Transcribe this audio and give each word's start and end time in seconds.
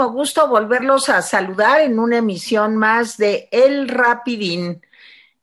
gusto 0.00 0.48
volverlos 0.48 1.08
a 1.08 1.22
saludar 1.22 1.80
en 1.80 1.98
una 1.98 2.18
emisión 2.18 2.76
más 2.76 3.16
de 3.16 3.48
El 3.50 3.88
Rapidín. 3.88 4.82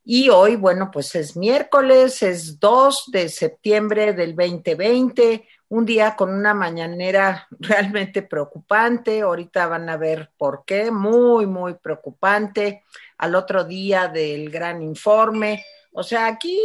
Y 0.04 0.30
hoy, 0.30 0.56
bueno, 0.56 0.90
pues 0.92 1.14
es 1.16 1.38
miércoles, 1.38 2.24
es 2.24 2.60
2 2.60 3.06
de 3.12 3.30
septiembre 3.30 4.14
del 4.14 4.36
2020, 4.36 5.48
un 5.70 5.86
día 5.86 6.16
con 6.16 6.34
una 6.34 6.54
mañanera 6.54 7.48
realmente 7.60 8.24
preocupante. 8.24 9.22
Ahorita 9.22 9.68
van 9.68 9.88
a 9.88 9.98
ver 9.98 10.32
por 10.38 10.64
qué, 10.66 10.90
muy, 10.90 11.46
muy 11.46 11.76
preocupante. 11.76 12.84
Al 13.20 13.36
otro 13.36 13.66
día 13.66 14.08
del 14.08 14.50
gran 14.50 14.82
informe. 14.82 15.64
O 15.92 16.02
sea, 16.02 16.26
aquí, 16.28 16.58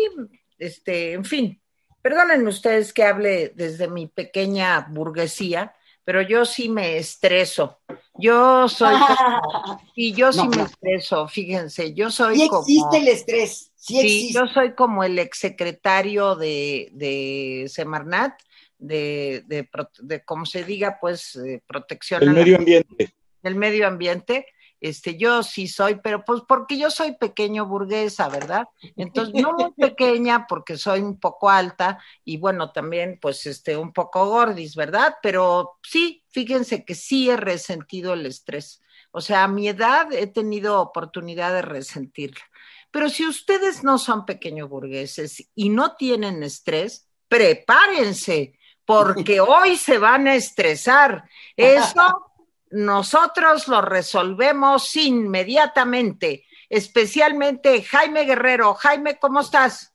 este, 0.59 1.13
en 1.13 1.25
fin, 1.25 1.61
perdónenme 2.01 2.49
ustedes 2.49 2.93
que 2.93 3.05
hable 3.05 3.53
desde 3.55 3.89
mi 3.89 4.07
pequeña 4.07 4.87
burguesía, 4.91 5.75
pero 6.05 6.23
yo 6.23 6.45
sí 6.45 6.69
me 6.69 6.99
estreso. 6.99 7.81
Yo 8.19 8.69
soy 8.69 8.95
y 9.97 10.13
yo 10.13 10.33
sí 10.33 10.47
me 10.49 10.63
estreso, 10.63 11.27
fíjense, 11.27 11.95
yo 11.95 12.11
soy 12.11 12.39
sí 12.39 12.45
existe 12.45 12.99
el 12.99 13.09
estrés, 13.09 13.73
sí, 13.75 13.99
existe. 13.99 14.39
yo 14.39 14.47
soy 14.47 14.75
como 14.75 15.03
el 15.03 15.19
exsecretario 15.19 16.37
de, 16.37 16.91
de 16.93 17.65
Semarnat, 17.69 18.35
de, 18.79 19.43
de, 19.47 19.69
de, 20.01 20.25
como 20.25 20.47
se 20.47 20.65
diga, 20.65 20.99
pues, 21.01 21.39
protección. 21.67 22.21
Del 22.21 22.31
medio 22.31 22.59
ambiente. 22.59 23.15
Del 23.43 23.55
medio 23.57 23.87
ambiente. 23.87 24.47
Este, 24.85 25.17
yo 25.17 25.43
sí 25.43 25.67
soy, 25.67 25.95
pero 25.95 26.27
pues 26.27 26.43
porque 26.47 26.77
yo 26.77 26.91
soy 26.91 27.17
pequeño 27.17 27.65
burguesa, 27.65 28.29
¿verdad? 28.29 28.69
Entonces, 28.97 29.43
no 29.43 29.55
muy 29.55 29.73
pequeña 29.73 30.47
porque 30.47 30.77
soy 30.77 31.01
un 31.01 31.19
poco 31.19 31.49
alta 31.49 31.99
y 32.23 32.37
bueno, 32.37 32.71
también 32.71 33.19
pues 33.19 33.47
este, 33.47 33.79
un 33.79 33.95
poco 33.95 34.27
gordis, 34.27 34.77
¿verdad? 34.77 35.15
Pero 35.23 35.79
sí, 35.83 36.23
fíjense 36.29 36.85
que 36.85 36.95
sí 36.95 37.31
he 37.31 37.37
resentido 37.39 38.13
el 38.13 38.27
estrés. 38.27 38.83
O 39.11 39.23
sea, 39.23 39.45
a 39.45 39.49
mi 39.49 39.69
edad 39.69 40.13
he 40.13 40.27
tenido 40.27 40.79
oportunidad 40.79 41.55
de 41.55 41.63
resentirla. 41.63 42.45
Pero 42.91 43.09
si 43.09 43.27
ustedes 43.27 43.85
no 43.85 43.97
son 43.97 44.27
pequeños 44.27 44.69
burgueses 44.69 45.49
y 45.55 45.71
no 45.71 45.97
tienen 45.97 46.43
estrés, 46.43 47.09
prepárense, 47.29 48.59
porque 48.85 49.41
hoy 49.41 49.77
se 49.77 49.97
van 49.97 50.29
a 50.29 50.35
estresar. 50.35 51.25
Eso 51.57 52.33
nosotros 52.75 53.69
lo 53.69 53.81
resolvemos 53.83 54.97
inmediatamente, 54.97 56.45
especialmente 56.69 57.83
Jaime 57.83 58.25
Guerrero. 58.25 58.75
Jaime, 58.75 59.17
¿cómo 59.21 59.41
estás? 59.41 59.95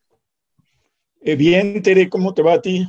Eh, 1.22 1.36
bien, 1.36 1.84
Tere, 1.84 2.10
¿cómo 2.10 2.34
te 2.34 2.42
va 2.42 2.54
a 2.54 2.62
ti? 2.62 2.88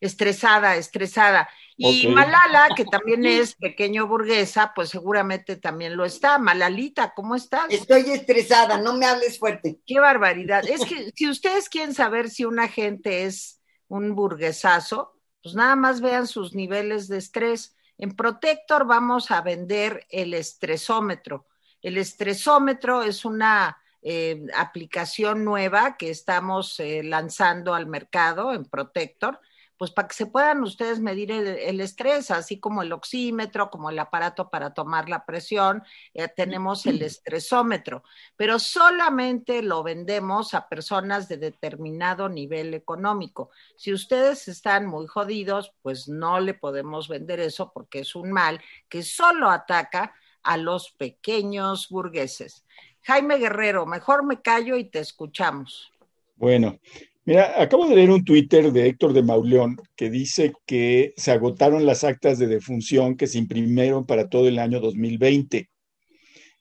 Estresada, 0.00 0.76
estresada. 0.76 1.48
Y 1.76 2.08
Malala, 2.08 2.70
que 2.74 2.86
también 2.86 3.26
es 3.26 3.54
pequeño 3.54 4.06
burguesa, 4.06 4.72
pues 4.74 4.88
seguramente 4.88 5.56
también 5.56 5.98
lo 5.98 6.06
está. 6.06 6.38
Malalita, 6.38 7.12
¿cómo 7.14 7.34
estás? 7.34 7.66
Estoy 7.68 8.10
estresada, 8.10 8.78
no 8.78 8.94
me 8.94 9.04
hables 9.04 9.38
fuerte. 9.38 9.80
Qué 9.86 10.00
barbaridad. 10.00 10.64
Es 10.66 10.86
que 10.86 11.10
si 11.14 11.28
ustedes 11.28 11.68
quieren 11.68 11.92
saber 11.92 12.30
si 12.30 12.46
una 12.46 12.68
gente 12.68 13.24
es 13.24 13.60
un 13.88 14.14
burguesazo, 14.14 15.20
pues 15.42 15.54
nada 15.54 15.76
más 15.76 16.00
vean 16.00 16.26
sus 16.26 16.54
niveles 16.54 17.08
de 17.08 17.18
estrés. 17.18 17.75
En 17.98 18.14
Protector 18.14 18.86
vamos 18.86 19.30
a 19.30 19.40
vender 19.40 20.06
el 20.10 20.34
estresómetro. 20.34 21.46
El 21.80 21.98
estresómetro 21.98 23.02
es 23.02 23.24
una 23.24 23.78
eh, 24.02 24.46
aplicación 24.54 25.44
nueva 25.44 25.96
que 25.96 26.10
estamos 26.10 26.78
eh, 26.80 27.02
lanzando 27.02 27.74
al 27.74 27.86
mercado 27.86 28.52
en 28.52 28.64
Protector 28.64 29.40
pues 29.78 29.90
para 29.90 30.08
que 30.08 30.14
se 30.14 30.26
puedan 30.26 30.62
ustedes 30.62 31.00
medir 31.00 31.30
el, 31.30 31.80
estrés, 31.80 32.30
así 32.30 32.58
como 32.58 32.82
el 32.82 32.92
oxímetro, 32.92 33.70
como 33.70 33.90
el 33.90 33.98
aparato 33.98 34.48
para 34.48 34.72
tomar 34.72 35.08
la 35.08 35.24
presión, 35.26 35.82
eh, 36.14 36.28
tenemos 36.28 36.86
el 36.86 37.02
estresómetro, 37.02 38.02
pero 38.36 38.58
solamente 38.58 39.62
lo 39.62 39.82
vendemos 39.82 40.54
a 40.54 40.68
personas 40.68 41.28
de 41.28 41.36
determinado 41.36 42.28
nivel 42.28 42.74
económico. 42.74 43.50
Si 43.76 43.92
ustedes 43.92 44.48
están 44.48 44.86
muy 44.86 45.06
jodidos, 45.06 45.72
pues 45.82 46.08
no 46.08 46.40
le 46.40 46.54
podemos 46.54 47.08
vender 47.08 47.40
eso 47.40 47.72
porque 47.72 48.00
es 48.00 48.14
un 48.14 48.32
mal 48.32 48.60
que 48.88 49.02
solo 49.02 49.50
ataca 49.50 50.14
a 50.42 50.56
los 50.56 50.92
pequeños 50.92 51.88
burgueses. 51.88 52.64
Jaime 53.02 53.38
Guerrero, 53.38 53.84
mejor 53.86 54.24
me 54.24 54.40
callo 54.40 54.76
y 54.76 54.84
te 54.84 55.00
escuchamos. 55.00 55.92
Bueno, 56.36 56.78
Mira, 57.26 57.60
acabo 57.60 57.88
de 57.88 57.96
leer 57.96 58.10
un 58.10 58.24
Twitter 58.24 58.70
de 58.70 58.86
Héctor 58.86 59.12
de 59.12 59.24
Mauleón 59.24 59.76
que 59.96 60.10
dice 60.10 60.52
que 60.64 61.12
se 61.16 61.32
agotaron 61.32 61.84
las 61.84 62.04
actas 62.04 62.38
de 62.38 62.46
defunción 62.46 63.16
que 63.16 63.26
se 63.26 63.38
imprimieron 63.38 64.06
para 64.06 64.28
todo 64.28 64.46
el 64.46 64.60
año 64.60 64.78
2020, 64.78 65.68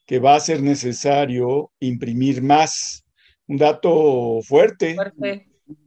que 0.08 0.20
va 0.20 0.34
a 0.34 0.40
ser 0.40 0.64
necesario 0.64 1.72
imprimir 1.80 2.42
más. 2.42 3.06
Un 3.48 3.58
dato 3.58 4.40
fuerte, 4.42 4.96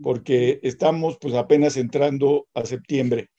porque 0.00 0.60
estamos 0.62 1.18
pues 1.20 1.34
apenas 1.34 1.76
entrando 1.76 2.46
a 2.54 2.64
septiembre. 2.64 3.30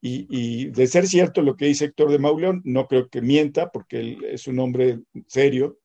Y, 0.00 0.26
y, 0.28 0.70
de 0.70 0.88
ser 0.88 1.06
cierto 1.06 1.40
lo 1.42 1.54
que 1.54 1.66
dice 1.66 1.84
Héctor 1.84 2.10
de 2.10 2.18
Mauleón, 2.18 2.62
no 2.64 2.88
creo 2.88 3.08
que 3.08 3.20
mienta, 3.20 3.70
porque 3.70 4.00
él 4.00 4.24
es 4.24 4.48
un 4.48 4.58
hombre 4.58 4.98
serio. 5.28 5.78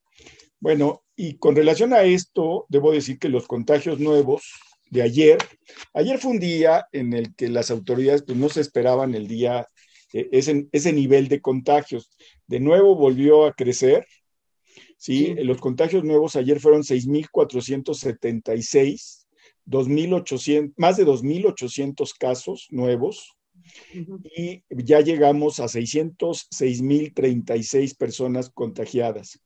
Bueno, 0.59 1.03
y 1.15 1.37
con 1.37 1.55
relación 1.55 1.93
a 1.93 2.01
esto, 2.01 2.65
debo 2.69 2.91
decir 2.91 3.19
que 3.19 3.29
los 3.29 3.45
contagios 3.45 3.99
nuevos 3.99 4.64
de 4.95 5.03
ayer. 5.03 5.37
Ayer 5.93 6.17
fue 6.17 6.31
un 6.31 6.39
día 6.39 6.87
en 6.91 7.13
el 7.13 7.35
que 7.35 7.49
las 7.49 7.69
autoridades 7.69 8.23
pues, 8.23 8.35
no 8.37 8.49
se 8.49 8.61
esperaban 8.61 9.13
el 9.13 9.27
día, 9.27 9.67
eh, 10.13 10.27
ese, 10.31 10.67
ese 10.71 10.91
nivel 10.93 11.27
de 11.27 11.41
contagios. 11.41 12.09
De 12.47 12.59
nuevo 12.59 12.95
volvió 12.95 13.45
a 13.45 13.53
crecer. 13.53 14.07
¿sí? 14.97 15.35
Los 15.35 15.61
contagios 15.61 16.03
nuevos 16.03 16.35
ayer 16.35 16.59
fueron 16.59 16.81
6.476, 16.81 19.27
2.800, 19.67 20.73
más 20.77 20.97
de 20.97 21.05
2.800 21.05 22.11
casos 22.17 22.65
nuevos. 22.71 23.35
Y 24.35 24.63
ya 24.69 25.01
llegamos 25.01 25.59
a 25.59 25.65
606.036 25.65 27.95
personas 27.97 28.49
contagiadas. 28.49 29.39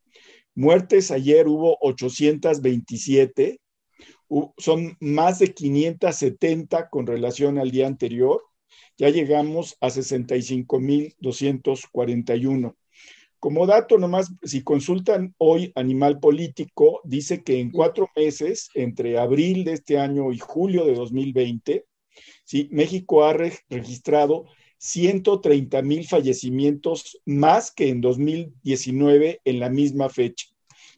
Muertes 0.56 1.12
ayer 1.12 1.48
hubo 1.48 1.78
827, 1.82 3.60
son 4.58 4.98
más 5.00 5.40
de 5.40 5.54
570 5.54 6.90
con 6.90 7.08
relación 7.08 7.58
al 7.58 7.72
día 7.72 7.88
anterior. 7.88 8.44
Ya 8.98 9.10
llegamos 9.10 9.78
a 9.82 9.90
65.241. 9.90 12.76
Como 13.40 13.66
dato 13.66 13.98
nomás, 13.98 14.32
si 14.44 14.64
consultan 14.64 15.34
hoy 15.38 15.72
Animal 15.76 16.20
Político, 16.20 17.00
dice 17.06 17.42
que 17.42 17.62
en 17.62 17.72
cuatro 17.72 18.10
meses, 18.16 18.70
entre 18.74 19.18
abril 19.18 19.64
de 19.64 19.74
este 19.74 19.98
año 19.98 20.34
y 20.34 20.40
julio 20.40 20.86
de 20.86 20.94
2020, 20.94 21.86
¿sí? 22.44 22.68
México 22.72 23.24
ha 23.24 23.34
registrado 23.34 24.46
130 24.78 25.82
mil 25.82 26.06
fallecimientos 26.06 27.22
más 27.26 27.72
que 27.72 27.90
en 27.90 28.02
2019 28.02 29.42
en 29.46 29.60
la 29.60 29.70
misma 29.70 30.10
fecha. 30.10 30.48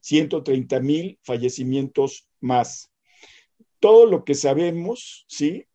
130 0.01 0.79
mil 0.79 1.19
fallecimientos 1.21 2.27
más 2.39 2.90
todo 3.81 4.05
lo 4.05 4.23
que 4.23 4.35
sabemos, 4.35 5.25
¿sí? 5.27 5.65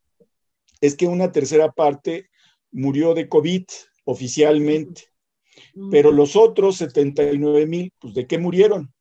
Es 0.81 0.97
que 0.97 1.06
una 1.06 1.33
tercera 1.33 1.72
parte 1.72 2.31
murió 2.71 3.12
de 3.12 3.28
COVID 3.28 3.65
oficialmente, 4.05 5.03
pero 5.91 6.12
los 6.12 6.37
otros 6.37 6.77
79 6.77 7.67
mil, 7.67 7.93
pues 7.99 8.15
¿de 8.15 8.27
qué 8.27 8.39
murieron? 8.39 8.94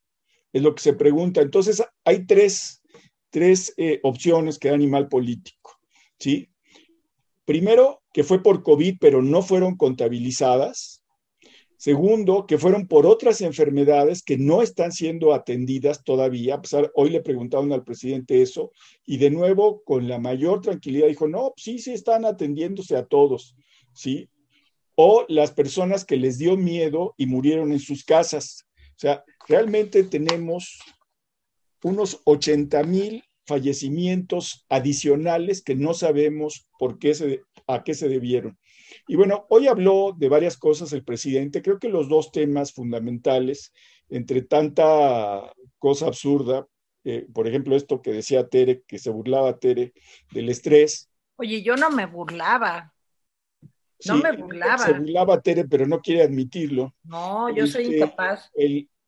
Es 0.51 0.61
lo 0.61 0.73
que 0.73 0.81
se 0.81 0.93
pregunta. 0.93 1.41
Entonces, 1.41 1.83
hay 2.03 2.25
tres, 2.25 2.81
tres 3.29 3.73
eh, 3.77 3.99
opciones 4.03 4.57
que 4.57 4.69
da 4.69 4.73
animal 4.73 5.07
político, 5.07 5.79
¿sí? 6.19 6.49
Primero, 7.45 8.01
que 8.11 8.23
fue 8.23 8.41
por 8.41 8.63
COVID, 8.63 8.97
pero 8.99 9.21
no 9.21 9.43
fueron 9.43 9.77
contabilizadas. 9.77 11.03
Segundo, 11.77 12.45
que 12.47 12.57
fueron 12.57 12.87
por 12.87 13.05
otras 13.05 13.41
enfermedades 13.41 14.23
que 14.23 14.37
no 14.37 14.61
están 14.61 14.91
siendo 14.91 15.33
atendidas 15.33 16.03
todavía. 16.03 16.61
hoy 16.93 17.09
le 17.09 17.21
preguntaron 17.21 17.71
al 17.73 17.83
presidente 17.83 18.41
eso 18.41 18.71
y 19.05 19.17
de 19.17 19.29
nuevo 19.29 19.83
con 19.83 20.07
la 20.07 20.17
mayor 20.17 20.61
tranquilidad 20.61 21.07
dijo, 21.07 21.27
no, 21.27 21.53
sí, 21.57 21.79
sí 21.79 21.91
están 21.91 22.25
atendiéndose 22.25 22.95
a 22.95 23.05
todos, 23.05 23.55
¿sí? 23.93 24.29
O 24.95 25.25
las 25.27 25.51
personas 25.51 26.05
que 26.05 26.15
les 26.15 26.37
dio 26.37 26.55
miedo 26.55 27.13
y 27.17 27.25
murieron 27.25 27.73
en 27.73 27.79
sus 27.79 28.05
casas. 28.05 28.65
O 28.91 28.99
sea, 28.99 29.23
realmente 29.47 30.03
tenemos 30.03 30.79
unos 31.83 32.21
80 32.23 32.83
mil 32.83 33.23
fallecimientos 33.45 34.65
adicionales 34.69 35.61
que 35.61 35.75
no 35.75 35.93
sabemos 35.93 36.67
por 36.79 36.97
qué 36.97 37.13
se, 37.13 37.41
a 37.67 37.83
qué 37.83 37.93
se 37.93 38.07
debieron. 38.07 38.57
Y 39.07 39.15
bueno, 39.15 39.45
hoy 39.49 39.67
habló 39.67 40.13
de 40.17 40.29
varias 40.29 40.57
cosas 40.57 40.93
el 40.93 41.03
presidente. 41.03 41.61
Creo 41.61 41.79
que 41.79 41.89
los 41.89 42.09
dos 42.09 42.31
temas 42.31 42.73
fundamentales, 42.73 43.73
entre 44.09 44.41
tanta 44.41 45.53
cosa 45.79 46.07
absurda, 46.07 46.67
eh, 47.03 47.27
por 47.31 47.47
ejemplo, 47.47 47.75
esto 47.75 48.01
que 48.01 48.11
decía 48.11 48.47
Tere, 48.47 48.81
que 48.87 48.97
se 48.97 49.11
burlaba 49.11 49.59
Tere 49.59 49.93
del 50.31 50.49
estrés. 50.49 51.09
Oye, 51.37 51.61
yo 51.61 51.75
no 51.75 51.91
me 51.91 52.07
burlaba. 52.07 52.93
No 54.05 54.17
me 54.17 54.31
burlaba. 54.31 54.79
Se 54.79 54.93
burlaba 54.93 55.39
Tere, 55.39 55.65
pero 55.65 55.85
no 55.85 56.01
quiere 56.01 56.23
admitirlo. 56.23 56.93
No, 57.03 57.53
yo 57.53 57.67
soy 57.67 57.83
este, 57.83 57.97
incapaz. 57.97 58.51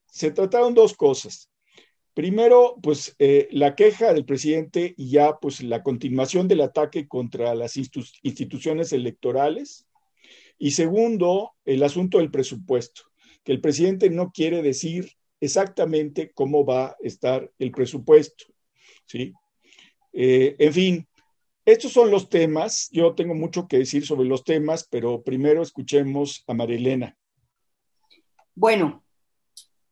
se 0.06 0.32
trataron 0.32 0.76
dos 0.76 0.96
cosas. 0.96 1.50
Primero, 2.18 2.78
pues 2.82 3.16
eh, 3.20 3.48
la 3.52 3.76
queja 3.76 4.12
del 4.12 4.26
presidente 4.26 4.96
y 4.98 5.12
ya 5.12 5.38
pues 5.40 5.62
la 5.62 5.84
continuación 5.84 6.48
del 6.48 6.62
ataque 6.62 7.08
contra 7.08 7.54
las 7.54 7.78
instituciones 7.78 8.92
electorales. 8.92 9.86
Y 10.58 10.72
segundo, 10.72 11.52
el 11.64 11.84
asunto 11.84 12.18
del 12.18 12.32
presupuesto, 12.32 13.04
que 13.44 13.52
el 13.52 13.62
presidente 13.62 14.10
no 14.10 14.32
quiere 14.32 14.64
decir 14.64 15.12
exactamente 15.40 16.32
cómo 16.34 16.66
va 16.66 16.86
a 16.88 16.96
estar 17.02 17.52
el 17.60 17.70
presupuesto. 17.70 18.46
¿sí? 19.06 19.32
Eh, 20.12 20.56
en 20.58 20.74
fin, 20.74 21.08
estos 21.66 21.94
son 21.94 22.10
los 22.10 22.30
temas. 22.30 22.90
Yo 22.92 23.14
tengo 23.14 23.36
mucho 23.36 23.68
que 23.68 23.78
decir 23.78 24.08
sobre 24.08 24.28
los 24.28 24.44
temas, 24.44 24.88
pero 24.90 25.22
primero 25.22 25.62
escuchemos 25.62 26.44
a 26.48 26.56
Marilena. 26.56 27.16
Bueno, 28.56 29.04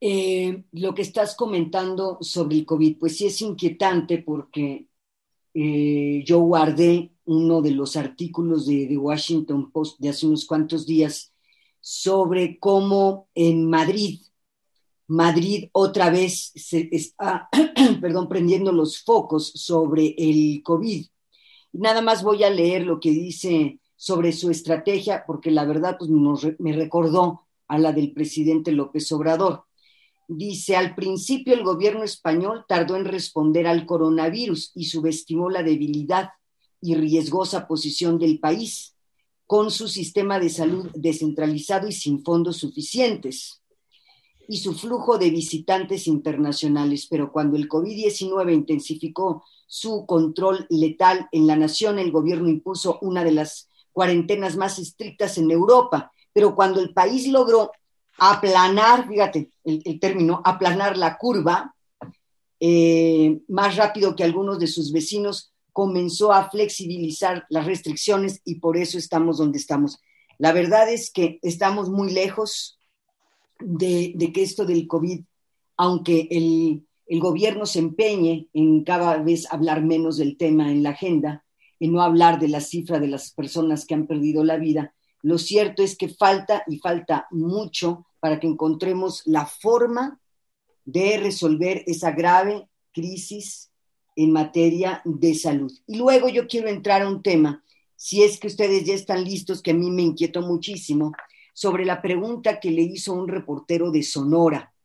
eh, 0.08 0.66
lo 0.74 0.94
que 0.94 1.02
estás 1.02 1.36
comentando 1.36 2.20
sobre 2.22 2.58
el 2.58 2.66
COVID, 2.68 3.00
pues 3.00 3.18
sí 3.18 3.26
es 3.26 3.42
inquietante 3.42 4.20
porque 4.20 4.86
eh, 5.52 6.24
yo 6.24 6.42
guardé 6.42 7.12
uno 7.26 7.60
de 7.60 7.72
los 7.72 7.96
artículos 7.96 8.68
de 8.68 8.86
The 8.86 8.98
Washington 9.00 9.72
Post 9.72 10.00
de 10.00 10.10
hace 10.10 10.28
unos 10.28 10.46
cuantos 10.46 10.86
días 10.86 11.34
sobre 11.82 12.60
cómo 12.60 13.30
en 13.34 13.68
Madrid, 13.68 14.20
Madrid 15.08 15.70
otra 15.72 16.12
vez 16.12 16.52
se 16.54 16.88
está, 16.92 17.50
perdón, 18.00 18.30
prendiendo 18.30 18.72
los 18.72 19.02
focos 19.02 19.54
sobre 19.56 20.14
el 20.20 20.62
COVID. 20.62 21.04
Nada 21.74 22.04
más 22.04 22.22
voy 22.22 22.44
a 22.44 22.52
leer 22.52 22.86
lo 22.86 23.00
que 23.00 23.10
dice 23.10 23.80
sobre 23.96 24.34
su 24.34 24.52
estrategia, 24.52 25.24
porque 25.26 25.50
la 25.50 25.66
verdad 25.66 25.98
pues, 25.98 26.12
me 26.60 26.74
recordó 26.74 27.48
a 27.68 27.80
la 27.80 27.92
del 27.92 28.14
presidente 28.14 28.72
López 28.72 29.12
Obrador. 29.12 29.65
Dice, 30.28 30.76
al 30.76 30.96
principio 30.96 31.54
el 31.54 31.64
gobierno 31.64 32.04
español 32.04 32.66
tardó 32.68 32.96
en 32.96 33.06
responder 33.06 33.68
al 33.68 33.86
coronavirus 33.86 34.72
y 34.74 34.86
subestimó 34.86 35.52
la 35.52 35.62
debilidad 35.62 36.30
y 36.82 36.96
riesgosa 36.96 37.68
posición 37.68 38.18
del 38.18 38.40
país 38.40 38.96
con 39.46 39.70
su 39.70 39.88
sistema 39.88 40.40
de 40.40 40.50
salud 40.50 40.90
descentralizado 40.96 41.88
y 41.88 41.92
sin 41.92 42.24
fondos 42.24 42.58
suficientes 42.58 43.62
y 44.48 44.58
su 44.58 44.74
flujo 44.74 45.20
de 45.20 45.30
visitantes 45.30 46.08
internacionales. 46.08 47.08
Pero 47.08 47.32
cuando 47.32 47.56
el 47.56 47.70
COVID-19 47.70 48.52
intensificó 48.52 49.44
su 49.68 50.08
control 50.08 50.66
letal 50.70 51.28
en 51.32 51.46
la 51.46 51.56
nación, 51.56 52.00
el 52.00 52.12
gobierno 52.12 52.50
impuso 52.50 52.98
una 53.02 53.24
de 53.24 53.32
las 53.32 53.70
cuarentenas 53.92 54.56
más 54.58 54.80
estrictas 54.80 55.38
en 55.38 55.52
Europa. 55.52 56.12
Pero 56.34 56.56
cuando 56.56 56.82
el 56.82 56.94
país 56.94 57.28
logró 57.28 57.72
aplanar, 58.18 59.08
fíjate 59.08 59.52
el, 59.66 60.00
término, 60.00 60.42
aplanar 60.46 60.98
la 60.98 61.18
curva, 61.18 61.76
eh, 62.60 63.40
más 63.48 63.76
rápido 63.76 64.16
que 64.16 64.24
algunos 64.24 64.60
de 64.60 64.68
sus 64.68 64.92
vecinos, 64.92 65.52
comenzó 65.74 66.32
a 66.32 66.50
flexibilizar 66.50 67.46
las 67.50 67.66
restricciones 67.66 68.42
y 68.46 68.60
por 68.60 68.78
eso 68.78 68.98
estamos 68.98 69.38
donde 69.38 69.58
estamos. 69.58 70.00
La 70.38 70.54
verdad 70.54 70.90
es 70.90 71.12
que 71.12 71.40
estamos 71.42 71.90
muy 71.90 72.14
lejos 72.14 72.80
de, 73.60 74.16
que 74.34 74.44
esto 74.44 74.66
del 74.66 74.88
COVID, 74.88 75.22
aunque 75.78 76.28
el, 76.32 76.86
el, 77.08 77.20
gobierno 77.20 77.66
se 77.66 77.80
empeñe 77.80 78.48
en 78.54 78.84
cada 78.84 79.18
vez 79.18 79.52
hablar 79.52 79.84
menos 79.84 80.18
del 80.18 80.38
tema 80.38 80.72
en 80.72 80.84
la 80.84 80.92
agenda, 80.92 81.46
y 81.80 81.88
no 81.90 82.02
hablar 82.02 82.40
de 82.40 82.48
la 82.48 82.62
cifra 82.62 83.00
de 83.00 83.08
las 83.08 83.32
personas 83.32 83.86
que 83.86 83.94
han 83.94 84.08
perdido 84.08 84.44
la 84.44 84.58
vida, 84.58 84.95
lo 85.26 85.40
cierto 85.40 85.82
es 85.82 85.98
que 85.98 86.08
falta 86.08 86.64
y 86.68 86.78
falta 86.78 87.26
mucho 87.32 88.06
para 88.20 88.40
que 88.40 88.46
encontremos 88.46 89.24
la 89.26 89.48
forma 89.48 90.20
de 90.84 91.18
resolver 91.18 91.84
esa 91.88 92.12
grave 92.12 92.70
crisis 92.94 93.72
en 94.16 94.32
materia 94.32 95.02
de 95.04 95.34
salud. 95.34 95.74
Y 95.88 95.98
luego 95.98 96.30
yo 96.30 96.46
quiero 96.48 96.70
entrar 96.70 97.02
a 97.02 97.10
un 97.10 97.24
tema, 97.24 97.64
si 97.96 98.22
es 98.22 98.40
que 98.40 98.46
ustedes 98.46 98.86
ya 98.86 98.94
están 98.94 99.24
listos, 99.24 99.64
que 99.64 99.72
a 99.72 99.74
mí 99.74 99.90
me 99.90 100.04
inquietó 100.04 100.44
muchísimo, 100.44 101.12
sobre 101.56 101.86
la 101.86 102.04
pregunta 102.04 102.60
que 102.60 102.70
le 102.70 102.84
hizo 102.84 103.14
un 103.14 103.28
reportero 103.28 103.90
de 103.90 104.04
Sonora. 104.04 104.76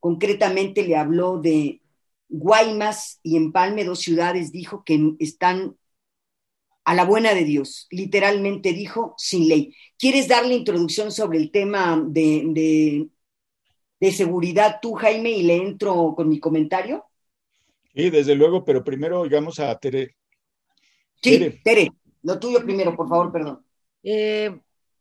Concretamente 0.00 0.82
le 0.82 0.96
habló 0.96 1.38
de 1.38 1.80
Guaymas 2.28 3.20
y 3.22 3.36
Empalme, 3.36 3.84
dos 3.84 4.00
ciudades, 4.00 4.50
dijo 4.50 4.82
que 4.84 5.14
están 5.20 5.76
a 6.86 6.94
la 6.94 7.04
buena 7.04 7.34
de 7.34 7.44
Dios. 7.44 7.88
Literalmente 7.90 8.72
dijo, 8.72 9.14
sin 9.18 9.48
ley. 9.48 9.74
¿Quieres 9.98 10.28
darle 10.28 10.54
introducción 10.54 11.10
sobre 11.10 11.38
el 11.38 11.50
tema 11.50 12.00
de, 12.06 13.10
de, 13.98 14.12
seguridad 14.12 14.78
tú, 14.80 14.94
Jaime, 14.94 15.30
y 15.30 15.42
le 15.42 15.56
entro 15.56 16.14
con 16.16 16.28
mi 16.28 16.38
comentario? 16.38 17.04
Sí, 17.92 18.08
desde 18.08 18.36
luego, 18.36 18.64
pero 18.64 18.84
primero 18.84 19.20
oigamos 19.20 19.58
a 19.58 19.76
Tere. 19.80 20.14
Sí, 21.20 21.60
Tere, 21.64 21.90
lo 22.22 22.38
tuyo 22.38 22.62
primero, 22.62 22.94
por 22.94 23.08
favor, 23.08 23.32
perdón. 23.32 23.66
Eh, 24.04 24.56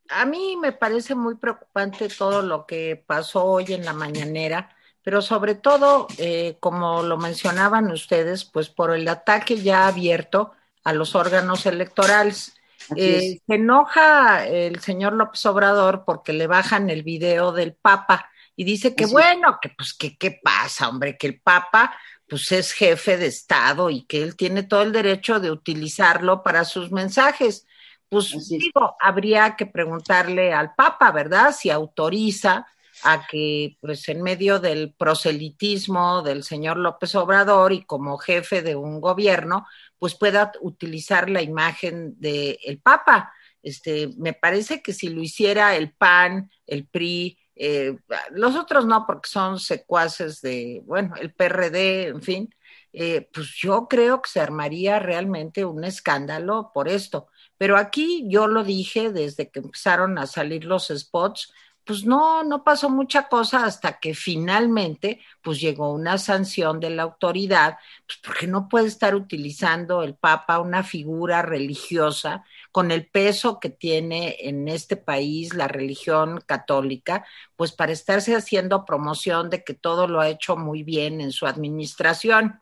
a 0.10 0.26
mí 0.26 0.58
me 0.60 0.72
parece 0.72 1.14
muy 1.14 1.36
preocupante 1.36 2.10
todo 2.10 2.42
lo 2.42 2.66
que 2.66 2.96
pasó 2.96 3.46
hoy 3.46 3.66
en 3.70 3.86
la 3.86 3.94
mañanera, 3.94 4.76
pero 5.04 5.22
sobre 5.22 5.54
todo, 5.54 6.08
eh, 6.18 6.58
como 6.60 7.04
lo 7.04 7.18
mencionaban 7.18 7.92
ustedes, 7.92 8.44
pues 8.44 8.70
por 8.70 8.96
el 8.96 9.08
ataque 9.08 9.58
ya 9.58 9.86
abierto 9.88 10.54
a 10.86 10.94
los 10.94 11.16
órganos 11.16 11.66
electorales. 11.66 12.56
Eh, 12.96 13.42
se 13.46 13.56
enoja 13.56 14.48
el 14.48 14.80
señor 14.80 15.14
López 15.14 15.46
Obrador 15.48 16.04
porque 16.06 16.32
le 16.32 16.48
bajan 16.48 16.90
el 16.90 17.04
video 17.04 17.52
del 17.52 17.74
Papa 17.74 18.30
y 18.56 18.64
dice 18.64 18.96
que 18.96 19.08
bueno, 19.08 19.58
que 19.62 19.70
pues 19.70 19.94
que 19.94 20.18
qué 20.18 20.40
pasa, 20.42 20.88
hombre, 20.88 21.18
que 21.18 21.28
el 21.28 21.42
Papa 21.42 21.96
pues 22.30 22.52
es 22.52 22.72
jefe 22.72 23.18
de 23.18 23.28
Estado 23.28 23.90
y 23.90 24.04
que 24.06 24.22
él 24.22 24.36
tiene 24.36 24.64
todo 24.64 24.84
el 24.84 24.92
derecho 24.92 25.40
de 25.40 25.52
utilizarlo 25.52 26.44
para 26.44 26.64
sus 26.64 26.92
mensajes. 26.92 27.68
Pues 28.08 28.48
digo, 28.48 28.96
habría 29.00 29.56
que 29.56 29.66
preguntarle 29.66 30.54
al 30.54 30.76
Papa, 30.76 31.12
¿verdad? 31.12 31.56
Si 31.58 31.70
autoriza 31.70 32.68
a 33.04 33.28
que, 33.28 33.78
pues 33.82 34.08
en 34.10 34.22
medio 34.22 34.60
del 34.60 34.94
proselitismo 34.94 36.22
del 36.22 36.44
señor 36.44 36.78
López 36.78 37.14
Obrador 37.16 37.74
y 37.74 37.84
como 37.84 38.18
jefe 38.18 38.62
de 38.62 38.76
un 38.76 39.02
gobierno, 39.02 39.68
pues 40.06 40.14
pueda 40.14 40.52
utilizar 40.62 41.32
la 41.32 41.42
imagen 41.42 42.14
del 42.20 42.60
el 42.64 42.80
Papa. 42.80 43.34
Este, 43.64 44.14
me 44.20 44.34
parece 44.34 44.84
que 44.84 44.94
si 44.94 45.10
lo 45.10 45.20
hiciera 45.20 45.76
el 45.76 45.94
PAN, 45.94 46.52
el 46.68 46.86
PRI, 46.86 47.40
eh, 47.56 47.98
los 48.30 48.56
otros 48.56 48.86
no, 48.86 49.08
porque 49.08 49.28
son 49.28 49.60
secuaces 49.60 50.42
de, 50.42 50.84
bueno, 50.86 51.16
el 51.20 51.34
PRD, 51.34 52.10
en 52.10 52.22
fin, 52.22 52.56
eh, 52.94 53.28
pues 53.34 53.48
yo 53.56 53.88
creo 53.88 54.22
que 54.22 54.30
se 54.30 54.42
armaría 54.42 55.00
realmente 55.00 55.66
un 55.66 55.84
escándalo 55.84 56.70
por 56.72 56.88
esto. 56.88 57.26
Pero 57.58 57.76
aquí 57.76 58.26
yo 58.30 58.46
lo 58.46 58.64
dije 58.64 59.12
desde 59.12 59.50
que 59.50 59.62
empezaron 59.62 60.20
a 60.20 60.28
salir 60.28 60.66
los 60.66 60.90
spots, 60.96 61.52
pues 61.86 62.04
no, 62.06 62.44
no 62.44 62.64
pasó 62.64 62.90
mucha 62.90 63.28
cosa 63.30 63.66
hasta 63.66 64.00
que 64.00 64.16
finalmente 64.16 65.20
pues 65.42 65.62
llegó 65.62 65.94
una 65.94 66.18
sanción 66.18 66.80
de 66.80 66.90
la 66.90 67.04
autoridad, 67.04 67.78
pues 68.08 68.20
porque 68.24 68.48
no 68.48 68.68
puede 68.68 68.88
estar 68.88 69.16
utilizando 69.16 70.02
el 70.02 70.16
Papa 70.16 70.60
una 70.60 70.84
figura 70.84 71.44
religiosa 71.44 72.44
con 72.72 72.92
el 72.92 73.08
peso 73.08 73.60
que 73.60 73.70
tiene 73.70 74.36
en 74.40 74.68
este 74.68 74.98
país 74.98 75.54
la 75.54 75.68
religión 75.68 76.42
católica, 76.46 77.26
pues 77.56 77.72
para 77.72 77.92
estarse 77.92 78.36
haciendo 78.36 78.86
promoción 78.86 79.50
de 79.50 79.64
que 79.64 79.76
todo 79.76 80.08
lo 80.08 80.20
ha 80.20 80.30
hecho 80.30 80.58
muy 80.58 80.84
bien 80.84 81.22
en 81.22 81.32
su 81.32 81.46
administración. 81.46 82.62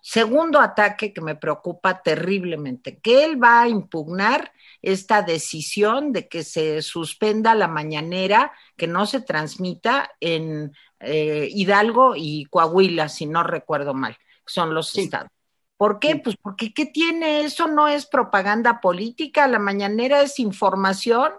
Segundo 0.00 0.60
ataque 0.60 1.12
que 1.12 1.20
me 1.20 1.34
preocupa 1.34 2.02
terriblemente, 2.02 2.98
que 2.98 3.24
él 3.24 3.42
va 3.42 3.62
a 3.62 3.68
impugnar 3.68 4.52
esta 4.80 5.22
decisión 5.22 6.12
de 6.12 6.28
que 6.28 6.44
se 6.44 6.82
suspenda 6.82 7.54
la 7.54 7.68
mañanera, 7.68 8.52
que 8.76 8.86
no 8.86 9.06
se 9.06 9.20
transmita 9.20 10.10
en 10.20 10.72
eh, 11.00 11.48
Hidalgo 11.50 12.14
y 12.16 12.44
Coahuila, 12.46 13.08
si 13.08 13.26
no 13.26 13.42
recuerdo 13.42 13.92
mal, 13.92 14.16
son 14.46 14.74
los 14.74 14.96
estados. 14.96 15.30
¿Por 15.76 16.00
qué? 16.00 16.16
Pues 16.16 16.36
porque 16.36 16.72
¿qué 16.72 16.86
tiene? 16.86 17.42
Eso 17.42 17.68
no 17.68 17.86
es 17.86 18.06
propaganda 18.06 18.80
política, 18.80 19.46
la 19.46 19.58
mañanera 19.58 20.22
es 20.22 20.38
información. 20.40 21.32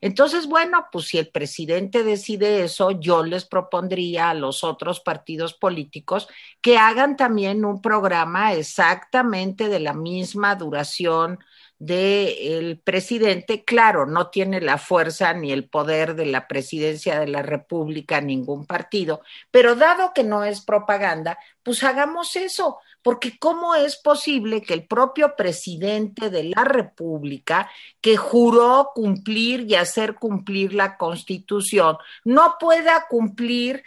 Entonces, 0.00 0.46
bueno, 0.46 0.86
pues 0.90 1.06
si 1.06 1.18
el 1.18 1.28
presidente 1.28 2.02
decide 2.02 2.64
eso, 2.64 2.90
yo 2.92 3.24
les 3.24 3.44
propondría 3.44 4.30
a 4.30 4.34
los 4.34 4.64
otros 4.64 5.00
partidos 5.00 5.54
políticos 5.54 6.28
que 6.60 6.78
hagan 6.78 7.16
también 7.16 7.64
un 7.64 7.80
programa 7.80 8.52
exactamente 8.54 9.68
de 9.68 9.80
la 9.80 9.94
misma 9.94 10.54
duración 10.54 11.38
del 11.80 12.78
presidente, 12.78 13.64
claro, 13.64 14.04
no 14.04 14.28
tiene 14.28 14.60
la 14.60 14.76
fuerza 14.76 15.32
ni 15.32 15.50
el 15.50 15.66
poder 15.66 16.14
de 16.14 16.26
la 16.26 16.46
presidencia 16.46 17.18
de 17.18 17.26
la 17.26 17.40
República 17.40 18.20
ningún 18.20 18.66
partido, 18.66 19.22
pero 19.50 19.74
dado 19.76 20.12
que 20.14 20.22
no 20.22 20.44
es 20.44 20.60
propaganda, 20.60 21.38
pues 21.62 21.82
hagamos 21.82 22.36
eso, 22.36 22.80
porque 23.02 23.38
¿cómo 23.38 23.74
es 23.74 23.96
posible 23.96 24.62
que 24.62 24.74
el 24.74 24.86
propio 24.86 25.34
presidente 25.36 26.30
de 26.30 26.44
la 26.44 26.64
República, 26.64 27.70
que 28.00 28.16
juró 28.16 28.90
cumplir 28.94 29.62
y 29.68 29.74
hacer 29.74 30.14
cumplir 30.14 30.74
la 30.74 30.96
Constitución, 30.96 31.96
no 32.24 32.56
pueda 32.58 33.06
cumplir, 33.08 33.82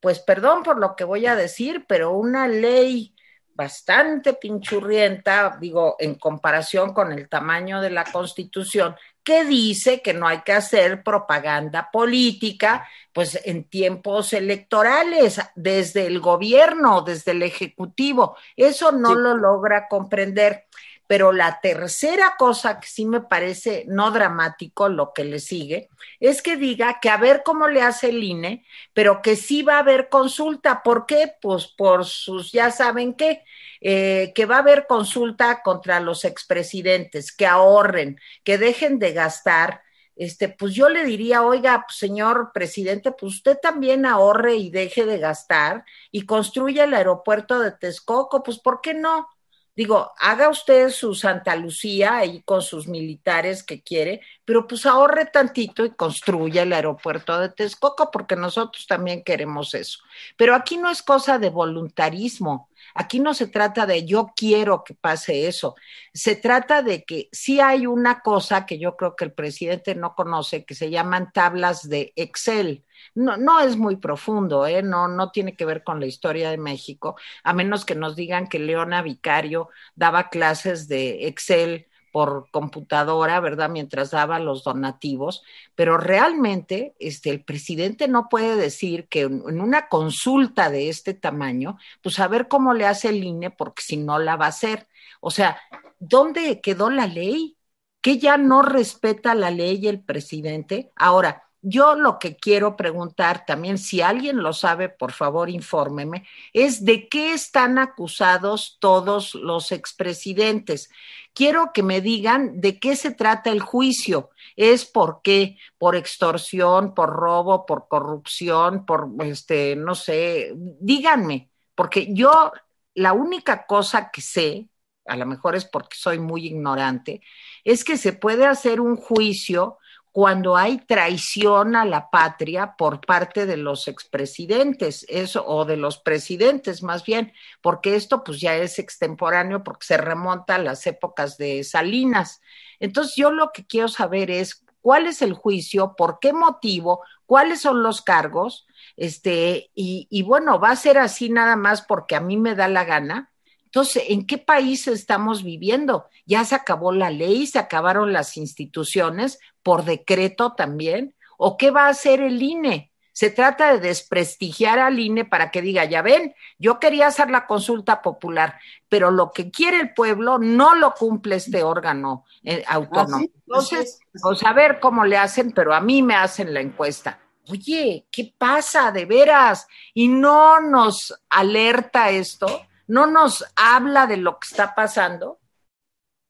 pues 0.00 0.20
perdón 0.20 0.62
por 0.62 0.78
lo 0.78 0.94
que 0.96 1.04
voy 1.04 1.26
a 1.26 1.36
decir, 1.36 1.84
pero 1.88 2.12
una 2.12 2.48
ley 2.48 3.14
bastante 3.54 4.34
pinchurrienta, 4.34 5.58
digo, 5.60 5.96
en 5.98 6.14
comparación 6.14 6.92
con 6.94 7.12
el 7.12 7.28
tamaño 7.28 7.80
de 7.80 7.90
la 7.90 8.04
Constitución, 8.04 8.96
que 9.24 9.44
dice 9.44 10.02
que 10.02 10.14
no 10.14 10.26
hay 10.26 10.40
que 10.40 10.52
hacer 10.52 11.02
propaganda 11.02 11.90
política, 11.92 12.88
pues 13.12 13.40
en 13.44 13.64
tiempos 13.64 14.32
electorales, 14.32 15.40
desde 15.54 16.06
el 16.06 16.20
gobierno, 16.20 17.02
desde 17.02 17.32
el 17.32 17.42
Ejecutivo. 17.42 18.36
Eso 18.56 18.90
no 18.90 19.14
lo 19.14 19.36
logra 19.36 19.86
comprender. 19.88 20.66
Pero 21.12 21.30
la 21.30 21.60
tercera 21.60 22.36
cosa 22.38 22.80
que 22.80 22.88
sí 22.88 23.04
me 23.04 23.20
parece 23.20 23.84
no 23.86 24.12
dramático, 24.12 24.88
lo 24.88 25.12
que 25.12 25.24
le 25.24 25.40
sigue, 25.40 25.90
es 26.20 26.40
que 26.40 26.56
diga 26.56 27.00
que 27.02 27.10
a 27.10 27.18
ver 27.18 27.42
cómo 27.44 27.68
le 27.68 27.82
hace 27.82 28.08
el 28.08 28.24
INE, 28.24 28.64
pero 28.94 29.20
que 29.20 29.36
sí 29.36 29.60
va 29.60 29.74
a 29.76 29.80
haber 29.80 30.08
consulta. 30.08 30.82
¿Por 30.82 31.04
qué? 31.04 31.34
Pues 31.42 31.66
por 31.66 32.06
sus, 32.06 32.50
ya 32.50 32.70
saben 32.70 33.12
qué, 33.12 33.44
eh, 33.82 34.32
que 34.34 34.46
va 34.46 34.56
a 34.56 34.60
haber 34.60 34.86
consulta 34.86 35.60
contra 35.62 36.00
los 36.00 36.24
expresidentes, 36.24 37.30
que 37.30 37.46
ahorren, 37.46 38.18
que 38.42 38.56
dejen 38.56 38.98
de 38.98 39.12
gastar. 39.12 39.82
Este, 40.16 40.48
pues 40.48 40.72
yo 40.72 40.88
le 40.88 41.04
diría, 41.04 41.42
oiga, 41.42 41.84
señor 41.90 42.52
presidente, 42.54 43.12
pues 43.12 43.34
usted 43.34 43.58
también 43.60 44.06
ahorre 44.06 44.54
y 44.56 44.70
deje 44.70 45.04
de 45.04 45.18
gastar 45.18 45.84
y 46.10 46.24
construya 46.24 46.84
el 46.84 46.94
aeropuerto 46.94 47.60
de 47.60 47.72
Texcoco, 47.72 48.42
pues 48.42 48.58
¿por 48.58 48.80
qué 48.80 48.94
no? 48.94 49.28
Digo, 49.74 50.12
haga 50.18 50.50
usted 50.50 50.90
su 50.90 51.14
Santa 51.14 51.56
Lucía 51.56 52.18
ahí 52.18 52.42
con 52.42 52.60
sus 52.60 52.86
militares 52.86 53.62
que 53.62 53.82
quiere, 53.82 54.20
pero 54.44 54.66
pues 54.66 54.84
ahorre 54.84 55.24
tantito 55.26 55.84
y 55.86 55.94
construya 55.94 56.62
el 56.62 56.74
aeropuerto 56.74 57.38
de 57.38 57.48
Texcoco, 57.48 58.10
porque 58.10 58.36
nosotros 58.36 58.86
también 58.86 59.24
queremos 59.24 59.72
eso. 59.72 60.00
Pero 60.36 60.54
aquí 60.54 60.76
no 60.76 60.90
es 60.90 61.02
cosa 61.02 61.38
de 61.38 61.48
voluntarismo, 61.48 62.68
aquí 62.94 63.20
no 63.20 63.34
se 63.34 63.46
trata 63.46 63.86
de 63.86 64.04
yo 64.04 64.32
quiero 64.36 64.84
que 64.84 64.94
pase 64.94 65.48
eso, 65.48 65.74
se 66.12 66.36
trata 66.36 66.82
de 66.82 67.04
que 67.04 67.28
sí 67.32 67.60
hay 67.60 67.86
una 67.86 68.20
cosa 68.20 68.66
que 68.66 68.78
yo 68.78 68.96
creo 68.96 69.16
que 69.16 69.24
el 69.24 69.32
presidente 69.32 69.94
no 69.94 70.14
conoce, 70.14 70.64
que 70.64 70.74
se 70.74 70.90
llaman 70.90 71.32
tablas 71.32 71.88
de 71.88 72.12
Excel 72.16 72.84
no, 73.14 73.36
no 73.36 73.60
es 73.60 73.76
muy 73.76 73.96
profundo, 73.96 74.66
¿eh? 74.66 74.82
no, 74.82 75.08
no 75.08 75.30
tiene 75.30 75.56
que 75.56 75.64
ver 75.64 75.82
con 75.84 76.00
la 76.00 76.06
historia 76.06 76.50
de 76.50 76.58
México, 76.58 77.16
a 77.42 77.52
menos 77.52 77.84
que 77.84 77.94
nos 77.94 78.16
digan 78.16 78.48
que 78.48 78.58
Leona 78.58 79.02
Vicario 79.02 79.68
daba 79.94 80.28
clases 80.28 80.88
de 80.88 81.26
Excel 81.26 81.88
por 82.12 82.48
computadora, 82.50 83.40
¿verdad? 83.40 83.70
Mientras 83.70 84.10
daba 84.10 84.38
los 84.38 84.64
donativos, 84.64 85.42
pero 85.74 85.96
realmente 85.96 86.94
este, 87.00 87.30
el 87.30 87.42
presidente 87.44 88.06
no 88.08 88.28
puede 88.28 88.56
decir 88.56 89.08
que 89.08 89.22
en 89.22 89.60
una 89.60 89.88
consulta 89.88 90.70
de 90.70 90.88
este 90.90 91.14
tamaño, 91.14 91.78
pues 92.02 92.20
a 92.20 92.28
ver 92.28 92.48
cómo 92.48 92.74
le 92.74 92.86
hace 92.86 93.08
el 93.08 93.24
INE, 93.24 93.50
porque 93.50 93.82
si 93.82 93.96
no 93.96 94.18
la 94.18 94.36
va 94.36 94.46
a 94.46 94.48
hacer. 94.50 94.88
O 95.20 95.30
sea, 95.30 95.58
¿dónde 95.98 96.60
quedó 96.60 96.90
la 96.90 97.06
ley? 97.06 97.56
¿Que 98.00 98.18
ya 98.18 98.36
no 98.36 98.62
respeta 98.62 99.34
la 99.34 99.50
ley 99.50 99.86
el 99.88 100.02
presidente? 100.04 100.92
Ahora, 100.96 101.44
yo 101.62 101.94
lo 101.94 102.18
que 102.18 102.36
quiero 102.36 102.76
preguntar 102.76 103.46
también, 103.46 103.78
si 103.78 104.00
alguien 104.00 104.42
lo 104.42 104.52
sabe, 104.52 104.88
por 104.88 105.12
favor, 105.12 105.48
infórmeme, 105.48 106.26
es 106.52 106.84
de 106.84 107.08
qué 107.08 107.32
están 107.32 107.78
acusados 107.78 108.78
todos 108.80 109.34
los 109.36 109.70
expresidentes. 109.70 110.90
Quiero 111.32 111.72
que 111.72 111.84
me 111.84 112.00
digan 112.00 112.60
de 112.60 112.80
qué 112.80 112.96
se 112.96 113.12
trata 113.12 113.50
el 113.50 113.60
juicio. 113.60 114.30
¿Es 114.56 114.84
por 114.84 115.20
qué? 115.22 115.56
¿Por 115.78 115.94
extorsión, 115.94 116.94
por 116.94 117.10
robo, 117.10 117.64
por 117.64 117.86
corrupción, 117.88 118.84
por, 118.84 119.08
este, 119.20 119.76
no 119.76 119.94
sé, 119.94 120.52
díganme, 120.56 121.48
porque 121.76 122.12
yo 122.12 122.52
la 122.94 123.12
única 123.12 123.66
cosa 123.66 124.10
que 124.10 124.20
sé, 124.20 124.68
a 125.06 125.16
lo 125.16 125.26
mejor 125.26 125.54
es 125.54 125.64
porque 125.64 125.96
soy 125.96 126.18
muy 126.18 126.46
ignorante, 126.46 127.22
es 127.64 127.84
que 127.84 127.96
se 127.96 128.12
puede 128.12 128.46
hacer 128.46 128.80
un 128.80 128.96
juicio 128.96 129.78
cuando 130.12 130.58
hay 130.58 130.76
traición 130.76 131.74
a 131.74 131.86
la 131.86 132.10
patria 132.10 132.74
por 132.76 133.00
parte 133.00 133.46
de 133.46 133.56
los 133.56 133.88
expresidentes, 133.88 135.06
eso, 135.08 135.44
o 135.46 135.64
de 135.64 135.78
los 135.78 135.96
presidentes 135.98 136.82
más 136.82 137.02
bien, 137.02 137.32
porque 137.62 137.96
esto 137.96 138.22
pues 138.22 138.38
ya 138.38 138.54
es 138.54 138.78
extemporáneo 138.78 139.64
porque 139.64 139.86
se 139.86 139.96
remonta 139.96 140.56
a 140.56 140.58
las 140.58 140.86
épocas 140.86 141.38
de 141.38 141.64
Salinas. 141.64 142.42
Entonces 142.78 143.14
yo 143.16 143.30
lo 143.30 143.52
que 143.52 143.66
quiero 143.66 143.88
saber 143.88 144.30
es 144.30 144.64
cuál 144.82 145.06
es 145.06 145.22
el 145.22 145.32
juicio, 145.32 145.94
por 145.96 146.18
qué 146.20 146.34
motivo, 146.34 147.00
cuáles 147.24 147.62
son 147.62 147.82
los 147.82 148.02
cargos, 148.02 148.66
este, 148.98 149.70
y, 149.74 150.08
y 150.10 150.22
bueno, 150.22 150.60
va 150.60 150.72
a 150.72 150.76
ser 150.76 150.98
así 150.98 151.30
nada 151.30 151.56
más 151.56 151.80
porque 151.80 152.16
a 152.16 152.20
mí 152.20 152.36
me 152.36 152.54
da 152.54 152.68
la 152.68 152.84
gana, 152.84 153.31
entonces, 153.72 154.02
¿en 154.08 154.26
qué 154.26 154.36
país 154.36 154.86
estamos 154.86 155.42
viviendo? 155.42 156.04
Ya 156.26 156.44
se 156.44 156.54
acabó 156.54 156.92
la 156.92 157.08
ley, 157.08 157.46
se 157.46 157.58
acabaron 157.58 158.12
las 158.12 158.36
instituciones, 158.36 159.38
por 159.62 159.86
decreto 159.86 160.52
también. 160.52 161.14
¿O 161.38 161.56
qué 161.56 161.70
va 161.70 161.86
a 161.86 161.88
hacer 161.88 162.20
el 162.20 162.42
INE? 162.42 162.92
Se 163.12 163.30
trata 163.30 163.72
de 163.72 163.80
desprestigiar 163.80 164.78
al 164.78 165.00
INE 165.00 165.24
para 165.24 165.50
que 165.50 165.62
diga, 165.62 165.86
ya 165.86 166.02
ven, 166.02 166.34
yo 166.58 166.78
quería 166.78 167.06
hacer 167.06 167.30
la 167.30 167.46
consulta 167.46 168.02
popular, 168.02 168.58
pero 168.90 169.10
lo 169.10 169.30
que 169.30 169.50
quiere 169.50 169.80
el 169.80 169.94
pueblo 169.94 170.38
no 170.38 170.74
lo 170.74 170.92
cumple 170.92 171.36
este 171.36 171.62
órgano 171.62 172.26
eh, 172.44 172.62
autónomo. 172.68 173.24
Entonces, 173.46 174.00
pues 174.20 174.44
a 174.44 174.52
ver 174.52 174.80
cómo 174.80 175.06
le 175.06 175.16
hacen, 175.16 175.52
pero 175.52 175.72
a 175.72 175.80
mí 175.80 176.02
me 176.02 176.14
hacen 176.14 176.52
la 176.52 176.60
encuesta. 176.60 177.20
Oye, 177.48 178.06
¿qué 178.12 178.34
pasa 178.36 178.92
de 178.92 179.06
veras? 179.06 179.66
Y 179.94 180.08
no 180.08 180.60
nos 180.60 181.18
alerta 181.30 182.10
esto 182.10 182.66
no 182.92 183.06
nos 183.06 183.42
habla 183.56 184.06
de 184.06 184.18
lo 184.18 184.38
que 184.38 184.48
está 184.50 184.74
pasando? 184.74 185.40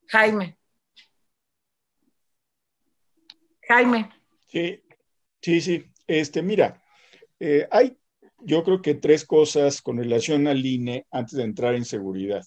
Jaime. 0.07 0.57
Jaime. 3.67 4.09
Sí, 4.47 4.81
sí, 5.41 5.59
sí. 5.59 5.85
Este, 6.07 6.41
mira, 6.41 6.81
eh, 7.37 7.67
hay 7.69 7.97
yo 8.45 8.63
creo 8.63 8.81
que 8.81 8.95
tres 8.95 9.25
cosas 9.25 9.81
con 9.81 9.97
relación 9.97 10.47
al 10.47 10.65
INE 10.65 11.05
antes 11.11 11.37
de 11.37 11.43
entrar 11.43 11.75
en 11.75 11.85
seguridad. 11.85 12.43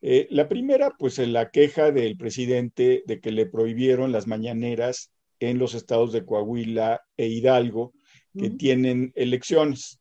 Eh, 0.00 0.26
la 0.30 0.48
primera, 0.48 0.90
pues 0.98 1.18
la 1.18 1.50
queja 1.50 1.92
del 1.92 2.16
presidente 2.16 3.04
de 3.06 3.20
que 3.20 3.30
le 3.30 3.46
prohibieron 3.46 4.10
las 4.10 4.26
mañaneras 4.26 5.12
en 5.38 5.58
los 5.58 5.74
estados 5.74 6.12
de 6.12 6.24
Coahuila 6.24 7.02
e 7.16 7.26
Hidalgo, 7.28 7.92
que 8.36 8.50
tienen 8.50 9.12
elecciones. 9.14 10.00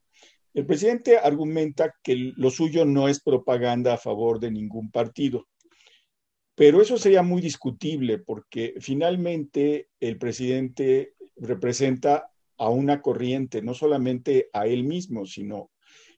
El 0.54 0.68
presidente 0.68 1.18
argumenta 1.18 1.96
que 2.04 2.16
lo 2.36 2.52
suyo 2.52 2.86
no 2.86 3.08
es 3.08 3.20
propaganda 3.20 3.94
a 3.96 3.98
favor 3.98 4.40
de 4.40 4.52
ningún 4.52 4.92
partido, 4.92 5.48
pero 6.56 6.82
eso 6.82 6.98
sería 6.98 7.24
muy 7.24 7.42
discutible 7.42 8.20
porque 8.20 8.76
finalmente 8.80 9.90
el 10.00 10.20
presidente 10.20 11.16
representa 11.36 12.30
a 12.58 12.70
una 12.70 13.02
corriente, 13.02 13.64
no 13.64 13.74
solamente 13.74 14.50
a 14.54 14.68
él 14.68 14.84
mismo, 14.84 15.26
sino, 15.26 15.72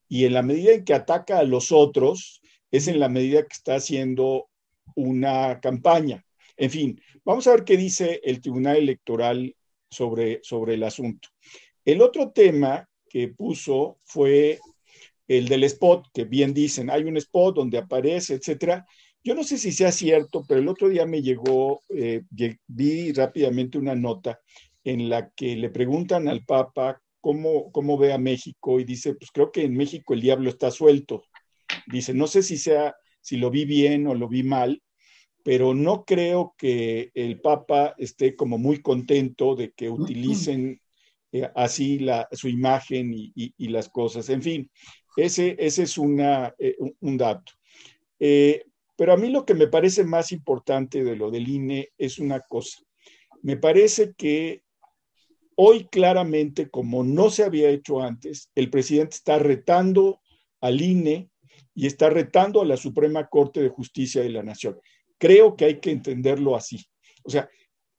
y 0.09 0.25
en 0.25 0.33
la 0.33 0.41
medida 0.41 0.73
en 0.73 0.83
que 0.83 0.93
ataca 0.93 1.39
a 1.39 1.43
los 1.43 1.71
otros, 1.71 2.41
es 2.71 2.89
en 2.89 2.99
la 2.99 3.07
medida 3.07 3.43
que 3.43 3.53
está 3.53 3.75
haciendo 3.75 4.49
una 4.95 5.61
campaña. 5.61 6.25
En 6.57 6.69
fin, 6.69 7.01
vamos 7.23 7.47
a 7.47 7.51
ver 7.51 7.63
qué 7.63 7.77
dice 7.77 8.19
el 8.23 8.41
Tribunal 8.41 8.77
Electoral 8.77 9.55
sobre, 9.89 10.39
sobre 10.43 10.73
el 10.73 10.83
asunto. 10.83 11.29
El 11.85 12.01
otro 12.01 12.31
tema 12.31 12.89
que 13.15 13.29
puso 13.29 13.97
fue 14.03 14.59
el 15.25 15.47
del 15.47 15.63
spot, 15.63 16.07
que 16.13 16.25
bien 16.25 16.53
dicen, 16.53 16.89
hay 16.89 17.05
un 17.05 17.15
spot 17.15 17.55
donde 17.55 17.77
aparece, 17.77 18.33
etcétera. 18.33 18.85
Yo 19.23 19.33
no 19.33 19.45
sé 19.45 19.57
si 19.57 19.71
sea 19.71 19.93
cierto, 19.93 20.43
pero 20.45 20.59
el 20.59 20.67
otro 20.67 20.89
día 20.89 21.05
me 21.05 21.21
llegó, 21.21 21.79
eh, 21.87 22.23
vi 22.67 23.13
rápidamente 23.13 23.77
una 23.77 23.95
nota 23.95 24.41
en 24.83 25.07
la 25.07 25.29
que 25.29 25.55
le 25.55 25.69
preguntan 25.69 26.27
al 26.27 26.43
Papa 26.43 27.01
cómo, 27.21 27.71
cómo 27.71 27.97
ve 27.97 28.11
a 28.11 28.17
México 28.17 28.81
y 28.81 28.83
dice, 28.83 29.15
pues 29.15 29.31
creo 29.31 29.49
que 29.49 29.63
en 29.63 29.77
México 29.77 30.13
el 30.13 30.19
diablo 30.19 30.49
está 30.49 30.69
suelto. 30.69 31.23
Dice, 31.87 32.13
no 32.13 32.27
sé 32.27 32.43
si 32.43 32.57
sea, 32.57 32.97
si 33.21 33.37
lo 33.37 33.49
vi 33.49 33.63
bien 33.63 34.07
o 34.07 34.13
lo 34.13 34.27
vi 34.27 34.43
mal, 34.43 34.83
pero 35.41 35.73
no 35.73 36.03
creo 36.03 36.53
que 36.57 37.11
el 37.13 37.39
Papa 37.39 37.95
esté 37.97 38.35
como 38.35 38.57
muy 38.57 38.81
contento 38.81 39.55
de 39.55 39.71
que 39.71 39.89
utilicen 39.89 40.81
eh, 41.35 41.51
así 41.53 41.99
su 42.31 42.47
imagen 42.47 43.11
y, 43.13 43.67
las 43.67 43.89
cosas. 43.89 44.29
En 44.29 44.41
fin, 44.41 44.71
ese, 45.17 45.57
ese 45.59 45.83
es 45.83 45.97
una, 45.97 46.55
eh, 46.57 46.77
un 47.01 47.17
dato. 47.17 47.51
Eh, 48.17 48.63
pero 48.95 49.11
a 49.11 49.17
mí 49.17 49.29
lo 49.29 49.45
que 49.45 49.53
me 49.53 49.67
parece 49.67 50.05
más 50.05 50.31
importante 50.31 51.03
de 51.03 51.17
lo 51.17 51.29
del 51.29 51.49
INE 51.49 51.89
es 51.97 52.19
una 52.19 52.39
cosa. 52.39 52.79
Me 53.41 53.57
parece 53.57 54.13
que 54.13 54.63
hoy 55.55 55.89
claramente, 55.91 56.69
como 56.69 57.03
no 57.03 57.29
se 57.29 57.43
había 57.43 57.69
hecho 57.69 58.01
antes, 58.01 58.49
el 58.55 58.69
presidente 58.69 59.17
está 59.17 59.37
retando 59.37 60.21
al 60.61 60.79
INE 60.79 61.29
y 61.73 61.85
está 61.85 62.09
retando 62.09 62.61
a 62.61 62.65
la 62.65 62.77
Suprema 62.77 63.27
Corte 63.27 63.61
de 63.61 63.67
Justicia 63.67 64.21
de 64.21 64.29
la 64.29 64.41
Nación. 64.41 64.79
Creo 65.17 65.57
que 65.57 65.65
hay 65.65 65.79
que 65.81 65.91
entenderlo 65.91 66.55
así. 66.55 66.85
O 67.23 67.29
sea, 67.29 67.49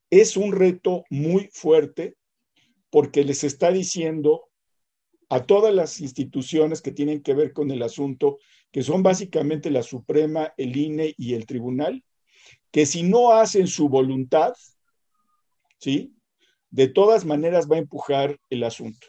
es 0.09 0.39
un 0.39 0.53
reto 0.53 1.05
muy 1.11 1.51
fuerte 1.53 2.17
porque 2.97 3.25
les 3.25 3.45
está 3.45 3.71
diciendo 3.71 4.49
a 5.29 5.45
todas 5.45 5.75
las 5.75 6.01
instituciones 6.01 6.81
que 6.81 6.93
tienen 6.93 7.21
que 7.21 7.35
ver 7.35 7.53
con 7.53 7.71
el 7.71 7.83
asunto, 7.83 8.39
que 8.73 8.83
son 8.83 9.03
básicamente 9.03 9.71
la 9.71 9.83
Suprema, 9.83 10.55
el 10.57 10.75
INE 10.75 11.15
y 11.19 11.35
el 11.35 11.45
Tribunal, 11.45 12.03
que 12.71 12.87
si 12.87 13.03
no 13.03 13.35
hacen 13.35 13.67
su 13.67 13.91
voluntad, 13.91 14.55
¿sí? 15.79 16.15
De 16.71 16.89
todas 16.89 17.27
maneras 17.27 17.71
va 17.71 17.77
a 17.77 17.81
empujar 17.81 18.39
el 18.49 18.65
asunto. 18.65 19.09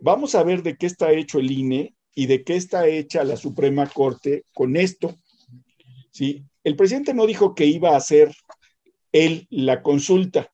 Vamos 0.00 0.36
a 0.36 0.44
ver 0.44 0.62
de 0.62 0.76
qué 0.76 0.86
está 0.86 1.10
hecho 1.10 1.40
el 1.40 1.50
INE 1.50 1.96
y 2.14 2.26
de 2.26 2.44
qué 2.44 2.54
está 2.54 2.86
hecha 2.86 3.24
la 3.24 3.36
Suprema 3.36 3.88
Corte 3.88 4.44
con 4.54 4.76
esto. 4.76 5.16
¿sí? 6.12 6.44
El 6.62 6.76
presidente 6.76 7.12
no 7.12 7.26
dijo 7.26 7.56
que 7.56 7.66
iba 7.66 7.90
a 7.90 7.96
hacer 7.96 8.32
él 9.10 9.48
la 9.50 9.82
consulta, 9.82 10.52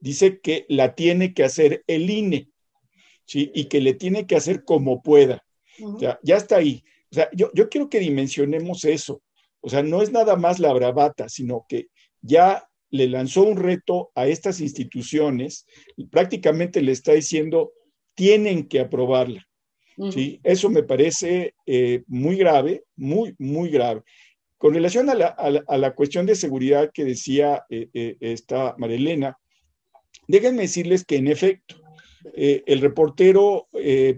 dice 0.00 0.40
que 0.40 0.66
la 0.68 0.94
tiene 0.94 1.34
que 1.34 1.44
hacer 1.44 1.84
el 1.86 2.10
INE, 2.10 2.48
¿sí? 3.26 3.50
Y 3.54 3.66
que 3.66 3.80
le 3.80 3.94
tiene 3.94 4.26
que 4.26 4.36
hacer 4.36 4.64
como 4.64 5.02
pueda. 5.02 5.44
o 5.82 5.98
sea, 5.98 6.18
ya 6.22 6.36
está 6.36 6.56
ahí. 6.56 6.82
O 7.10 7.14
sea, 7.14 7.28
yo, 7.32 7.50
yo 7.54 7.68
quiero 7.68 7.88
que 7.88 8.00
dimensionemos 8.00 8.84
eso. 8.84 9.22
O 9.60 9.68
sea, 9.68 9.82
no 9.82 10.02
es 10.02 10.10
nada 10.10 10.36
más 10.36 10.58
la 10.58 10.72
bravata, 10.72 11.28
sino 11.28 11.66
que 11.68 11.88
ya 12.22 12.64
le 12.90 13.08
lanzó 13.08 13.42
un 13.42 13.56
reto 13.56 14.10
a 14.14 14.26
estas 14.26 14.60
instituciones 14.60 15.66
y 15.96 16.06
prácticamente 16.06 16.82
le 16.82 16.92
está 16.92 17.12
diciendo, 17.12 17.72
tienen 18.14 18.68
que 18.68 18.80
aprobarla. 18.80 19.46
¿sí? 20.10 20.40
Eso 20.42 20.70
me 20.70 20.82
parece 20.82 21.54
eh, 21.66 22.02
muy 22.06 22.36
grave, 22.36 22.84
muy, 22.96 23.34
muy 23.38 23.70
grave. 23.70 24.02
Con 24.56 24.74
relación 24.74 25.08
a 25.08 25.14
la, 25.14 25.26
a 25.26 25.78
la, 25.78 25.94
cuestión 25.94 26.26
de 26.26 26.34
seguridad 26.34 26.90
que 26.92 27.04
decía 27.04 27.64
eh, 27.70 27.88
eh, 27.94 28.16
esta 28.20 28.74
Marilena, 28.76 29.38
déjenme 30.30 30.62
decirles 30.62 31.04
que 31.04 31.16
en 31.16 31.28
efecto, 31.28 31.76
el 32.34 32.80
reportero, 32.80 33.68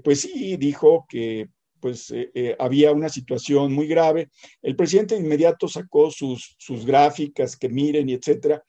pues 0.05 0.21
sí, 0.21 0.57
dijo 0.57 1.07
que 1.09 1.49
pues 1.81 2.13
había 2.59 2.93
una 2.93 3.09
situación 3.09 3.73
muy 3.73 3.87
grave. 3.87 4.31
El 4.61 4.77
presidente 4.77 5.15
de 5.15 5.21
inmediato 5.21 5.69
sacó 5.69 6.11
sus, 6.11 6.55
sus 6.59 6.85
gráficas, 6.85 7.57
que 7.57 7.69
miren 7.69 8.09
y 8.09 8.15
etcétera. 8.15 8.63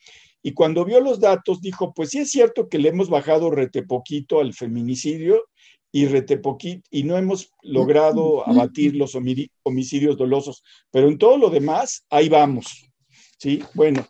Y 0.46 0.54
cuando 0.54 0.84
vio 0.84 1.00
los 1.00 1.22
datos, 1.22 1.62
dijo, 1.62 1.94
pues 1.94 2.10
sí 2.10 2.20
es 2.20 2.30
cierto 2.30 2.68
que 2.68 2.78
le 2.78 2.90
hemos 2.90 3.10
bajado 3.10 3.50
rete 3.50 3.84
poquito 3.84 4.42
al 4.42 4.54
feminicidio 4.54 5.46
y 5.90 6.08
retepoquit 6.08 6.84
y 6.92 7.04
no 7.04 7.18
hemos 7.18 7.52
logrado 7.62 8.46
abatir 8.48 8.96
los 8.96 9.16
homicidios 9.16 10.18
dolosos, 10.18 10.64
pero 10.92 11.08
en 11.08 11.18
todo 11.18 11.38
lo 11.38 11.50
demás, 11.50 12.06
ahí 12.10 12.28
vamos. 12.28 12.90
¿sí? 13.38 13.64
Bueno, 13.74 14.06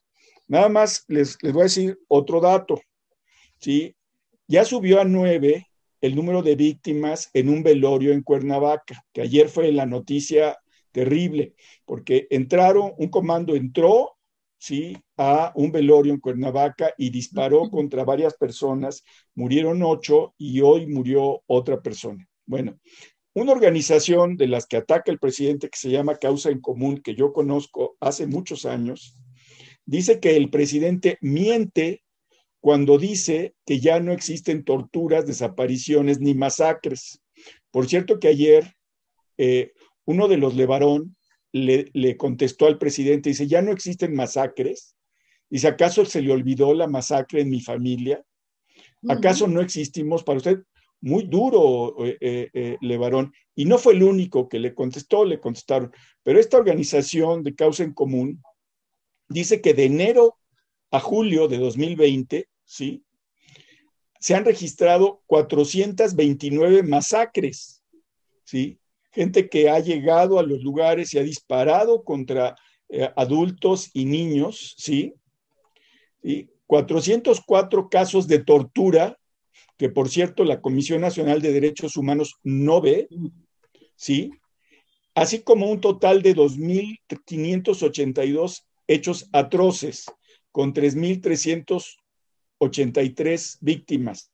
nada 0.47 0.69
más 0.69 1.03
les, 1.07 1.37
les 1.43 1.53
voy 1.53 1.61
a 1.61 1.63
decir 1.65 1.99
otro 2.07 2.39
dato. 2.39 2.81
¿Sí? 3.63 3.95
Ya 4.47 4.65
subió 4.65 4.99
a 4.99 5.05
nueve 5.05 5.67
el 6.01 6.15
número 6.15 6.41
de 6.41 6.57
víctimas 6.57 7.29
en 7.33 7.47
un 7.47 7.63
velorio 7.63 8.11
en 8.11 8.23
Cuernavaca, 8.23 9.05
que 9.13 9.21
ayer 9.21 9.47
fue 9.47 9.71
la 9.71 9.85
noticia 9.85 10.57
terrible, 10.91 11.55
porque 11.85 12.27
entraron, 12.29 12.91
un 12.97 13.07
comando 13.07 13.55
entró 13.55 14.17
¿sí? 14.57 14.97
a 15.15 15.53
un 15.55 15.71
velorio 15.71 16.13
en 16.13 16.19
Cuernavaca 16.19 16.93
y 16.97 17.09
disparó 17.09 17.69
contra 17.69 18.03
varias 18.03 18.35
personas, 18.35 19.05
murieron 19.33 19.81
ocho 19.81 20.35
y 20.37 20.59
hoy 20.59 20.85
murió 20.85 21.41
otra 21.47 21.81
persona. 21.81 22.27
Bueno, 22.45 22.77
una 23.33 23.53
organización 23.53 24.35
de 24.35 24.47
las 24.47 24.65
que 24.65 24.77
ataca 24.77 25.09
el 25.09 25.19
presidente 25.19 25.69
que 25.69 25.79
se 25.79 25.89
llama 25.89 26.17
Causa 26.17 26.49
en 26.49 26.59
Común, 26.59 26.97
que 26.97 27.15
yo 27.15 27.31
conozco 27.31 27.95
hace 28.01 28.27
muchos 28.27 28.65
años, 28.65 29.17
dice 29.85 30.19
que 30.19 30.35
el 30.35 30.49
presidente 30.49 31.17
miente 31.21 32.02
cuando 32.63 32.97
dice 32.97 33.55
que 33.65 33.81
ya 33.81 33.99
no 33.99 34.13
existen 34.13 34.63
torturas, 34.63 35.25
desapariciones 35.25 36.21
ni 36.21 36.33
masacres. 36.33 37.21
Por 37.71 37.89
cierto 37.89 38.21
que 38.21 38.29
ayer 38.29 38.77
eh, 39.37 39.73
uno 40.05 40.29
de 40.29 40.37
los 40.37 40.55
Levarón 40.55 41.17
le, 41.51 42.15
contestó 42.15 42.67
al 42.67 42.77
presidente, 42.77 43.31
dice, 43.31 43.47
ya 43.47 43.61
no 43.61 43.73
existen 43.73 44.15
masacres. 44.15 44.95
Dice, 45.49 45.67
¿acaso 45.67 46.05
se 46.05 46.21
le 46.21 46.31
olvidó 46.31 46.73
la 46.73 46.87
masacre 46.87 47.41
en 47.41 47.49
mi 47.49 47.59
familia? 47.59 48.23
¿Acaso 49.09 49.45
no 49.45 49.59
existimos 49.59 50.23
para 50.23 50.37
usted? 50.37 50.59
Muy 51.01 51.23
duro, 51.23 51.97
eh, 52.05 52.17
eh, 52.21 52.49
eh, 52.53 52.77
Levarón. 52.79 53.33
Y 53.55 53.65
no 53.65 53.77
fue 53.77 53.91
el 53.91 54.03
único 54.03 54.47
que 54.47 54.59
le 54.59 54.73
contestó, 54.73 55.25
le 55.25 55.41
contestaron. 55.41 55.91
Pero 56.23 56.39
esta 56.39 56.55
organización 56.55 57.43
de 57.43 57.55
causa 57.55 57.83
en 57.83 57.91
común 57.91 58.41
dice 59.27 59.59
que 59.59 59.73
de 59.73 59.83
enero 59.83 60.37
a 60.91 61.01
julio 61.01 61.49
de 61.49 61.57
2020, 61.57 62.47
¿sí? 62.73 63.03
Se 64.19 64.35
han 64.35 64.45
registrado 64.45 65.21
429 65.27 66.83
masacres, 66.83 67.83
¿sí? 68.43 68.79
gente 69.13 69.47
que 69.47 69.69
ha 69.69 69.79
llegado 69.79 70.39
a 70.39 70.43
los 70.43 70.61
lugares 70.63 71.13
y 71.13 71.19
ha 71.19 71.23
disparado 71.23 72.03
contra 72.03 72.55
eh, 72.89 73.09
adultos 73.15 73.91
y 73.93 74.03
niños, 74.05 74.73
¿sí? 74.77 75.13
Y 76.23 76.49
404 76.65 77.89
casos 77.89 78.27
de 78.27 78.39
tortura, 78.39 79.19
que 79.77 79.89
por 79.89 80.09
cierto 80.09 80.43
la 80.43 80.61
Comisión 80.61 81.01
Nacional 81.01 81.39
de 81.41 81.53
Derechos 81.53 81.95
Humanos 81.95 82.39
no 82.41 82.81
ve, 82.81 83.07
¿sí? 83.95 84.31
Así 85.13 85.43
como 85.43 85.69
un 85.69 85.79
total 85.79 86.23
de 86.23 86.35
2.582 86.35 88.63
hechos 88.87 89.29
atroces, 89.31 90.05
con 90.51 90.73
3.383 92.71 93.57
víctimas. 93.61 94.33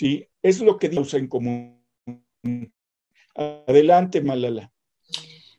¿sí? 0.00 0.26
Es 0.42 0.60
lo 0.60 0.78
que 0.78 0.88
dice 0.88 1.18
en 1.18 1.28
común. 1.28 1.84
Adelante, 3.34 4.22
Malala. 4.22 4.72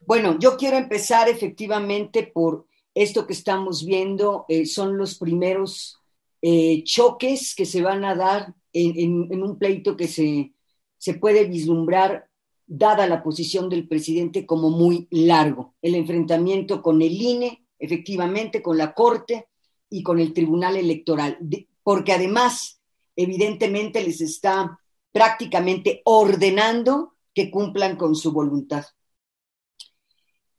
Bueno, 0.07 0.39
yo 0.39 0.57
quiero 0.57 0.77
empezar 0.77 1.29
efectivamente 1.29 2.23
por 2.23 2.65
esto 2.95 3.27
que 3.27 3.33
estamos 3.33 3.85
viendo, 3.85 4.45
eh, 4.49 4.65
son 4.65 4.97
los 4.97 5.17
primeros 5.17 5.97
eh, 6.41 6.83
choques 6.83 7.53
que 7.55 7.65
se 7.65 7.81
van 7.81 8.03
a 8.03 8.15
dar 8.15 8.55
en, 8.73 9.43
un 9.43 9.59
pleito 9.59 9.95
que 9.95 10.07
se, 10.07 10.53
se 10.97 11.13
puede 11.13 11.45
vislumbrar, 11.45 12.27
dada 12.65 13.05
la 13.05 13.21
posición 13.21 13.69
del 13.69 13.87
presidente, 13.87 14.45
como 14.45 14.71
muy 14.71 15.07
largo. 15.11 15.75
El 15.81 15.93
enfrentamiento 15.95 16.81
con 16.81 17.01
el 17.01 17.13
INE, 17.13 17.63
efectivamente, 17.81 18.61
con 18.61 18.77
la 18.77 18.93
Corte 18.93 19.47
y 19.89 20.03
con 20.03 20.19
el 20.19 20.33
Tribunal 20.33 20.77
Electoral, 20.77 21.37
porque 21.83 22.13
además 22.13 22.79
evidentemente 23.15 24.01
les 24.03 24.21
está 24.21 24.79
prácticamente 25.11 26.01
ordenando 26.05 27.15
que 27.33 27.51
cumplan 27.51 27.97
con 27.97 28.15
su 28.15 28.31
voluntad. 28.31 28.85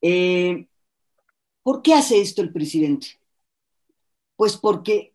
Eh, 0.02 0.66
¿Por 1.62 1.80
qué 1.80 1.94
hace 1.94 2.20
esto 2.20 2.42
el 2.42 2.52
presidente? 2.52 3.06
Pues 4.36 4.56
porque 4.56 5.14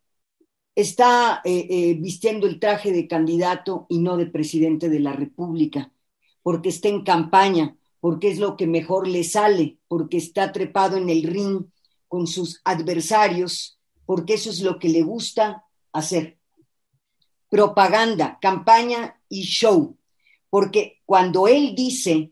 está 0.75 1.41
eh, 1.43 1.67
eh, 1.69 1.93
vistiendo 1.95 2.47
el 2.47 2.59
traje 2.59 2.91
de 2.91 3.07
candidato 3.07 3.85
y 3.89 3.99
no 3.99 4.15
de 4.15 4.27
presidente 4.27 4.89
de 4.89 4.99
la 4.99 5.11
República, 5.11 5.91
porque 6.41 6.69
está 6.69 6.87
en 6.87 7.03
campaña, 7.03 7.75
porque 7.99 8.29
es 8.29 8.39
lo 8.39 8.55
que 8.55 8.67
mejor 8.67 9.07
le 9.07 9.23
sale, 9.23 9.77
porque 9.87 10.17
está 10.17 10.51
trepado 10.51 10.97
en 10.97 11.09
el 11.09 11.23
ring 11.23 11.65
con 12.07 12.27
sus 12.27 12.61
adversarios, 12.63 13.79
porque 14.05 14.35
eso 14.35 14.49
es 14.49 14.61
lo 14.61 14.79
que 14.79 14.89
le 14.89 15.03
gusta 15.03 15.65
hacer 15.91 16.37
propaganda, 17.49 18.37
campaña 18.41 19.19
y 19.29 19.43
show, 19.43 19.97
porque 20.49 21.01
cuando 21.05 21.47
él 21.47 21.75
dice, 21.75 22.31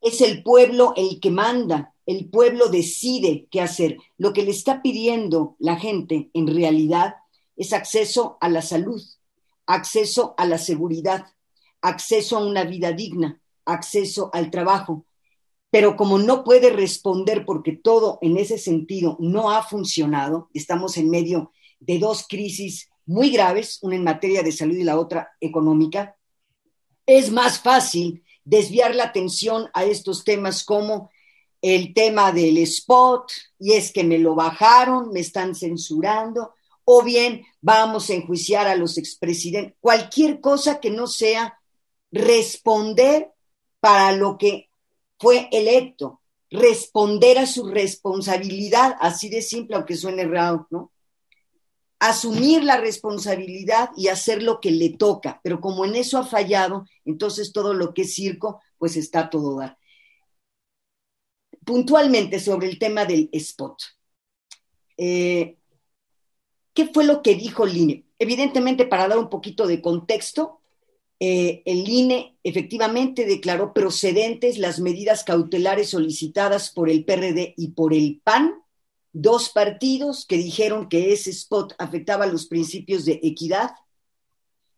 es 0.00 0.20
el 0.20 0.42
pueblo 0.42 0.92
el 0.96 1.20
que 1.20 1.30
manda, 1.30 1.94
el 2.06 2.28
pueblo 2.28 2.68
decide 2.68 3.46
qué 3.50 3.60
hacer, 3.60 3.98
lo 4.16 4.32
que 4.32 4.42
le 4.42 4.50
está 4.50 4.82
pidiendo 4.82 5.56
la 5.58 5.76
gente 5.76 6.30
en 6.32 6.46
realidad 6.46 7.16
es 7.56 7.72
acceso 7.72 8.38
a 8.40 8.48
la 8.48 8.62
salud, 8.62 9.02
acceso 9.66 10.34
a 10.38 10.46
la 10.46 10.58
seguridad, 10.58 11.26
acceso 11.82 12.38
a 12.38 12.46
una 12.46 12.64
vida 12.64 12.92
digna, 12.92 13.40
acceso 13.64 14.30
al 14.32 14.50
trabajo. 14.50 15.04
Pero 15.70 15.96
como 15.96 16.18
no 16.18 16.44
puede 16.44 16.70
responder 16.70 17.44
porque 17.44 17.72
todo 17.72 18.18
en 18.22 18.38
ese 18.38 18.58
sentido 18.58 19.16
no 19.20 19.50
ha 19.50 19.62
funcionado, 19.62 20.48
estamos 20.54 20.96
en 20.96 21.10
medio 21.10 21.52
de 21.80 21.98
dos 21.98 22.26
crisis 22.28 22.88
muy 23.04 23.30
graves, 23.30 23.78
una 23.82 23.96
en 23.96 24.04
materia 24.04 24.42
de 24.42 24.52
salud 24.52 24.76
y 24.76 24.84
la 24.84 24.98
otra 24.98 25.30
económica, 25.40 26.16
es 27.06 27.30
más 27.30 27.60
fácil 27.60 28.22
desviar 28.44 28.94
la 28.94 29.04
atención 29.04 29.68
a 29.72 29.84
estos 29.84 30.24
temas 30.24 30.64
como 30.64 31.10
el 31.60 31.92
tema 31.92 32.32
del 32.32 32.58
spot, 32.58 33.32
y 33.58 33.72
es 33.72 33.92
que 33.92 34.04
me 34.04 34.18
lo 34.18 34.34
bajaron, 34.34 35.10
me 35.10 35.20
están 35.20 35.54
censurando, 35.54 36.54
o 36.84 37.02
bien 37.02 37.44
vamos 37.60 38.08
a 38.08 38.14
enjuiciar 38.14 38.66
a 38.66 38.76
los 38.76 38.96
expresidentes, 38.96 39.74
cualquier 39.80 40.40
cosa 40.40 40.80
que 40.80 40.90
no 40.90 41.06
sea 41.06 41.58
responder 42.10 43.32
para 43.80 44.12
lo 44.12 44.38
que 44.38 44.67
fue 45.18 45.48
electo, 45.52 46.20
responder 46.50 47.38
a 47.38 47.46
su 47.46 47.66
responsabilidad, 47.68 48.96
así 49.00 49.28
de 49.28 49.42
simple, 49.42 49.76
aunque 49.76 49.96
suene 49.96 50.24
raro, 50.24 50.66
¿no? 50.70 50.92
Asumir 51.98 52.62
la 52.62 52.76
responsabilidad 52.76 53.90
y 53.96 54.08
hacer 54.08 54.42
lo 54.42 54.60
que 54.60 54.70
le 54.70 54.90
toca, 54.90 55.40
pero 55.42 55.60
como 55.60 55.84
en 55.84 55.96
eso 55.96 56.18
ha 56.18 56.24
fallado, 56.24 56.86
entonces 57.04 57.52
todo 57.52 57.74
lo 57.74 57.92
que 57.92 58.02
es 58.02 58.14
circo, 58.14 58.60
pues 58.78 58.96
está 58.96 59.28
todo 59.28 59.58
dar. 59.58 59.76
Puntualmente 61.64 62.38
sobre 62.38 62.68
el 62.68 62.78
tema 62.78 63.04
del 63.04 63.28
spot. 63.32 63.82
Eh, 64.96 65.58
¿Qué 66.72 66.86
fue 66.86 67.04
lo 67.04 67.22
que 67.22 67.34
dijo 67.34 67.66
el 67.66 67.76
INE? 67.76 68.04
Evidentemente, 68.20 68.86
para 68.86 69.08
dar 69.08 69.18
un 69.18 69.28
poquito 69.28 69.66
de 69.66 69.82
contexto, 69.82 70.57
eh, 71.20 71.62
el 71.64 71.88
INE 71.88 72.38
efectivamente 72.44 73.26
declaró 73.26 73.72
procedentes 73.72 74.58
las 74.58 74.78
medidas 74.78 75.24
cautelares 75.24 75.90
solicitadas 75.90 76.70
por 76.70 76.88
el 76.88 77.04
PRD 77.04 77.54
y 77.56 77.72
por 77.72 77.92
el 77.92 78.20
PAN, 78.22 78.54
dos 79.12 79.48
partidos 79.48 80.26
que 80.26 80.36
dijeron 80.36 80.88
que 80.88 81.12
ese 81.12 81.30
spot 81.30 81.74
afectaba 81.78 82.26
los 82.26 82.46
principios 82.46 83.04
de 83.04 83.18
equidad, 83.22 83.70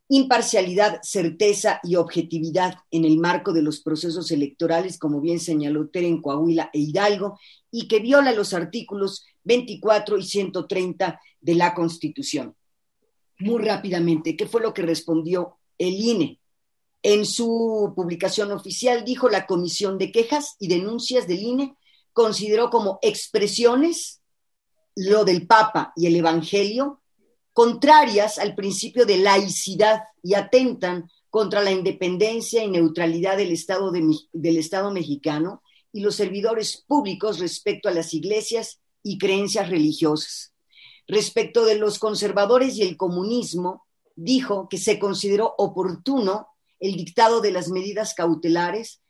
imparcialidad, 0.09 1.01
certeza 1.03 1.79
y 1.85 1.97
objetividad 1.97 2.75
en 2.91 3.05
el 3.05 3.19
marco 3.19 3.53
de 3.53 3.63
los 3.63 3.81
procesos 3.81 4.31
electorales, 4.31 4.99
como 4.99 5.21
bien 5.21 5.39
señaló 5.39 5.89
Tere 5.89 6.21
Coahuila 6.23 6.71
e 6.73 6.81
Hidalgo, 6.81 7.39
y 7.71 7.87
que 7.87 8.01
viola 8.01 8.33
los 8.33 8.55
artículos 8.55 9.25
24 9.45 10.17
y 10.17 10.23
130 10.23 11.21
de 11.41 11.55
la 11.55 11.75
Constitución. 11.75 12.57
Muy 13.39 13.63
rápidamente, 13.63 14.37
¿qué 14.37 14.47
fue 14.47 14.63
lo 14.63 14.75
que 14.75 14.83
respondió 14.83 15.60
el 15.81 15.95
INE? 15.95 16.41
En 17.03 17.25
su 17.25 17.93
publicación 17.97 18.53
oficial 18.53 19.05
dijo 19.05 19.29
la 19.29 19.47
Comisión 19.47 19.99
de 19.99 20.13
Quejas 20.13 20.57
y 20.59 20.69
Denuncias 20.69 21.27
del 21.27 21.43
INE 21.43 21.77
consideró 22.13 22.71
como 22.71 22.99
expresiones 23.03 24.21
lo 24.95 25.25
del 25.25 25.47
Papa 25.47 25.93
y 25.97 26.07
el 26.07 26.17
Evangelio 26.17 27.01
contrarias 27.53 28.39
al 28.39 28.55
principio 28.55 29.07
de 29.07 29.17
laicidad 29.17 30.03
y 30.23 30.35
atentan 30.35 31.11
contra 31.31 31.63
la 31.63 31.71
independencia 31.71 32.63
y 32.63 32.69
neutralidad 32.69 33.37
del 33.37 33.53
Estado, 33.53 33.93
del 33.93 34.57
Estado 34.57 34.91
mexicano 34.91 35.63
y 35.93 36.01
los 36.01 36.17
servidores 36.17 36.85
públicos 36.87 37.39
respecto 37.39 37.89
a 37.89 37.93
las 37.93 38.13
iglesias 38.15 38.81
y 39.03 39.19
creencias 39.19 39.71
religiosas. 39.71 40.53
Respecto 41.07 41.65
de 41.65 41.77
los 41.77 41.99
conservadores 41.99 42.77
y 42.77 42.83
el 42.83 42.97
comunismo, 42.97 43.87
dijo 44.17 44.69
que 44.69 44.79
se 44.79 44.99
consideró 44.99 45.55
oportuno 45.59 46.49
el 46.79 46.97
dictado 46.97 47.41
de 47.41 47.53
las 47.53 47.69
medidas 47.69 48.15
cautelares, 48.15 49.03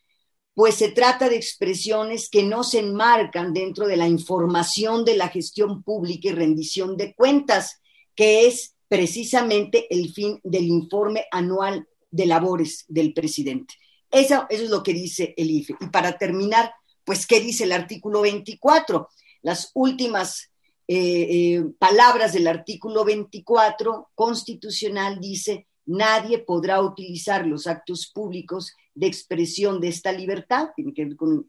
pues 0.54 0.74
se 0.74 0.90
trata 0.90 1.28
de 1.28 1.36
expresiones 1.36 2.28
que 2.28 2.42
no 2.42 2.64
se 2.64 2.80
enmarcan 2.80 3.52
dentro 3.52 3.86
de 3.86 3.96
la 3.96 4.08
información 4.08 5.04
de 5.04 5.16
la 5.16 5.28
gestión 5.28 5.82
pública 5.82 6.28
y 6.28 6.32
rendición 6.32 6.96
de 6.96 7.14
cuentas, 7.14 7.80
que 8.14 8.46
es 8.46 8.74
precisamente 8.88 9.86
el 9.94 10.12
fin 10.12 10.40
del 10.42 10.64
informe 10.64 11.24
anual 11.30 11.88
de 12.10 12.26
labores 12.26 12.84
del 12.88 13.14
presidente. 13.14 13.74
Eso, 14.10 14.46
eso 14.50 14.64
es 14.64 14.70
lo 14.70 14.82
que 14.82 14.92
dice 14.92 15.32
el 15.36 15.50
IFE. 15.50 15.76
Y 15.80 15.86
para 15.86 16.18
terminar, 16.18 16.72
pues, 17.04 17.26
¿qué 17.26 17.40
dice 17.40 17.64
el 17.64 17.72
artículo 17.72 18.22
24? 18.22 19.08
Las 19.42 19.70
últimas 19.74 20.49
eh, 20.92 21.54
eh, 21.54 21.64
palabras 21.78 22.32
del 22.32 22.48
artículo 22.48 23.04
24 23.04 24.10
constitucional 24.12 25.20
dice, 25.20 25.68
nadie 25.86 26.40
podrá 26.40 26.82
utilizar 26.82 27.46
los 27.46 27.68
actos 27.68 28.10
públicos 28.12 28.74
de 28.92 29.06
expresión 29.06 29.80
de 29.80 29.86
esta 29.86 30.10
libertad, 30.10 30.70
tiene 30.74 30.92
que 30.92 31.04
ver 31.04 31.14
con 31.14 31.48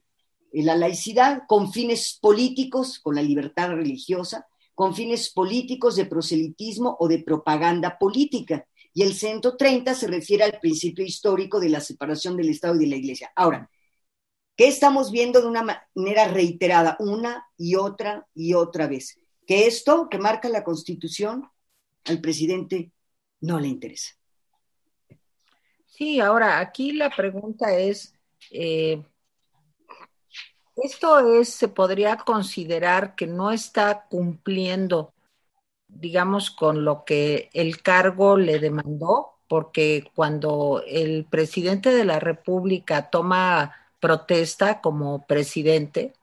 eh, 0.51 0.61
la 0.61 0.75
laicidad, 0.75 1.41
con 1.47 1.73
fines 1.73 2.19
políticos, 2.21 2.99
con 2.99 3.15
la 3.15 3.23
libertad 3.23 3.69
religiosa, 3.69 4.45
con 4.75 4.93
fines 4.93 5.31
políticos 5.31 5.95
de 5.95 6.05
proselitismo 6.05 6.95
o 6.99 7.07
de 7.07 7.23
propaganda 7.23 7.97
política. 7.97 8.67
Y 8.93 9.01
el 9.01 9.15
130 9.15 9.95
se 9.95 10.05
refiere 10.05 10.43
al 10.43 10.59
principio 10.59 11.03
histórico 11.03 11.59
de 11.59 11.69
la 11.69 11.79
separación 11.79 12.37
del 12.37 12.49
Estado 12.49 12.75
y 12.75 12.85
de 12.85 12.91
la 12.91 12.97
Iglesia. 12.97 13.31
Ahora, 13.35 13.71
¿qué 14.55 14.67
estamos 14.67 15.09
viendo 15.09 15.41
de 15.41 15.47
una 15.47 15.63
manera 15.63 16.27
reiterada 16.27 16.95
una 16.99 17.47
y 17.57 17.73
otra 17.73 18.27
y 18.35 18.53
otra 18.53 18.85
vez? 18.85 19.17
Que 19.51 19.67
esto 19.67 20.07
que 20.07 20.17
marca 20.17 20.47
la 20.47 20.63
Constitución 20.63 21.51
al 22.05 22.21
presidente 22.21 22.93
no 23.41 23.59
le 23.59 23.67
interesa. 23.67 24.15
Sí, 25.87 26.21
ahora 26.21 26.59
aquí 26.59 26.93
la 26.93 27.09
pregunta 27.09 27.77
es, 27.77 28.13
eh, 28.49 29.03
esto 30.77 31.33
es, 31.33 31.49
se 31.49 31.67
podría 31.67 32.15
considerar 32.15 33.13
que 33.13 33.27
no 33.27 33.51
está 33.51 34.07
cumpliendo, 34.09 35.13
digamos, 35.89 36.49
con 36.49 36.85
lo 36.85 37.03
que 37.03 37.49
el 37.51 37.81
cargo 37.81 38.37
le 38.37 38.57
demandó, 38.57 39.33
porque 39.49 40.09
cuando 40.15 40.81
el 40.87 41.25
presidente 41.25 41.89
de 41.89 42.05
la 42.05 42.21
República 42.21 43.09
toma 43.09 43.75
protesta 43.99 44.79
como 44.79 45.27
presidente 45.27 46.13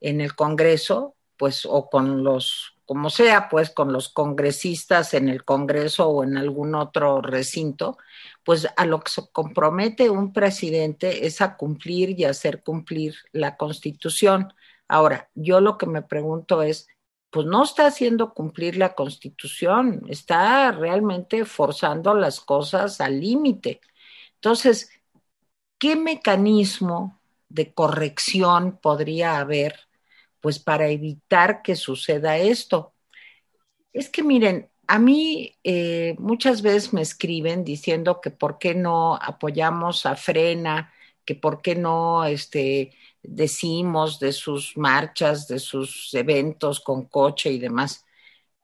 en 0.00 0.20
el 0.20 0.34
Congreso, 0.34 1.14
pues, 1.38 1.64
o 1.64 1.88
con 1.88 2.24
los, 2.24 2.74
como 2.84 3.10
sea, 3.10 3.48
pues, 3.48 3.70
con 3.70 3.92
los 3.92 4.08
congresistas 4.10 5.14
en 5.14 5.28
el 5.28 5.44
Congreso 5.44 6.08
o 6.08 6.24
en 6.24 6.36
algún 6.36 6.74
otro 6.74 7.22
recinto, 7.22 7.98
pues 8.44 8.68
a 8.76 8.86
lo 8.86 9.00
que 9.00 9.10
se 9.10 9.30
compromete 9.30 10.10
un 10.10 10.32
presidente 10.32 11.26
es 11.26 11.40
a 11.40 11.56
cumplir 11.56 12.18
y 12.18 12.24
hacer 12.24 12.62
cumplir 12.62 13.14
la 13.32 13.56
Constitución. 13.56 14.52
Ahora, 14.88 15.30
yo 15.34 15.60
lo 15.60 15.78
que 15.78 15.86
me 15.86 16.02
pregunto 16.02 16.62
es, 16.62 16.88
pues 17.30 17.46
no 17.46 17.64
está 17.64 17.86
haciendo 17.86 18.32
cumplir 18.34 18.76
la 18.76 18.94
Constitución, 18.94 20.02
está 20.08 20.72
realmente 20.72 21.44
forzando 21.44 22.14
las 22.14 22.40
cosas 22.40 23.00
al 23.00 23.20
límite. 23.20 23.80
Entonces, 24.36 24.90
¿qué 25.78 25.94
mecanismo 25.96 27.20
de 27.48 27.72
corrección 27.74 28.78
podría 28.80 29.38
haber 29.38 29.87
pues 30.40 30.58
para 30.58 30.88
evitar 30.88 31.62
que 31.62 31.76
suceda 31.76 32.38
esto. 32.38 32.94
Es 33.92 34.08
que 34.08 34.22
miren, 34.22 34.70
a 34.86 34.98
mí 34.98 35.56
eh, 35.64 36.14
muchas 36.18 36.62
veces 36.62 36.92
me 36.92 37.02
escriben 37.02 37.64
diciendo 37.64 38.20
que 38.20 38.30
por 38.30 38.58
qué 38.58 38.74
no 38.74 39.16
apoyamos 39.16 40.06
a 40.06 40.16
Frena, 40.16 40.92
que 41.24 41.34
por 41.34 41.60
qué 41.62 41.74
no 41.74 42.24
este, 42.24 42.92
decimos 43.22 44.18
de 44.18 44.32
sus 44.32 44.76
marchas, 44.76 45.46
de 45.48 45.58
sus 45.58 46.14
eventos 46.14 46.80
con 46.80 47.06
coche 47.06 47.50
y 47.52 47.58
demás. 47.58 48.06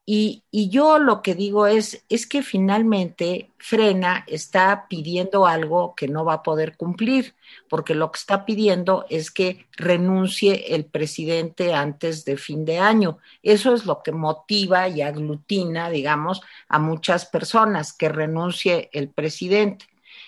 Y, 0.06 0.42
yo 0.52 0.98
lo 0.98 1.22
que 1.22 1.34
digo 1.34 1.66
es, 1.66 2.04
es 2.10 2.26
que 2.26 2.42
finalmente 2.42 3.50
Frena 3.58 4.24
está 4.26 4.86
pidiendo 4.86 5.46
algo 5.46 5.94
que 5.94 6.08
no 6.08 6.26
va 6.26 6.34
a 6.34 6.42
poder 6.42 6.76
cumplir, 6.76 7.34
porque 7.70 7.94
lo 7.94 8.12
que 8.12 8.18
está 8.18 8.44
pidiendo 8.44 9.06
es 9.08 9.30
que 9.30 9.66
renuncie 9.72 10.74
el 10.74 10.84
presidente 10.84 11.72
antes 11.72 12.26
de 12.26 12.36
fin 12.36 12.66
de 12.66 12.78
año. 12.80 13.18
Eso 13.42 13.72
es 13.72 13.86
lo 13.86 14.02
que 14.02 14.12
motiva 14.12 14.88
y 14.88 15.00
aglutina, 15.00 15.88
digamos, 15.88 16.42
a 16.68 16.78
muchas 16.78 17.24
personas, 17.24 17.94
que 17.94 18.10
renuncie 18.10 18.90
el 18.92 19.08
presidente. 19.08 19.86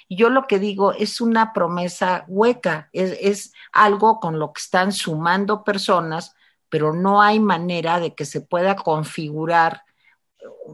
Y 0.09 0.17
yo 0.17 0.31
lo 0.31 0.47
que 0.47 0.59
digo 0.59 0.93
es 0.93 1.21
una 1.21 1.53
promesa 1.53 2.25
hueca, 2.29 2.89
es, 2.93 3.19
es 3.21 3.53
algo 3.73 4.21
con 4.21 4.39
lo 4.39 4.53
que 4.55 4.61
están 4.61 4.93
sumando 4.93 5.65
personas 5.65 6.36
pero 6.69 6.93
no 6.93 7.23
hay 7.23 7.41
manera 7.41 8.01
de 8.01 8.15
que 8.15 8.25
se 8.25 8.41
pueda 8.41 8.77
configurar 8.77 9.83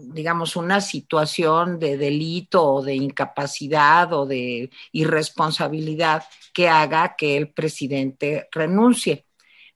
digamos, 0.04 0.56
una 0.56 0.80
situación 0.80 1.78
de 1.78 1.96
delito 1.96 2.64
o 2.64 2.82
de 2.82 2.94
incapacidad 2.94 4.12
o 4.12 4.26
de 4.26 4.70
irresponsabilidad 4.92 6.24
que 6.52 6.68
haga 6.68 7.14
que 7.16 7.36
el 7.36 7.50
presidente 7.50 8.48
renuncie. 8.52 9.26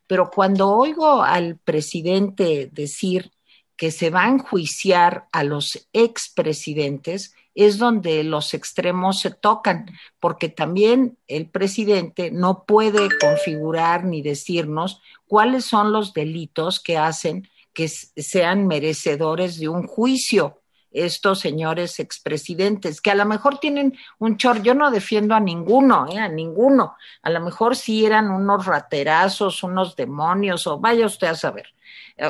Pero 0.06 0.30
cuando 0.30 0.70
oigo 0.70 1.22
al 1.22 1.58
presidente 1.58 2.68
decir 2.72 3.32
que 3.76 3.90
se 3.90 4.10
va 4.10 4.24
a 4.24 4.28
enjuiciar 4.28 5.26
a 5.32 5.44
los 5.44 5.88
expresidentes, 5.92 7.34
es 7.56 7.78
donde 7.78 8.22
los 8.22 8.54
extremos 8.54 9.20
se 9.20 9.30
tocan, 9.32 9.86
porque 10.20 10.48
también 10.48 11.18
el 11.26 11.50
presidente 11.50 12.30
no 12.30 12.64
puede 12.64 13.08
configurar 13.18 14.04
ni 14.04 14.22
decirnos 14.22 15.00
cuáles 15.26 15.64
son 15.64 15.90
los 15.90 16.12
delitos 16.12 16.78
que 16.78 16.98
hacen 16.98 17.48
que 17.72 17.88
sean 17.88 18.66
merecedores 18.66 19.58
de 19.58 19.68
un 19.68 19.86
juicio 19.86 20.62
estos 20.90 21.40
señores 21.40 21.98
expresidentes, 22.00 23.02
que 23.02 23.10
a 23.10 23.14
lo 23.14 23.26
mejor 23.26 23.58
tienen 23.58 23.98
un 24.18 24.38
chor, 24.38 24.62
yo 24.62 24.74
no 24.74 24.90
defiendo 24.90 25.34
a 25.34 25.40
ninguno, 25.40 26.06
eh, 26.10 26.18
a 26.18 26.28
ninguno, 26.28 26.96
a 27.20 27.28
lo 27.28 27.40
mejor 27.40 27.76
sí 27.76 28.06
eran 28.06 28.30
unos 28.30 28.64
raterazos, 28.64 29.62
unos 29.62 29.94
demonios, 29.94 30.66
o 30.66 30.78
vaya 30.78 31.04
usted 31.04 31.26
a 31.26 31.34
saber. 31.34 31.66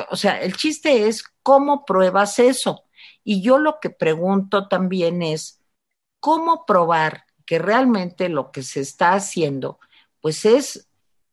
O 0.09 0.17
sea, 0.17 0.41
el 0.41 0.57
chiste 0.57 1.07
es 1.07 1.23
cómo 1.43 1.85
pruebas 1.85 2.39
eso. 2.39 2.83
Y 3.29 3.41
yo 3.41 3.57
lo 3.57 3.81
que 3.81 3.89
pregunto 3.89 4.69
también 4.69 5.21
es, 5.21 5.59
¿cómo 6.21 6.65
probar 6.65 7.25
que 7.45 7.59
realmente 7.59 8.29
lo 8.29 8.53
que 8.53 8.63
se 8.63 8.79
está 8.79 9.15
haciendo, 9.15 9.81
pues 10.21 10.45
es 10.45 10.87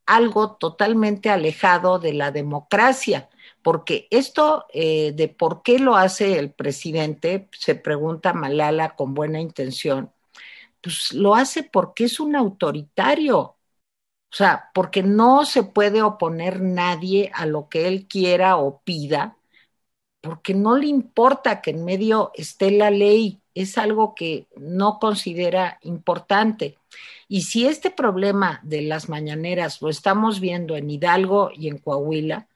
algo 0.05 0.57
totalmente 0.57 1.31
alejado 1.31 2.01
de 2.01 2.13
la 2.13 2.33
democracia, 2.33 3.31
porque 3.63 4.09
esto 4.11 4.67
eh, 4.73 5.13
de 5.13 5.29
por 5.29 5.63
qué 5.63 5.79
lo 5.79 5.95
hace 5.95 6.41
el 6.41 6.51
presidente, 6.51 7.49
se 7.53 7.77
pregunta 7.77 8.33
Malala 8.33 8.97
con 8.97 9.15
buena 9.15 9.41
intención, 9.41 10.13
pues 10.81 11.13
lo 11.13 11.37
hace 11.37 11.63
porque 11.63 12.07
es 12.07 12.19
un 12.19 12.35
autoritario, 12.35 13.39
o 13.39 13.57
sea, 14.33 14.69
porque 14.75 15.05
no 15.05 15.45
se 15.45 15.63
puede 15.63 16.03
oponer 16.03 16.61
nadie 16.61 17.31
a 17.33 17.47
lo 17.47 17.69
que 17.69 17.87
él 17.87 18.09
quiera 18.09 18.57
o 18.57 18.81
pida, 18.83 19.37
porque 20.25 20.55
no 20.55 20.79
le 20.79 20.87
importa 20.87 21.61
que 21.61 21.71
en 21.71 21.85
medio 21.85 22.31
esté 22.35 22.71
la 22.71 22.91
ley, 22.91 23.41
es 23.55 23.77
algo 23.77 24.15
que 24.15 24.47
no 24.57 24.99
considera 24.99 25.79
importante. 25.83 26.79
Y 27.29 27.43
si 27.43 27.67
este 27.67 27.91
problema 27.91 28.61
de 28.63 28.83
las 28.83 29.11
mañaneras 29.11 29.83
lo 29.83 29.91
estamos 29.91 30.41
viendo 30.41 30.77
en 30.77 30.91
Hidalgo 30.91 31.51
y 31.55 31.69
en 31.69 31.77
Coahuila, 31.77 32.49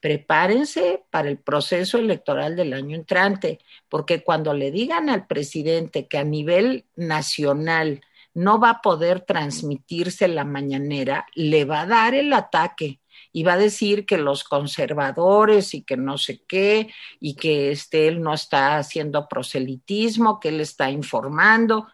prepárense 0.00 1.04
para 1.10 1.28
el 1.28 1.36
proceso 1.36 1.98
electoral 1.98 2.56
del 2.56 2.72
año 2.72 2.96
entrante, 2.96 3.58
porque 3.90 4.24
cuando 4.24 4.54
le 4.54 4.70
digan 4.70 5.10
al 5.10 5.26
presidente 5.26 6.08
que 6.08 6.16
a 6.16 6.24
nivel 6.24 6.86
nacional 6.96 8.00
no 8.32 8.58
va 8.58 8.70
a 8.70 8.80
poder 8.80 9.20
transmitirse 9.20 10.26
la 10.26 10.44
mañanera, 10.44 11.26
le 11.34 11.66
va 11.66 11.82
a 11.82 11.86
dar 11.86 12.14
el 12.14 12.32
ataque 12.32 12.99
y 13.32 13.44
va 13.44 13.54
a 13.54 13.58
decir 13.58 14.06
que 14.06 14.18
los 14.18 14.44
conservadores 14.44 15.74
y 15.74 15.82
que 15.82 15.96
no 15.96 16.18
sé 16.18 16.42
qué, 16.46 16.92
y 17.20 17.36
que 17.36 17.70
este, 17.70 18.08
él 18.08 18.22
no 18.22 18.34
está 18.34 18.76
haciendo 18.78 19.28
proselitismo, 19.28 20.40
que 20.40 20.48
él 20.48 20.60
está 20.60 20.90
informando. 20.90 21.88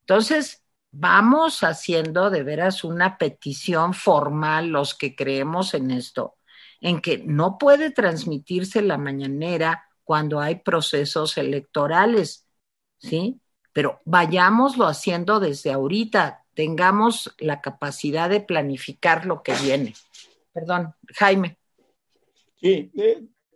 Entonces, 0.00 0.64
vamos 0.90 1.62
haciendo 1.62 2.30
de 2.30 2.42
veras 2.42 2.84
una 2.84 3.18
petición 3.18 3.92
formal 3.92 4.68
los 4.68 4.94
que 4.94 5.14
creemos 5.14 5.74
en 5.74 5.90
esto, 5.90 6.36
en 6.80 7.00
que 7.00 7.18
no 7.18 7.58
puede 7.58 7.90
transmitirse 7.90 8.82
la 8.82 8.96
mañanera 8.98 9.84
cuando 10.04 10.40
hay 10.40 10.56
procesos 10.60 11.36
electorales, 11.36 12.46
¿sí? 12.98 13.40
Pero 13.72 14.00
vayámoslo 14.04 14.86
haciendo 14.86 15.40
desde 15.40 15.72
ahorita, 15.72 16.44
tengamos 16.54 17.34
la 17.38 17.60
capacidad 17.60 18.30
de 18.30 18.40
planificar 18.40 19.26
lo 19.26 19.42
que 19.42 19.52
viene. 19.56 19.94
Perdón, 20.56 20.94
Jaime. 21.16 21.58
Sí, 22.58 22.90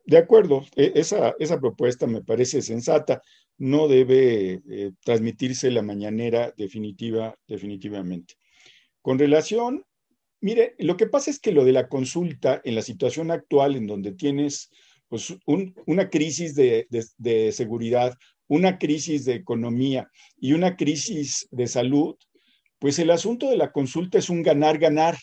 de, 0.05 0.19
acuerdo. 0.19 0.67
E, 0.77 0.93
esa, 0.97 1.35
esa, 1.39 1.59
propuesta 1.59 2.07
me 2.07 2.23
parece 2.23 2.61
sensata. 2.61 3.23
No 3.57 3.89
debe 3.89 4.61
eh, 4.71 4.93
transmitirse 5.03 5.71
la 5.71 5.81
mañanera 5.81 6.53
definitiva, 6.59 7.35
definitivamente. 7.49 8.35
Con 9.01 9.19
relación, 9.19 9.87
mire, 10.43 10.75
lo 10.79 10.99
que 10.99 11.07
pasa 11.07 11.31
es 11.31 11.41
que 11.41 11.53
lo 11.53 11.65
de 11.65 11.73
la 11.73 11.89
consulta 11.89 12.61
en 12.65 12.75
la 12.75 12.83
situación 12.83 13.31
actual 13.31 13.77
en 13.77 13.87
donde 13.87 14.13
tienes 14.13 14.69
pues, 15.09 15.35
una 15.47 16.11
crisis 16.11 16.55
de, 16.55 16.87
de 17.17 17.53
seguridad, 17.53 18.15
una 18.47 18.79
crisis 18.79 19.25
de 19.25 19.37
economía 19.37 20.11
y 20.39 20.53
una 20.53 20.77
crisis 20.77 21.49
de 21.51 21.67
salud, 21.67 22.17
pues 22.79 22.99
el 22.99 23.11
asunto 23.11 23.49
de 23.49 23.57
la 23.57 23.73
consulta 23.73 24.19
es 24.19 24.29
un 24.29 24.43
ganar-ganar. 24.43 25.17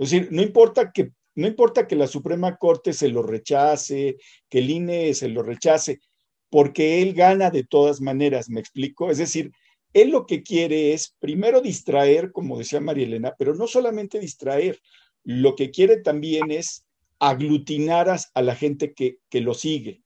Es 0.00 0.10
decir, 0.10 0.28
no 0.32 0.40
importa 0.40 0.92
que, 0.92 1.10
no 1.34 1.46
importa 1.46 1.86
que 1.86 1.94
la 1.94 2.06
Suprema 2.06 2.56
Corte 2.56 2.94
se 2.94 3.08
lo 3.08 3.22
rechace, 3.22 4.16
que 4.48 4.60
el 4.60 4.70
INE 4.70 5.12
se 5.12 5.28
lo 5.28 5.42
rechace, 5.42 6.00
porque 6.48 7.02
él 7.02 7.12
gana 7.12 7.50
de 7.50 7.64
todas 7.64 8.00
maneras, 8.00 8.48
¿me 8.48 8.60
explico? 8.60 9.10
Es 9.10 9.18
decir, 9.18 9.52
él 9.92 10.08
lo 10.08 10.24
que 10.24 10.42
quiere 10.42 10.94
es 10.94 11.14
primero 11.18 11.60
distraer, 11.60 12.32
como 12.32 12.56
decía 12.56 12.80
María 12.80 13.04
Elena, 13.04 13.34
pero 13.38 13.54
no 13.54 13.66
solamente 13.66 14.18
distraer, 14.18 14.80
lo 15.22 15.54
que 15.54 15.70
quiere 15.70 15.98
también 15.98 16.50
es 16.50 16.86
aglutinar 17.18 18.08
a, 18.08 18.42
la 18.42 18.56
gente 18.56 18.94
que, 18.94 19.18
que 19.28 19.42
lo 19.42 19.52
sigue. 19.52 20.00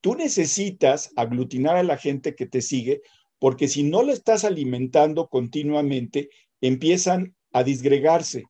Tú 0.00 0.14
necesitas 0.14 1.12
aglutinar 1.14 1.76
a 1.76 1.82
la 1.82 1.98
gente 1.98 2.34
que 2.34 2.46
te 2.46 2.62
sigue, 2.62 3.02
porque 3.38 3.68
si 3.68 3.82
no 3.82 4.02
lo 4.02 4.14
estás 4.14 4.46
alimentando 4.46 5.28
continuamente, 5.28 6.30
empiezan 6.62 7.36
a 7.52 7.62
disgregarse 7.64 8.44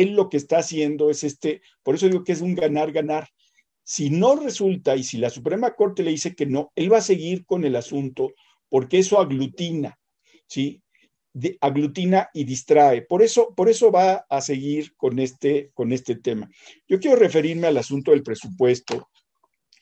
él 0.00 0.14
lo 0.14 0.28
que 0.28 0.36
está 0.36 0.58
haciendo 0.58 1.10
es 1.10 1.24
este, 1.24 1.62
por 1.82 1.94
eso 1.94 2.06
digo 2.06 2.24
que 2.24 2.32
es 2.32 2.40
un 2.40 2.54
ganar-ganar. 2.54 3.28
Si 3.82 4.10
no 4.10 4.36
resulta 4.36 4.96
y 4.96 5.04
si 5.04 5.18
la 5.18 5.30
Suprema 5.30 5.74
Corte 5.74 6.02
le 6.02 6.10
dice 6.10 6.34
que 6.34 6.46
no, 6.46 6.72
él 6.74 6.92
va 6.92 6.98
a 6.98 7.02
seguir 7.02 7.44
con 7.44 7.64
el 7.64 7.76
asunto 7.76 8.32
porque 8.68 8.98
eso 8.98 9.20
aglutina, 9.20 9.98
¿sí? 10.46 10.82
aglutina 11.60 12.28
y 12.32 12.44
distrae. 12.44 13.02
Por 13.02 13.22
eso, 13.22 13.52
por 13.54 13.68
eso 13.68 13.90
va 13.90 14.24
a 14.28 14.40
seguir 14.40 14.94
con 14.96 15.18
este, 15.18 15.70
con 15.74 15.92
este 15.92 16.16
tema. 16.16 16.48
Yo 16.88 17.00
quiero 17.00 17.16
referirme 17.16 17.66
al 17.66 17.76
asunto 17.76 18.12
del 18.12 18.22
presupuesto. 18.22 19.08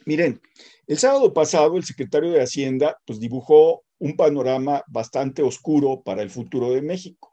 Miren, 0.06 0.40
el 0.86 0.98
sábado 0.98 1.32
pasado 1.32 1.76
el 1.76 1.84
secretario 1.84 2.30
de 2.30 2.42
Hacienda 2.42 2.98
pues, 3.06 3.20
dibujó 3.20 3.84
un 3.98 4.16
panorama 4.16 4.82
bastante 4.88 5.42
oscuro 5.42 6.02
para 6.02 6.22
el 6.22 6.30
futuro 6.30 6.72
de 6.72 6.82
México 6.82 7.31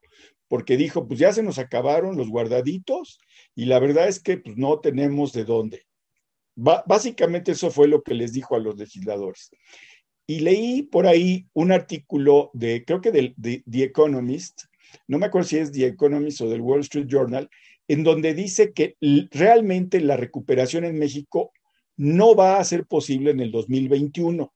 porque 0.49 0.75
dijo, 0.75 1.07
pues 1.07 1.19
ya 1.19 1.31
se 1.31 1.43
nos 1.43 1.59
acabaron 1.59 2.17
los 2.17 2.27
guardaditos 2.27 3.19
y 3.55 3.65
la 3.65 3.79
verdad 3.79 4.09
es 4.09 4.19
que 4.19 4.37
pues, 4.37 4.57
no 4.57 4.79
tenemos 4.79 5.31
de 5.31 5.45
dónde. 5.45 5.83
básicamente 6.55 7.53
eso 7.53 7.71
fue 7.71 7.87
lo 7.87 8.01
que 8.01 8.13
les 8.13 8.33
dijo 8.33 8.55
a 8.55 8.59
los 8.59 8.75
legisladores. 8.77 9.51
Y 10.27 10.41
leí 10.41 10.83
por 10.83 11.07
ahí 11.07 11.47
un 11.53 11.71
artículo 11.71 12.51
de, 12.53 12.83
creo 12.83 12.99
que 12.99 13.11
de, 13.11 13.33
de 13.37 13.63
The 13.69 13.83
Economist, 13.83 14.63
no 15.07 15.17
me 15.17 15.27
acuerdo 15.27 15.47
si 15.47 15.57
es 15.57 15.71
The 15.71 15.87
Economist 15.87 16.41
o 16.41 16.49
del 16.49 16.61
Wall 16.61 16.81
Street 16.81 17.07
Journal, 17.07 17.49
en 17.87 18.03
donde 18.03 18.33
dice 18.33 18.73
que 18.73 18.97
realmente 19.31 20.01
la 20.01 20.17
recuperación 20.17 20.83
en 20.83 20.99
México 20.99 21.51
no 21.95 22.35
va 22.35 22.59
a 22.59 22.63
ser 22.63 22.85
posible 22.85 23.31
en 23.31 23.39
el 23.39 23.51
2021. 23.51 24.53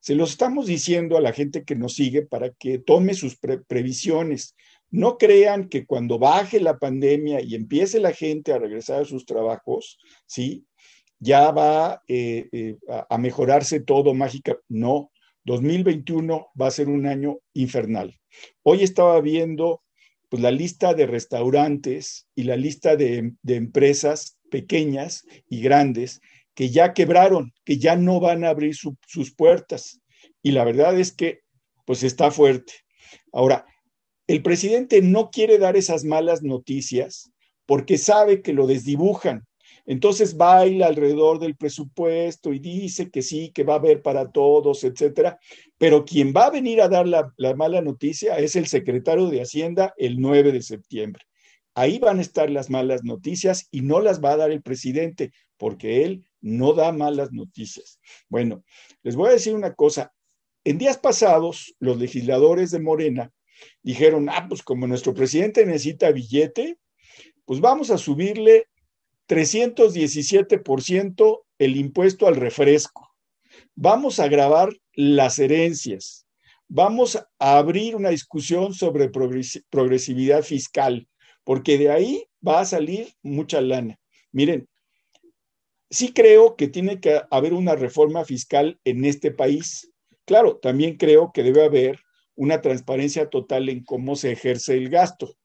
Se 0.00 0.14
lo 0.14 0.24
estamos 0.24 0.66
diciendo 0.66 1.16
a 1.16 1.22
la 1.22 1.32
gente 1.32 1.64
que 1.64 1.76
nos 1.76 1.94
sigue 1.94 2.22
para 2.22 2.50
que 2.50 2.78
tome 2.78 3.14
sus 3.14 3.38
previsiones. 3.38 4.54
No 4.94 5.18
crean 5.18 5.68
que 5.68 5.86
cuando 5.86 6.20
baje 6.20 6.60
la 6.60 6.78
pandemia 6.78 7.40
y 7.42 7.56
empiece 7.56 7.98
la 7.98 8.12
gente 8.12 8.52
a 8.52 8.60
regresar 8.60 9.02
a 9.02 9.04
sus 9.04 9.26
trabajos, 9.26 9.98
¿sí? 10.24 10.66
Ya 11.18 11.50
va 11.50 12.00
eh, 12.06 12.48
eh, 12.52 12.76
a 13.10 13.18
mejorarse 13.18 13.80
todo 13.80 14.14
mágica. 14.14 14.56
No, 14.68 15.10
2021 15.46 16.46
va 16.60 16.68
a 16.68 16.70
ser 16.70 16.88
un 16.88 17.06
año 17.06 17.38
infernal. 17.54 18.14
Hoy 18.62 18.84
estaba 18.84 19.20
viendo 19.20 19.82
pues, 20.28 20.40
la 20.40 20.52
lista 20.52 20.94
de 20.94 21.06
restaurantes 21.06 22.28
y 22.36 22.44
la 22.44 22.54
lista 22.54 22.94
de, 22.94 23.32
empresas 23.48 24.38
pequeñas 24.48 25.24
y 25.48 25.60
grandes 25.60 26.20
que 26.54 26.70
ya 26.70 26.94
quebraron, 26.94 27.52
que 27.64 27.78
ya 27.78 27.96
no 27.96 28.20
van 28.20 28.44
a 28.44 28.50
abrir 28.50 28.76
sus 28.76 29.34
puertas. 29.34 30.00
Y 30.40 30.52
la 30.52 30.62
verdad 30.62 30.96
es 31.00 31.10
que 31.10 31.40
pues 31.84 32.04
está 32.04 32.30
fuerte. 32.30 32.74
Ahora, 33.32 33.66
el 34.26 34.42
presidente 34.42 35.02
no 35.02 35.30
quiere 35.30 35.58
dar 35.58 35.76
esas 35.76 36.04
malas 36.04 36.42
noticias 36.42 37.30
porque 37.66 37.98
sabe 37.98 38.42
que 38.42 38.52
lo 38.52 38.66
desdibujan. 38.66 39.46
Entonces 39.86 40.36
baila 40.38 40.86
alrededor 40.86 41.38
del 41.38 41.56
presupuesto 41.56 42.54
y 42.54 42.58
dice 42.58 43.10
que 43.10 43.20
sí, 43.20 43.50
que 43.52 43.64
va 43.64 43.74
a 43.74 43.78
haber 43.78 44.00
para 44.00 44.30
todos, 44.30 44.82
etcétera. 44.82 45.38
Pero 45.76 46.06
quien 46.06 46.32
va 46.34 46.46
a 46.46 46.50
venir 46.50 46.80
a 46.80 46.88
dar 46.88 47.06
la, 47.06 47.32
la, 47.36 47.54
mala 47.54 47.82
noticia 47.82 48.38
es 48.38 48.56
el 48.56 48.66
secretario 48.66 49.28
de 49.28 49.42
Hacienda 49.42 49.92
el 49.98 50.20
9 50.20 50.52
de 50.52 50.62
septiembre. 50.62 51.24
Ahí 51.74 51.98
van 51.98 52.18
a 52.18 52.22
estar 52.22 52.48
las 52.48 52.70
malas 52.70 53.04
noticias 53.04 53.68
y 53.70 53.82
no 53.82 54.00
las 54.00 54.22
va 54.22 54.32
a 54.32 54.36
dar 54.36 54.52
el 54.52 54.62
presidente 54.62 55.32
porque 55.58 56.04
él 56.04 56.24
no 56.40 56.72
da 56.72 56.92
malas 56.92 57.32
noticias. 57.32 58.00
Bueno, 58.28 58.64
les 59.02 59.16
voy 59.16 59.28
a 59.28 59.32
decir 59.32 59.54
una 59.54 59.74
cosa. 59.74 60.12
En 60.62 60.78
días 60.78 60.96
pasados, 60.96 61.74
los 61.78 61.98
legisladores 61.98 62.70
de 62.70 62.80
Morena 62.80 63.32
dijeron, 63.82 64.28
ah, 64.28 64.46
pues 64.48 64.62
como 64.62 64.86
nuestro 64.86 65.14
presidente 65.14 65.66
necesita 65.66 66.12
billete, 66.12 66.78
pues 67.44 67.60
vamos 67.60 67.90
a 67.90 67.98
subirle 67.98 68.68
317% 69.28 71.44
el 71.58 71.76
impuesto 71.76 72.26
al 72.26 72.36
refresco. 72.36 73.14
Vamos 73.74 74.18
a 74.20 74.28
grabar 74.28 74.70
las 74.94 75.38
herencias. 75.38 76.26
Vamos 76.68 77.16
a 77.38 77.58
abrir 77.58 77.96
una 77.96 78.10
discusión 78.10 78.74
sobre 78.74 79.08
progresividad 79.08 80.42
fiscal, 80.42 81.08
porque 81.44 81.78
de 81.78 81.90
ahí 81.90 82.24
va 82.46 82.60
a 82.60 82.64
salir 82.64 83.14
mucha 83.22 83.60
lana. 83.60 83.98
Miren, 84.32 84.68
sí 85.90 86.12
creo 86.12 86.56
que 86.56 86.68
tiene 86.68 87.00
que 87.00 87.22
haber 87.30 87.54
una 87.54 87.76
reforma 87.76 88.24
fiscal 88.24 88.80
en 88.84 89.04
este 89.04 89.30
país. 89.30 89.92
Claro, 90.24 90.56
también 90.56 90.96
creo 90.96 91.32
que 91.32 91.42
debe 91.42 91.64
haber 91.64 92.00
una 92.36 92.60
transparencia 92.60 93.28
total 93.30 93.68
en 93.68 93.84
cómo 93.84 94.16
se 94.16 94.32
ejerce 94.32 94.74
el 94.74 94.88
gasto. 94.88 95.36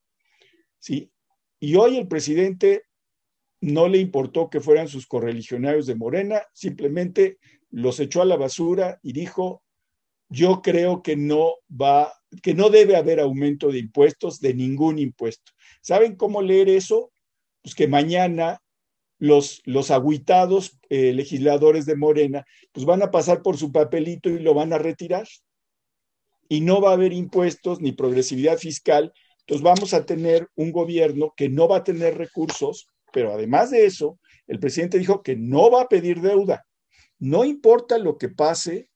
¿sí? 0.80 1.12
Y 1.60 1.76
hoy 1.76 1.98
el 1.98 2.08
presidente 2.08 2.84
no 3.62 3.88
le 3.88 3.98
importó 3.98 4.50
que 4.50 4.62
fueran 4.62 4.88
sus 4.88 5.06
correligionarios 5.06 5.86
de 5.86 5.96
Morena, 5.96 6.44
simplemente 6.54 7.38
los 7.70 8.00
echó 8.00 8.22
a 8.22 8.26
la 8.26 8.38
basura 8.38 9.00
y 9.04 9.14
dijo, 9.14 9.64
yo 10.30 10.62
creo 10.62 11.02
que 11.02 11.16
no 11.16 11.56
va 11.70 12.14
que 12.44 12.54
no 12.54 12.70
debe 12.70 12.96
haber 12.96 13.20
aumento 13.20 13.72
de 13.72 13.80
impuestos, 13.80 14.40
de 14.40 14.54
ningún 14.54 15.00
impuesto. 15.00 15.52
¿Saben 15.82 16.16
cómo 16.16 16.42
leer 16.42 16.70
eso? 16.70 17.12
Pues 17.64 17.74
que 17.74 17.88
mañana 17.88 18.62
los, 19.18 19.62
los 19.66 19.92
eh, 19.92 21.14
legisladores 21.14 21.86
de 21.86 21.96
Morena, 21.96 22.46
pues 22.72 22.86
van 22.86 23.02
a 23.02 23.12
pasar 23.12 23.42
por 23.42 23.58
su 23.58 23.72
papelito 23.72 24.30
y 24.30 24.40
lo 24.40 24.54
van 24.54 24.74
a 24.74 24.78
retirar. 24.78 25.28
Y 26.50 26.62
no 26.62 26.82
va 26.82 26.90
a 26.90 26.94
haber 26.94 27.14
impuestos 27.14 27.80
ni 27.80 27.94
progresividad 27.94 28.58
fiscal. 28.58 29.14
Entonces 29.42 29.64
vamos 29.64 29.94
a 29.94 30.06
tener 30.06 30.50
un 30.56 30.74
gobierno 30.74 31.34
que 31.38 31.48
no 31.48 31.70
va 31.70 31.78
a 31.78 31.84
tener 31.84 32.18
recursos, 32.18 32.88
pero 33.14 33.32
además 33.34 33.72
de 33.72 33.86
eso, 33.86 34.20
el 34.48 34.60
presidente 34.60 35.00
dijo 35.00 35.24
que 35.24 35.38
no 35.38 35.72
va 35.72 35.84
a 35.84 35.88
pedir 35.88 36.20
deuda. 36.20 36.66
No 37.20 37.46
importa 37.46 37.98
lo 37.98 38.18
que 38.18 38.30
pase 38.30 38.90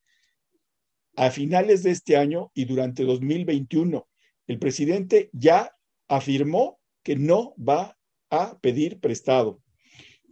a 1.16 1.32
finales 1.32 1.84
de 1.84 1.92
este 1.92 2.18
año 2.18 2.52
y 2.54 2.66
durante 2.66 3.06
2021. 3.06 4.08
El 4.48 4.60
presidente 4.60 5.30
ya 5.32 5.72
afirmó 6.08 6.80
que 7.04 7.16
no 7.16 7.54
va 7.58 7.98
a 8.30 8.58
pedir 8.60 9.00
prestado 9.00 9.62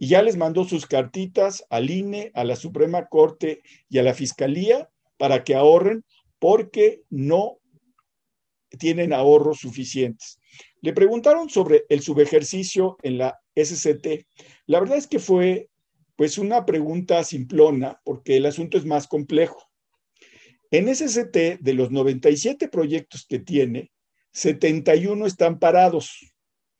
y 0.02 0.08
ya 0.08 0.20
les 0.20 0.36
mandó 0.36 0.64
sus 0.64 0.86
cartitas 0.86 1.64
al 1.70 1.88
INE, 1.88 2.32
a 2.34 2.42
la 2.42 2.56
Suprema 2.56 3.06
Corte 3.06 3.62
y 3.88 3.98
a 3.98 4.02
la 4.02 4.14
Fiscalía 4.14 4.90
para 5.16 5.44
que 5.44 5.54
ahorren 5.54 6.04
porque 6.42 7.04
no 7.08 7.60
tienen 8.76 9.12
ahorros 9.12 9.60
suficientes. 9.60 10.40
Le 10.80 10.92
preguntaron 10.92 11.48
sobre 11.48 11.84
el 11.88 12.02
subejercicio 12.02 12.96
en 13.04 13.18
la 13.18 13.40
SCT. 13.54 14.26
La 14.66 14.80
verdad 14.80 14.98
es 14.98 15.06
que 15.06 15.20
fue 15.20 15.68
pues 16.16 16.38
una 16.38 16.66
pregunta 16.66 17.22
simplona 17.22 18.00
porque 18.02 18.38
el 18.38 18.46
asunto 18.46 18.76
es 18.76 18.84
más 18.84 19.06
complejo. 19.06 19.70
En 20.72 20.92
SCT, 20.92 21.60
de 21.60 21.74
los 21.74 21.92
97 21.92 22.66
proyectos 22.66 23.24
que 23.24 23.38
tiene, 23.38 23.92
71 24.32 25.26
están 25.26 25.60
parados. 25.60 26.34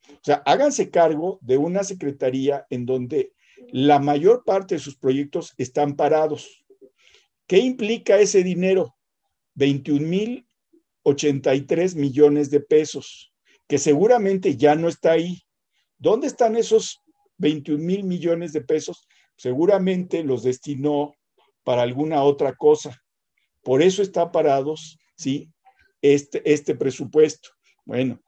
O 0.09 0.23
sea, 0.23 0.43
háganse 0.45 0.89
cargo 0.89 1.39
de 1.41 1.55
una 1.55 1.85
secretaría 1.85 2.65
en 2.69 2.85
donde 2.85 3.31
la 3.71 3.99
mayor 3.99 4.43
parte 4.43 4.75
de 4.75 4.79
sus 4.79 4.97
proyectos 4.97 5.53
están 5.57 5.95
parados. 5.95 6.65
¿Qué 7.47 7.59
implica 7.59 8.19
ese 8.19 8.43
dinero? 8.43 8.97
21 9.55 10.07
mil 10.07 10.47
83 11.03 11.95
millones 11.95 12.49
de 12.49 12.61
pesos, 12.61 13.33
que 13.67 13.77
seguramente 13.77 14.55
ya 14.57 14.75
no 14.75 14.87
está 14.87 15.11
ahí. 15.11 15.43
¿Dónde 15.97 16.27
están 16.27 16.55
esos 16.55 17.01
21 17.37 17.83
mil 17.83 18.03
millones 18.03 18.53
de 18.53 18.61
pesos? 18.61 19.07
Seguramente 19.35 20.23
los 20.23 20.43
destinó 20.43 21.13
para 21.63 21.81
alguna 21.81 22.23
otra 22.23 22.55
cosa. 22.55 23.01
Por 23.63 23.81
eso 23.81 24.01
está 24.01 24.31
parados, 24.31 24.97
¿sí? 25.15 25.49
Este, 26.01 26.41
este 26.51 26.75
presupuesto. 26.75 27.49
Bueno, 27.85 28.21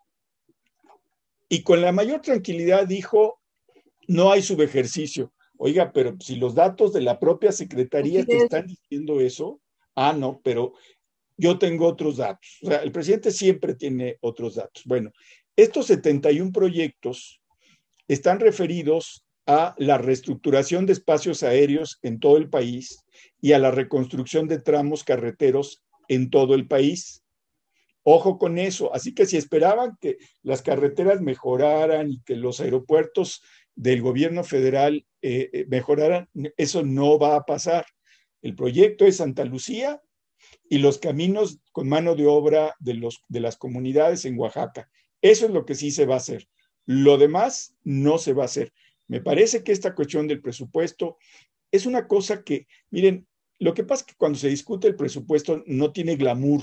y 1.50 1.64
con 1.64 1.82
la 1.82 1.92
mayor 1.92 2.22
tranquilidad 2.22 2.88
dijo, 2.88 3.40
no 4.08 4.32
hay 4.32 4.42
subejercicio. 4.42 5.34
Oiga, 5.58 5.92
pero 5.94 6.16
si 6.20 6.36
los 6.36 6.56
datos 6.56 6.92
de 6.92 7.02
la 7.02 7.20
propia 7.20 7.52
Secretaría 7.52 8.26
te 8.26 8.38
están 8.38 8.68
diciendo 8.68 9.22
eso, 9.22 9.62
ah, 9.96 10.14
no, 10.14 10.42
pero 10.44 10.74
yo 11.38 11.58
tengo 11.58 11.88
otros 11.88 12.18
datos. 12.18 12.60
O 12.64 12.68
sea, 12.68 12.78
el 12.78 12.92
presidente 12.92 13.32
siempre 13.32 13.76
tiene 13.76 14.18
otros 14.22 14.56
datos. 14.56 14.84
Bueno, 14.86 15.12
estos 15.56 15.88
71 15.88 16.52
proyectos 16.52 17.42
están 18.08 18.40
referidos 18.40 19.26
a 19.48 19.76
la 19.78 19.98
reestructuración 19.98 20.86
de 20.86 20.94
espacios 20.94 21.44
aéreos 21.44 22.00
en 22.02 22.20
todo 22.20 22.38
el 22.38 22.50
país 22.50 23.04
y 23.40 23.54
a 23.54 23.60
la 23.60 23.72
reconstrucción 23.72 24.48
de 24.48 24.60
tramos 24.60 25.04
carreteros 25.04 25.84
en 26.08 26.30
todo 26.30 26.56
el 26.56 26.68
país. 26.68 27.24
Ojo 28.04 28.38
con 28.38 28.58
eso. 28.58 28.94
Así 28.94 29.14
que 29.14 29.26
si 29.26 29.38
esperaban 29.38 29.98
que 30.00 30.18
las 30.44 30.62
carreteras 30.62 31.22
mejoraran 31.22 32.12
y 32.12 32.22
que 32.22 32.36
los 32.36 32.60
aeropuertos 32.60 33.42
del 33.76 34.02
gobierno 34.02 34.44
federal 34.44 35.06
eh, 35.22 35.50
eh, 35.52 35.66
mejoraran, 35.68 36.30
eso 36.58 36.84
no 36.84 37.20
va 37.20 37.36
a 37.36 37.46
pasar. 37.46 37.86
El 38.42 38.56
proyecto 38.56 39.06
es 39.06 39.18
Santa 39.18 39.44
Lucía 39.44 40.02
y 40.70 40.80
los 40.80 40.98
caminos 40.98 41.60
con 41.72 41.88
mano 41.88 42.16
de 42.16 42.26
obra 42.28 42.76
de, 42.80 42.96
los, 42.96 43.24
de 43.28 43.40
las 43.40 43.58
comunidades 43.58 44.26
en 44.26 44.38
Oaxaca. 44.38 44.90
Eso 45.22 45.46
es 45.46 45.52
lo 45.52 45.66
que 45.66 45.76
sí 45.76 45.92
se 45.92 46.06
va 46.06 46.16
a 46.16 46.18
hacer. 46.18 46.48
Lo 46.86 47.18
demás 47.18 47.76
no 47.84 48.18
se 48.18 48.34
va 48.34 48.44
a 48.44 48.46
hacer. 48.46 48.74
Me 49.08 49.22
parece 49.22 49.64
que 49.64 49.72
esta 49.72 49.94
cuestión 49.94 50.28
del 50.28 50.42
presupuesto 50.42 51.18
es 51.72 51.86
una 51.86 52.08
cosa 52.08 52.44
que, 52.44 52.68
miren, 52.90 53.28
lo 53.60 53.74
que 53.74 53.84
pasa 53.84 54.02
es 54.02 54.08
que 54.08 54.18
cuando 54.18 54.38
se 54.38 54.50
discute 54.50 54.88
el 54.88 54.96
presupuesto 54.96 55.64
no 55.68 55.92
tiene 55.92 56.16
glamour 56.16 56.62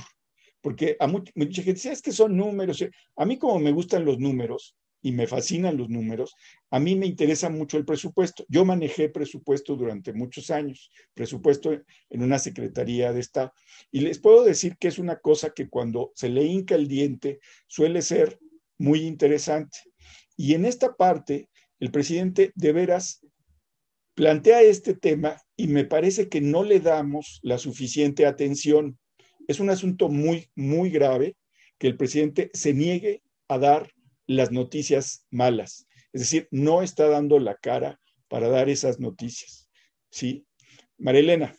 porque 0.62 0.96
a 1.00 1.08
mucha, 1.08 1.32
gente 1.34 1.72
dice, 1.72 1.92
es 1.92 2.00
que 2.00 2.12
son 2.12 2.36
números. 2.36 2.82
A 3.16 3.26
mí 3.26 3.36
como 3.36 3.58
me 3.58 3.72
gustan 3.72 4.04
los 4.04 4.18
números 4.18 4.76
y 5.02 5.12
me 5.12 5.26
fascinan 5.26 5.76
los 5.76 5.88
números, 5.88 6.34
a 6.70 6.78
mí 6.78 6.94
me 6.94 7.06
interesa 7.06 7.50
mucho 7.50 7.76
el 7.76 7.84
presupuesto. 7.84 8.44
Yo 8.48 8.64
manejé 8.64 9.08
presupuesto 9.08 9.76
durante 9.76 10.12
muchos 10.12 10.50
años, 10.50 10.90
presupuesto 11.12 11.72
en 11.72 12.22
una 12.22 12.38
secretaría 12.38 13.12
de 13.12 13.20
Estado. 13.20 13.52
Y 13.90 14.00
les 14.00 14.18
puedo 14.18 14.44
decir 14.44 14.76
que 14.78 14.88
es 14.88 14.98
una 14.98 15.16
cosa 15.16 15.50
que 15.50 15.68
cuando 15.68 16.12
se 16.14 16.28
le 16.28 16.44
hinca 16.44 16.76
el 16.76 16.86
diente 16.86 17.40
suele 17.66 18.00
ser 18.00 18.38
muy 18.78 19.00
interesante. 19.00 19.78
Y 20.36 20.54
en 20.54 20.64
esta 20.64 20.94
parte, 20.94 21.48
el 21.80 21.90
presidente 21.90 22.52
de 22.54 22.72
veras 22.72 23.26
plantea 24.14 24.62
este 24.62 24.94
tema 24.94 25.36
y 25.56 25.66
me 25.66 25.84
parece 25.84 26.28
que 26.28 26.40
no 26.40 26.62
le 26.62 26.80
damos 26.80 27.40
la 27.42 27.58
suficiente 27.58 28.26
atención 28.26 28.98
es 29.48 29.60
un 29.60 29.70
asunto 29.70 30.08
muy, 30.08 30.48
muy 30.54 30.90
grave 30.90 31.36
que 31.78 31.88
el 31.88 31.96
presidente 31.96 32.50
se 32.52 32.72
niegue 32.72 33.22
a 33.48 33.58
dar 33.58 33.90
las 34.36 34.50
noticias 34.50 35.26
malas. 35.30 35.86
Es 36.12 36.22
decir, 36.22 36.48
no 36.50 36.82
está 36.82 37.08
dando 37.08 37.38
la 37.38 37.56
cara 37.56 38.00
para 38.28 38.48
dar 38.48 38.68
esas 38.68 39.00
noticias. 39.00 39.68
¿Sí? 40.10 40.46
Marilena. 40.98 41.56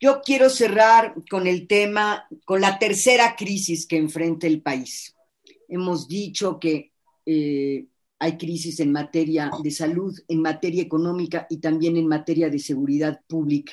Yo 0.00 0.20
quiero 0.24 0.48
cerrar 0.48 1.14
con 1.28 1.46
el 1.46 1.66
tema, 1.66 2.28
con 2.44 2.60
la 2.60 2.78
tercera 2.78 3.34
crisis 3.36 3.86
que 3.86 3.96
enfrenta 3.96 4.46
el 4.46 4.62
país. 4.62 5.14
Hemos 5.68 6.06
dicho 6.06 6.60
que 6.60 6.92
eh, 7.26 7.86
hay 8.20 8.36
crisis 8.36 8.78
en 8.80 8.92
materia 8.92 9.50
de 9.62 9.70
salud, 9.70 10.16
en 10.28 10.40
materia 10.40 10.82
económica 10.82 11.46
y 11.50 11.58
también 11.58 11.96
en 11.96 12.06
materia 12.06 12.48
de 12.48 12.58
seguridad 12.58 13.20
pública. 13.26 13.72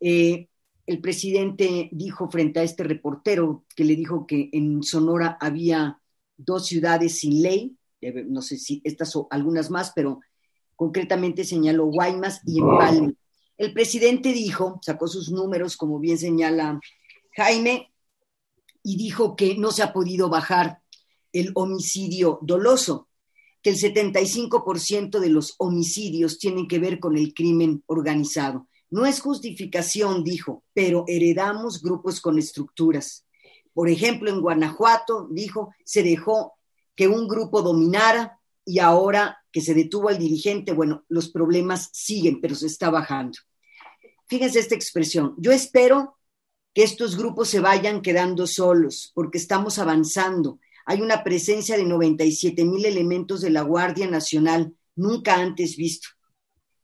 Eh, 0.00 0.48
el 0.86 1.00
presidente 1.00 1.88
dijo 1.92 2.30
frente 2.30 2.60
a 2.60 2.62
este 2.62 2.84
reportero 2.84 3.64
que 3.76 3.84
le 3.84 3.94
dijo 3.96 4.26
que 4.26 4.48
en 4.52 4.82
Sonora 4.82 5.36
había 5.40 6.00
dos 6.38 6.66
ciudades 6.66 7.18
sin 7.18 7.42
ley, 7.42 7.76
no 8.26 8.40
sé 8.40 8.56
si 8.56 8.80
estas 8.84 9.14
o 9.16 9.26
algunas 9.30 9.70
más, 9.70 9.92
pero 9.94 10.20
concretamente 10.76 11.44
señaló 11.44 11.86
Guaymas 11.86 12.40
y 12.46 12.60
Empalme. 12.60 13.14
El 13.56 13.72
presidente 13.74 14.32
dijo, 14.32 14.78
sacó 14.82 15.08
sus 15.08 15.30
números, 15.30 15.76
como 15.76 15.98
bien 15.98 16.16
señala 16.16 16.80
Jaime, 17.36 17.92
y 18.84 18.96
dijo 18.96 19.34
que 19.34 19.56
no 19.58 19.72
se 19.72 19.82
ha 19.82 19.92
podido 19.92 20.28
bajar 20.28 20.80
el 21.32 21.50
homicidio 21.54 22.38
doloso, 22.42 23.08
que 23.60 23.70
el 23.70 23.76
75% 23.76 25.18
de 25.18 25.28
los 25.28 25.54
homicidios 25.58 26.38
tienen 26.38 26.68
que 26.68 26.78
ver 26.78 27.00
con 27.00 27.16
el 27.16 27.34
crimen 27.34 27.82
organizado. 27.86 28.68
No 28.90 29.04
es 29.04 29.20
justificación, 29.20 30.24
dijo, 30.24 30.62
pero 30.72 31.04
heredamos 31.08 31.82
grupos 31.82 32.20
con 32.20 32.38
estructuras. 32.38 33.26
Por 33.78 33.88
ejemplo, 33.88 34.28
en 34.28 34.40
Guanajuato, 34.40 35.28
dijo, 35.30 35.72
se 35.84 36.02
dejó 36.02 36.54
que 36.96 37.06
un 37.06 37.28
grupo 37.28 37.62
dominara 37.62 38.40
y 38.64 38.80
ahora 38.80 39.38
que 39.52 39.60
se 39.60 39.72
detuvo 39.72 40.08
al 40.08 40.18
dirigente, 40.18 40.72
bueno, 40.72 41.04
los 41.08 41.28
problemas 41.28 41.88
siguen, 41.92 42.40
pero 42.40 42.56
se 42.56 42.66
está 42.66 42.90
bajando. 42.90 43.38
Fíjense 44.26 44.58
esta 44.58 44.74
expresión. 44.74 45.36
Yo 45.38 45.52
espero 45.52 46.18
que 46.74 46.82
estos 46.82 47.16
grupos 47.16 47.50
se 47.50 47.60
vayan 47.60 48.02
quedando 48.02 48.48
solos 48.48 49.12
porque 49.14 49.38
estamos 49.38 49.78
avanzando. 49.78 50.58
Hay 50.84 51.00
una 51.00 51.22
presencia 51.22 51.76
de 51.76 51.84
97 51.84 52.64
mil 52.64 52.84
elementos 52.84 53.42
de 53.42 53.50
la 53.50 53.62
Guardia 53.62 54.08
Nacional, 54.10 54.74
nunca 54.96 55.36
antes 55.36 55.76
visto. 55.76 56.08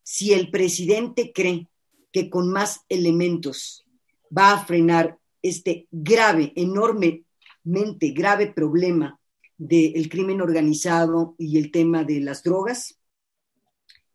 Si 0.04 0.32
el 0.32 0.48
presidente 0.52 1.32
cree 1.34 1.66
que 2.12 2.30
con 2.30 2.52
más 2.52 2.82
elementos 2.88 3.84
va 4.30 4.52
a 4.52 4.64
frenar 4.64 5.18
este 5.44 5.86
grave, 5.90 6.54
enormemente 6.56 8.10
grave 8.12 8.50
problema 8.50 9.20
del 9.58 10.08
crimen 10.08 10.40
organizado 10.40 11.34
y 11.38 11.58
el 11.58 11.70
tema 11.70 12.02
de 12.02 12.20
las 12.20 12.42
drogas, 12.42 12.98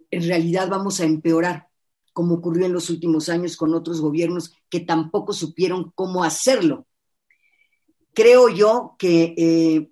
en 0.09 0.27
realidad 0.27 0.67
vamos 0.69 0.99
a 0.99 1.05
empeorar, 1.05 1.67
como 2.13 2.35
ocurrió 2.35 2.65
en 2.65 2.73
los 2.73 2.89
últimos 2.89 3.29
años 3.29 3.55
con 3.55 3.75
otros 3.75 4.01
gobiernos 4.01 4.55
que 4.69 4.79
tampoco 4.79 5.31
supieron 5.31 5.91
cómo 5.93 6.23
hacerlo. 6.23 6.87
Creo 8.15 8.49
yo 8.49 8.95
que 8.97 9.35
eh, 9.37 9.91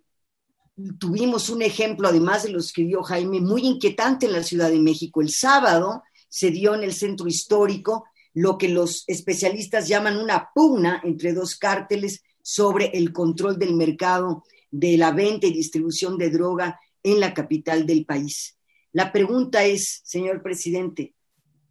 tuvimos 0.98 1.50
un 1.50 1.62
ejemplo, 1.62 2.08
además 2.08 2.44
de 2.44 2.50
los 2.50 2.74
que 2.74 2.84
dio 2.84 3.04
Jaime, 3.04 3.42
muy 3.42 3.62
inquietante 3.62 4.26
en 4.26 4.34
la 4.34 4.42
Ciudad 4.42 4.72
de 4.72 4.80
México. 4.80 5.22
El 5.22 5.30
sábado 5.30 6.02
se 6.30 6.50
dio 6.50 6.74
en 6.74 6.82
el 6.82 6.94
centro 6.94 7.28
histórico 7.28 8.06
lo 8.38 8.60
que 8.60 8.70
los 8.70 9.04
especialistas 9.08 9.88
llaman 9.88 10.16
una 10.16 10.52
pugna 10.54 11.02
entre 11.04 11.34
dos 11.34 11.56
cárteles 11.56 12.22
sobre 12.44 12.92
el 12.94 13.12
control 13.12 13.58
del 13.58 13.74
mercado 13.74 14.44
de 14.70 14.96
la 14.96 15.12
venta 15.12 15.48
y 15.48 15.52
distribución 15.52 16.20
de 16.20 16.30
droga 16.30 16.80
en 17.02 17.20
la 17.20 17.34
capital 17.34 17.88
del 17.88 18.06
país. 18.06 18.56
La 18.92 19.12
pregunta 19.12 19.66
es, 19.66 20.02
señor 20.04 20.44
presidente, 20.44 21.16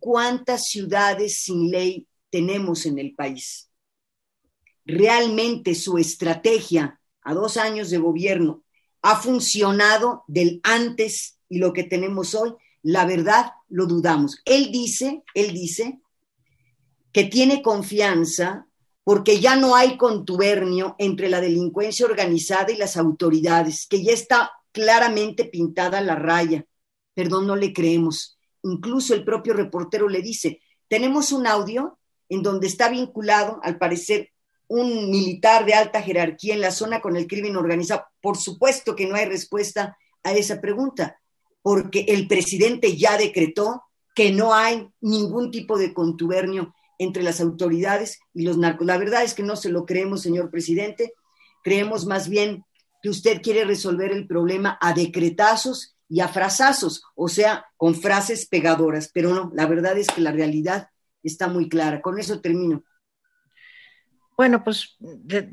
¿cuántas 0.00 0.64
ciudades 0.64 1.38
sin 1.38 1.70
ley 1.70 2.08
tenemos 2.30 2.84
en 2.84 2.98
el 2.98 3.14
país? 3.14 3.70
¿Realmente 4.84 5.72
su 5.76 5.98
estrategia 5.98 7.00
a 7.22 7.32
dos 7.32 7.58
años 7.58 7.90
de 7.90 7.98
gobierno 7.98 8.64
ha 9.02 9.14
funcionado 9.20 10.24
del 10.26 10.60
antes 10.64 11.38
y 11.48 11.58
lo 11.58 11.72
que 11.72 11.84
tenemos 11.84 12.34
hoy? 12.34 12.54
La 12.82 13.06
verdad, 13.06 13.52
lo 13.68 13.86
dudamos. 13.86 14.40
Él 14.44 14.72
dice, 14.72 15.22
él 15.32 15.52
dice 15.52 16.00
que 17.16 17.24
tiene 17.24 17.62
confianza 17.62 18.66
porque 19.02 19.40
ya 19.40 19.56
no 19.56 19.74
hay 19.74 19.96
contubernio 19.96 20.96
entre 20.98 21.30
la 21.30 21.40
delincuencia 21.40 22.04
organizada 22.04 22.70
y 22.70 22.76
las 22.76 22.98
autoridades, 22.98 23.86
que 23.86 24.04
ya 24.04 24.12
está 24.12 24.52
claramente 24.70 25.46
pintada 25.46 26.02
la 26.02 26.14
raya. 26.14 26.66
Perdón, 27.14 27.46
no 27.46 27.56
le 27.56 27.72
creemos. 27.72 28.38
Incluso 28.64 29.14
el 29.14 29.24
propio 29.24 29.54
reportero 29.54 30.10
le 30.10 30.20
dice, 30.20 30.60
tenemos 30.88 31.32
un 31.32 31.46
audio 31.46 31.98
en 32.28 32.42
donde 32.42 32.66
está 32.66 32.90
vinculado, 32.90 33.60
al 33.62 33.78
parecer, 33.78 34.32
un 34.68 35.08
militar 35.08 35.64
de 35.64 35.72
alta 35.72 36.02
jerarquía 36.02 36.52
en 36.52 36.60
la 36.60 36.70
zona 36.70 37.00
con 37.00 37.16
el 37.16 37.26
crimen 37.26 37.56
organizado. 37.56 38.04
Por 38.20 38.36
supuesto 38.36 38.94
que 38.94 39.06
no 39.06 39.16
hay 39.16 39.24
respuesta 39.24 39.96
a 40.22 40.34
esa 40.34 40.60
pregunta, 40.60 41.18
porque 41.62 42.04
el 42.08 42.28
presidente 42.28 42.94
ya 42.94 43.16
decretó 43.16 43.84
que 44.14 44.32
no 44.32 44.52
hay 44.52 44.86
ningún 45.00 45.50
tipo 45.50 45.78
de 45.78 45.94
contubernio 45.94 46.74
entre 46.98 47.22
las 47.22 47.40
autoridades 47.40 48.18
y 48.34 48.42
los 48.42 48.58
narcos. 48.58 48.86
La 48.86 48.98
verdad 48.98 49.22
es 49.24 49.34
que 49.34 49.42
no 49.42 49.56
se 49.56 49.68
lo 49.68 49.86
creemos, 49.86 50.22
señor 50.22 50.50
presidente. 50.50 51.12
Creemos 51.62 52.06
más 52.06 52.28
bien 52.28 52.64
que 53.02 53.10
usted 53.10 53.42
quiere 53.42 53.64
resolver 53.64 54.12
el 54.12 54.26
problema 54.26 54.78
a 54.80 54.92
decretazos 54.92 55.96
y 56.08 56.20
a 56.20 56.28
frasazos, 56.28 57.02
o 57.14 57.28
sea, 57.28 57.66
con 57.76 57.94
frases 57.94 58.46
pegadoras. 58.46 59.10
Pero 59.12 59.34
no, 59.34 59.50
la 59.54 59.66
verdad 59.66 59.98
es 59.98 60.06
que 60.06 60.20
la 60.20 60.32
realidad 60.32 60.88
está 61.22 61.48
muy 61.48 61.68
clara. 61.68 62.00
Con 62.00 62.18
eso 62.18 62.40
termino. 62.40 62.84
Bueno, 64.36 64.62
pues 64.62 64.98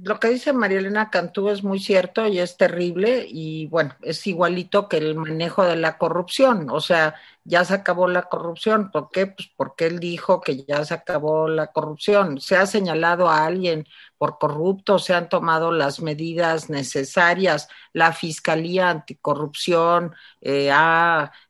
lo 0.03 0.19
que 0.19 0.27
dice 0.27 0.51
María 0.51 0.79
Elena 0.79 1.09
Cantú 1.09 1.47
es 1.49 1.63
muy 1.63 1.79
cierto 1.79 2.27
y 2.27 2.39
es 2.39 2.57
terrible 2.57 3.25
y 3.29 3.67
bueno, 3.67 3.95
es 4.01 4.27
igualito 4.27 4.89
que 4.89 4.97
el 4.97 5.15
manejo 5.15 5.63
de 5.63 5.77
la 5.77 5.97
corrupción, 5.97 6.69
o 6.69 6.81
sea, 6.81 7.15
ya 7.45 7.63
se 7.63 7.75
acabó 7.75 8.09
la 8.09 8.23
corrupción, 8.23 8.91
¿por 8.91 9.09
qué? 9.09 9.27
Pues 9.27 9.49
porque 9.55 9.86
él 9.86 9.99
dijo 9.99 10.41
que 10.41 10.65
ya 10.65 10.84
se 10.84 10.93
acabó 10.95 11.47
la 11.47 11.67
corrupción, 11.71 12.41
se 12.41 12.57
ha 12.57 12.65
señalado 12.65 13.29
a 13.29 13.45
alguien 13.45 13.88
por 14.17 14.38
corrupto, 14.38 14.99
se 14.99 15.13
han 15.13 15.29
tomado 15.29 15.71
las 15.71 16.01
medidas 16.01 16.69
necesarias, 16.69 17.69
la 17.93 18.11
Fiscalía 18.11 18.89
Anticorrupción 18.89 20.13
eh, 20.41 20.69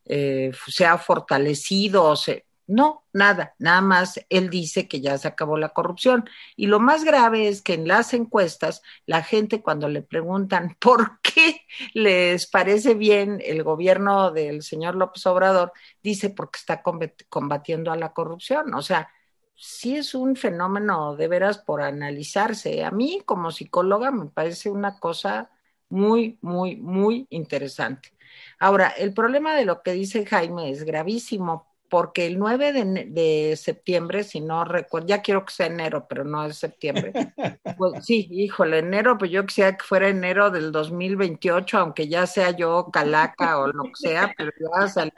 eh, 0.06 0.52
se 0.68 0.86
ha 0.86 0.98
fortalecido, 1.00 2.16
se, 2.16 2.46
no, 2.68 3.06
nada, 3.12 3.56
nada 3.60 3.82
más 3.82 4.20
él 4.30 4.50
dice 4.50 4.88
que 4.88 5.02
ya 5.02 5.18
se 5.18 5.28
acabó 5.28 5.58
la 5.58 5.70
corrupción. 5.70 6.30
Y 6.56 6.68
lo 6.68 6.80
más 6.80 7.04
grave 7.04 7.48
es 7.50 7.62
que 7.62 7.74
en 7.74 7.88
las 7.88 8.14
encuestas, 8.14 8.82
la 9.06 9.22
gente 9.24 9.62
cuando 9.62 9.90
le 9.90 10.02
preguntan 10.02 10.76
por 10.80 11.20
qué 11.22 11.62
les 11.94 12.48
parece 12.50 12.94
bien 12.94 13.42
el 13.44 13.64
gobierno 13.64 14.32
del 14.32 14.64
señor 14.64 14.96
López 14.96 15.26
Obrador, 15.26 15.74
dice 16.02 16.30
porque 16.30 16.60
está 16.60 16.82
combatiendo 17.30 17.92
a 17.92 17.98
la 17.98 18.14
corrupción. 18.14 18.74
O 18.74 18.82
sea, 18.82 19.10
sí 19.56 19.98
es 19.98 20.16
un 20.16 20.36
fenómeno 20.36 21.16
de 21.16 21.28
veras 21.28 21.58
por 21.60 21.82
analizarse. 21.82 22.84
A 22.84 22.92
mí 22.92 23.22
como 23.26 23.52
psicóloga 23.52 24.12
me 24.12 24.28
parece 24.28 24.70
una 24.70 25.00
cosa 25.00 25.52
muy, 25.90 26.38
muy, 26.42 26.78
muy 26.78 27.28
interesante. 27.30 28.14
Ahora, 28.60 28.90
el 28.90 29.14
problema 29.14 29.56
de 29.56 29.66
lo 29.66 29.84
que 29.84 29.94
dice 29.94 30.26
Jaime 30.26 30.72
es 30.72 30.84
gravísimo 30.84 31.73
porque 31.94 32.26
el 32.26 32.40
9 32.40 32.74
de, 33.06 33.56
septiembre, 33.56 34.24
si 34.24 34.42
no 34.42 34.66
recuerdo, 34.66 35.06
ya 35.06 35.22
quiero 35.22 35.46
que 35.46 35.54
sea 35.54 35.68
enero, 35.68 36.08
pero 36.10 36.24
no 36.24 36.44
es 36.44 36.58
septiembre. 36.58 37.14
Pues 37.78 38.04
sí, 38.04 38.28
híjole, 38.32 38.80
enero, 38.80 39.16
pues 39.18 39.30
yo 39.30 39.46
quisiera 39.46 39.78
que 39.78 39.86
fuera 39.86 40.10
enero 40.10 40.50
del 40.50 40.72
2028, 40.72 41.78
aunque 41.78 42.08
ya 42.08 42.26
sea 42.26 42.50
yo 42.50 42.90
calaca 42.92 43.60
o 43.60 43.68
lo 43.68 43.84
que 43.84 43.92
sea, 43.94 44.34
pero 44.36 44.52
ya 44.60 44.88
salí. 44.88 45.12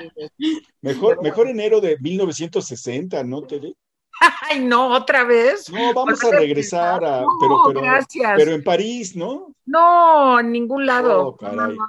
Mejor, 0.82 1.22
mejor 1.24 1.48
enero 1.48 1.80
de 1.80 1.98
1960, 1.98 3.24
¿no, 3.24 3.42
Tere? 3.44 3.74
Ay, 4.50 4.60
no, 4.60 4.94
otra 4.94 5.24
vez. 5.24 5.70
No, 5.72 5.94
vamos 5.94 6.22
a 6.26 6.32
regresar 6.32 7.06
a. 7.06 7.24
pero, 7.40 7.62
pero, 7.68 7.82
gracias. 7.82 8.34
pero 8.36 8.52
en 8.52 8.64
París, 8.66 9.16
¿no? 9.16 9.56
No, 9.66 10.42
en 10.42 10.52
ningún 10.52 10.86
lado. 10.86 11.38
Oh, 11.40 11.46
no, 11.46 11.54
no, 11.54 11.68
no. 11.68 11.86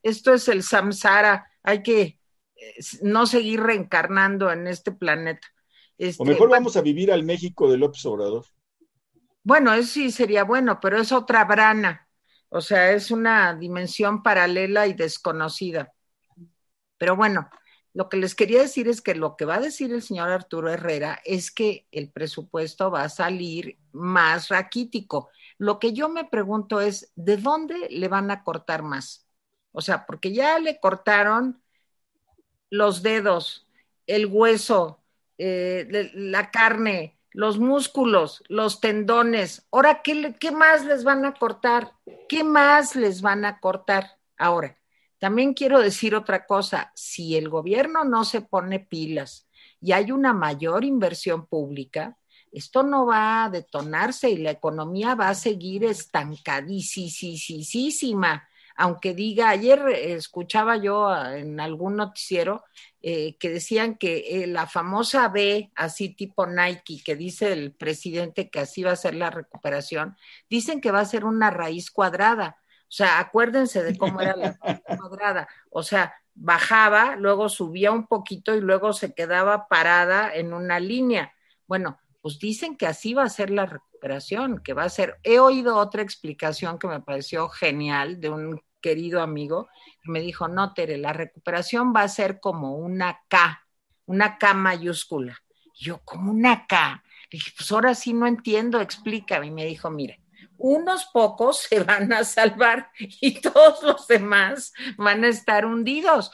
Esto 0.00 0.32
es 0.32 0.46
el 0.46 0.62
samsara. 0.62 1.50
Hay 1.64 1.82
que 1.82 2.17
no 3.02 3.26
seguir 3.26 3.60
reencarnando 3.60 4.50
en 4.50 4.66
este 4.66 4.92
planeta. 4.92 5.46
o 6.18 6.24
mejor 6.24 6.48
este, 6.48 6.56
vamos 6.56 6.76
a 6.76 6.82
vivir 6.82 7.12
al 7.12 7.24
México 7.24 7.70
de 7.70 7.78
López 7.78 8.04
Obrador. 8.06 8.44
Bueno, 9.42 9.72
eso 9.72 9.88
sí 9.88 10.10
sería 10.10 10.44
bueno, 10.44 10.78
pero 10.80 11.00
es 11.00 11.12
otra 11.12 11.44
brana. 11.44 12.08
O 12.50 12.60
sea, 12.60 12.92
es 12.92 13.10
una 13.10 13.54
dimensión 13.54 14.22
paralela 14.22 14.86
y 14.86 14.94
desconocida. 14.94 15.92
Pero 16.96 17.16
bueno, 17.16 17.48
lo 17.94 18.08
que 18.08 18.16
les 18.16 18.34
quería 18.34 18.60
decir 18.60 18.88
es 18.88 19.00
que 19.00 19.14
lo 19.14 19.36
que 19.36 19.44
va 19.44 19.56
a 19.56 19.60
decir 19.60 19.92
el 19.92 20.02
señor 20.02 20.30
Arturo 20.30 20.70
Herrera 20.70 21.20
es 21.24 21.50
que 21.50 21.86
el 21.90 22.10
presupuesto 22.10 22.90
va 22.90 23.02
a 23.02 23.08
salir 23.08 23.78
más 23.92 24.48
raquítico. 24.48 25.30
Lo 25.58 25.78
que 25.78 25.92
yo 25.92 26.08
me 26.08 26.24
pregunto 26.24 26.80
es, 26.80 27.12
¿de 27.16 27.36
dónde 27.36 27.88
le 27.90 28.08
van 28.08 28.30
a 28.30 28.44
cortar 28.44 28.82
más? 28.82 29.26
O 29.72 29.80
sea, 29.80 30.06
porque 30.06 30.32
ya 30.32 30.58
le 30.58 30.80
cortaron 30.80 31.62
los 32.70 33.02
dedos, 33.02 33.66
el 34.06 34.26
hueso, 34.26 35.00
eh, 35.38 36.10
la 36.14 36.50
carne, 36.50 37.18
los 37.30 37.58
músculos, 37.58 38.42
los 38.48 38.80
tendones. 38.80 39.66
Ahora, 39.70 40.02
¿qué, 40.02 40.34
¿qué 40.38 40.50
más 40.50 40.84
les 40.84 41.04
van 41.04 41.24
a 41.24 41.34
cortar? 41.34 41.92
¿Qué 42.28 42.44
más 42.44 42.96
les 42.96 43.22
van 43.22 43.44
a 43.44 43.60
cortar? 43.60 44.18
Ahora, 44.36 44.76
también 45.18 45.54
quiero 45.54 45.80
decir 45.80 46.14
otra 46.14 46.46
cosa, 46.46 46.92
si 46.94 47.36
el 47.36 47.48
gobierno 47.48 48.04
no 48.04 48.24
se 48.24 48.40
pone 48.40 48.80
pilas 48.80 49.48
y 49.80 49.92
hay 49.92 50.12
una 50.12 50.32
mayor 50.32 50.84
inversión 50.84 51.46
pública, 51.46 52.16
esto 52.50 52.82
no 52.82 53.06
va 53.06 53.44
a 53.44 53.50
detonarse 53.50 54.30
y 54.30 54.38
la 54.38 54.52
economía 54.52 55.14
va 55.14 55.28
a 55.28 55.34
seguir 55.34 55.84
estancadísima 55.84 58.47
aunque 58.78 59.12
diga, 59.12 59.48
ayer 59.50 59.88
escuchaba 59.88 60.76
yo 60.76 61.12
en 61.12 61.58
algún 61.58 61.96
noticiero 61.96 62.62
eh, 63.02 63.36
que 63.36 63.50
decían 63.50 63.96
que 63.96 64.44
eh, 64.44 64.46
la 64.46 64.68
famosa 64.68 65.28
B, 65.28 65.72
así 65.74 66.10
tipo 66.14 66.46
Nike, 66.46 67.02
que 67.04 67.16
dice 67.16 67.52
el 67.52 67.72
presidente 67.72 68.50
que 68.50 68.60
así 68.60 68.84
va 68.84 68.92
a 68.92 68.96
ser 68.96 69.16
la 69.16 69.30
recuperación, 69.30 70.16
dicen 70.48 70.80
que 70.80 70.92
va 70.92 71.00
a 71.00 71.06
ser 71.06 71.24
una 71.24 71.50
raíz 71.50 71.90
cuadrada. 71.90 72.58
O 72.82 72.92
sea, 72.92 73.18
acuérdense 73.18 73.82
de 73.82 73.98
cómo 73.98 74.20
era 74.20 74.36
la 74.36 74.56
raíz 74.62 74.80
cuadrada. 75.00 75.48
O 75.70 75.82
sea, 75.82 76.14
bajaba, 76.34 77.16
luego 77.16 77.48
subía 77.48 77.90
un 77.90 78.06
poquito 78.06 78.54
y 78.54 78.60
luego 78.60 78.92
se 78.92 79.12
quedaba 79.12 79.66
parada 79.66 80.32
en 80.32 80.52
una 80.52 80.78
línea. 80.78 81.34
Bueno, 81.66 81.98
pues 82.20 82.38
dicen 82.38 82.76
que 82.76 82.86
así 82.86 83.12
va 83.12 83.24
a 83.24 83.28
ser 83.28 83.50
la 83.50 83.66
recuperación, 83.66 84.62
que 84.62 84.72
va 84.72 84.84
a 84.84 84.88
ser. 84.88 85.18
He 85.24 85.40
oído 85.40 85.76
otra 85.76 86.02
explicación 86.02 86.78
que 86.78 86.86
me 86.86 87.00
pareció 87.00 87.48
genial 87.48 88.20
de 88.20 88.30
un 88.30 88.60
querido 88.80 89.20
amigo, 89.20 89.68
me 90.04 90.20
dijo, 90.20 90.48
no, 90.48 90.74
Tere, 90.74 90.98
la 90.98 91.12
recuperación 91.12 91.92
va 91.94 92.02
a 92.02 92.08
ser 92.08 92.40
como 92.40 92.76
una 92.76 93.20
K, 93.28 93.66
una 94.06 94.38
K 94.38 94.54
mayúscula. 94.54 95.38
yo, 95.74 96.00
como 96.04 96.32
una 96.32 96.66
K. 96.66 97.02
Le 97.30 97.38
dije, 97.38 97.52
pues 97.56 97.70
ahora 97.70 97.94
sí 97.94 98.12
no 98.12 98.26
entiendo, 98.26 98.80
explícame. 98.80 99.46
Y 99.46 99.50
me 99.50 99.66
dijo, 99.66 99.90
mire, 99.90 100.22
unos 100.56 101.06
pocos 101.12 101.58
se 101.62 101.80
van 101.82 102.12
a 102.12 102.24
salvar 102.24 102.90
y 102.98 103.40
todos 103.40 103.82
los 103.82 104.06
demás 104.08 104.72
van 104.96 105.24
a 105.24 105.28
estar 105.28 105.64
hundidos. 105.64 106.32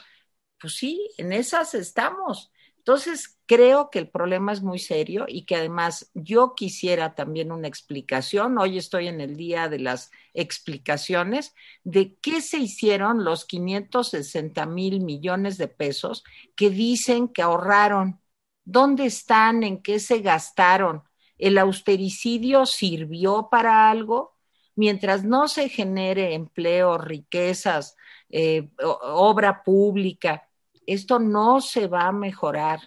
Pues 0.59 0.75
sí, 0.75 1.11
en 1.17 1.33
esas 1.33 1.73
estamos. 1.75 2.51
Entonces, 2.85 3.39
creo 3.47 3.89
que 3.89 3.97
el 3.97 4.09
problema 4.11 4.53
es 4.53 4.61
muy 4.61 4.77
serio 4.77 5.25
y 5.27 5.45
que 5.47 5.55
además 5.55 6.11
yo 6.13 6.53
quisiera 6.55 7.15
también 7.15 7.51
una 7.51 7.67
explicación. 7.67 8.59
Hoy 8.59 8.77
estoy 8.77 9.07
en 9.07 9.21
el 9.21 9.35
día 9.35 9.69
de 9.69 9.79
las 9.79 10.11
explicaciones 10.35 11.55
de 11.83 12.15
qué 12.21 12.41
se 12.41 12.59
hicieron 12.59 13.23
los 13.23 13.45
560 13.45 14.67
mil 14.67 15.01
millones 15.01 15.57
de 15.57 15.67
pesos 15.67 16.23
que 16.55 16.69
dicen 16.69 17.27
que 17.27 17.41
ahorraron. 17.41 18.21
¿Dónde 18.65 19.07
están? 19.07 19.63
¿En 19.63 19.81
qué 19.81 19.99
se 19.99 20.19
gastaron? 20.19 21.01
¿El 21.39 21.57
austericidio 21.57 22.67
sirvió 22.67 23.47
para 23.49 23.89
algo? 23.89 24.35
Mientras 24.75 25.23
no 25.23 25.47
se 25.47 25.69
genere 25.69 26.35
empleo, 26.35 26.99
riquezas, 26.99 27.95
eh, 28.29 28.69
obra 28.77 29.63
pública, 29.63 30.44
esto 30.87 31.19
no 31.19 31.61
se 31.61 31.87
va 31.87 32.07
a 32.07 32.11
mejorar. 32.11 32.79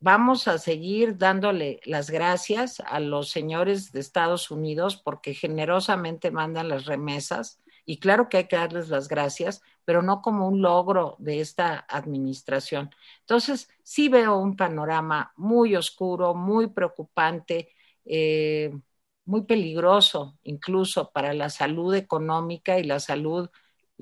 vamos 0.00 0.48
a 0.48 0.58
seguir 0.58 1.16
dándole 1.18 1.80
las 1.84 2.10
gracias 2.10 2.80
a 2.80 3.00
los 3.00 3.30
señores 3.30 3.92
de 3.92 4.00
Estados 4.00 4.50
Unidos 4.50 4.96
porque 4.96 5.34
generosamente 5.34 6.30
mandan 6.30 6.68
las 6.68 6.84
remesas 6.86 7.60
y 7.86 7.98
claro 7.98 8.28
que 8.28 8.38
hay 8.38 8.48
que 8.48 8.56
darles 8.56 8.88
las 8.88 9.08
gracias, 9.08 9.62
pero 9.84 10.02
no 10.02 10.22
como 10.22 10.48
un 10.48 10.62
logro 10.62 11.16
de 11.18 11.40
esta 11.40 11.78
administración. 11.88 12.90
Entonces, 13.20 13.68
sí 13.82 14.08
veo 14.08 14.38
un 14.38 14.56
panorama 14.56 15.32
muy 15.36 15.76
oscuro, 15.76 16.34
muy 16.34 16.68
preocupante, 16.68 17.70
eh, 18.04 18.72
muy 19.24 19.44
peligroso 19.44 20.38
incluso 20.42 21.10
para 21.12 21.32
la 21.34 21.50
salud 21.50 21.94
económica 21.94 22.78
y 22.78 22.84
la 22.84 23.00
salud, 23.00 23.48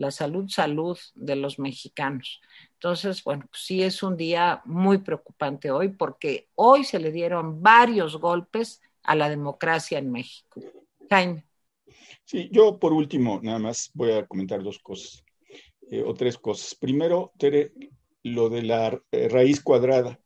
la 0.03 0.11
salud, 0.11 0.49
salud 0.49 0.99
de 1.15 1.37
los 1.37 1.59
mexicanos. 1.59 2.41
Entonces, 2.75 3.23
bueno, 3.23 3.47
pues 3.49 3.63
sí 3.63 3.83
es 3.83 4.03
un 4.03 4.17
día 4.17 4.61
muy 4.65 4.99
preocupante 4.99 5.71
hoy 5.71 5.91
porque 5.91 6.49
hoy 6.57 6.83
se 6.83 6.99
le 6.99 7.13
dieron 7.13 7.63
varios 7.63 8.17
golpes 8.17 8.83
a 9.05 9.15
la 9.15 9.29
democracia 9.29 9.99
en 9.99 10.11
México. 10.11 10.61
Jaime. 11.09 11.47
Sí, 12.25 12.49
yo 12.51 12.79
por 12.79 12.93
último, 12.93 13.41
nada 13.43 13.61
más 13.61 13.91
voy 13.95 14.11
a 14.11 14.27
comentar 14.27 14.63
dos 14.63 14.79
cosas 14.81 15.25
eh, 15.89 16.03
o 16.05 16.15
tres 16.15 16.37
cosas. 16.37 16.75
Primero, 16.75 17.33
Tere, 17.39 17.73
lo 18.25 18.49
de 18.49 18.63
la 18.63 19.01
eh, 19.13 19.29
raíz 19.29 19.63
cuadrada. 19.63 20.19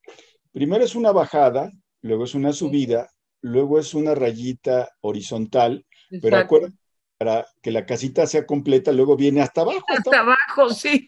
Primero 0.52 0.84
es 0.84 0.94
una 0.94 1.12
bajada, 1.12 1.70
luego 2.00 2.24
es 2.24 2.34
una 2.34 2.52
subida, 2.54 3.10
luego 3.42 3.78
es 3.78 3.92
una 3.92 4.14
rayita 4.14 4.88
horizontal, 5.02 5.84
pero 6.22 6.38
acuérdense, 6.38 6.78
para 7.18 7.46
que 7.62 7.70
la 7.70 7.86
casita 7.86 8.26
sea 8.26 8.46
completa, 8.46 8.92
luego 8.92 9.16
viene 9.16 9.40
hasta 9.40 9.62
abajo. 9.62 9.84
Hasta, 9.88 10.20
abajo, 10.20 10.70
sí. 10.70 11.06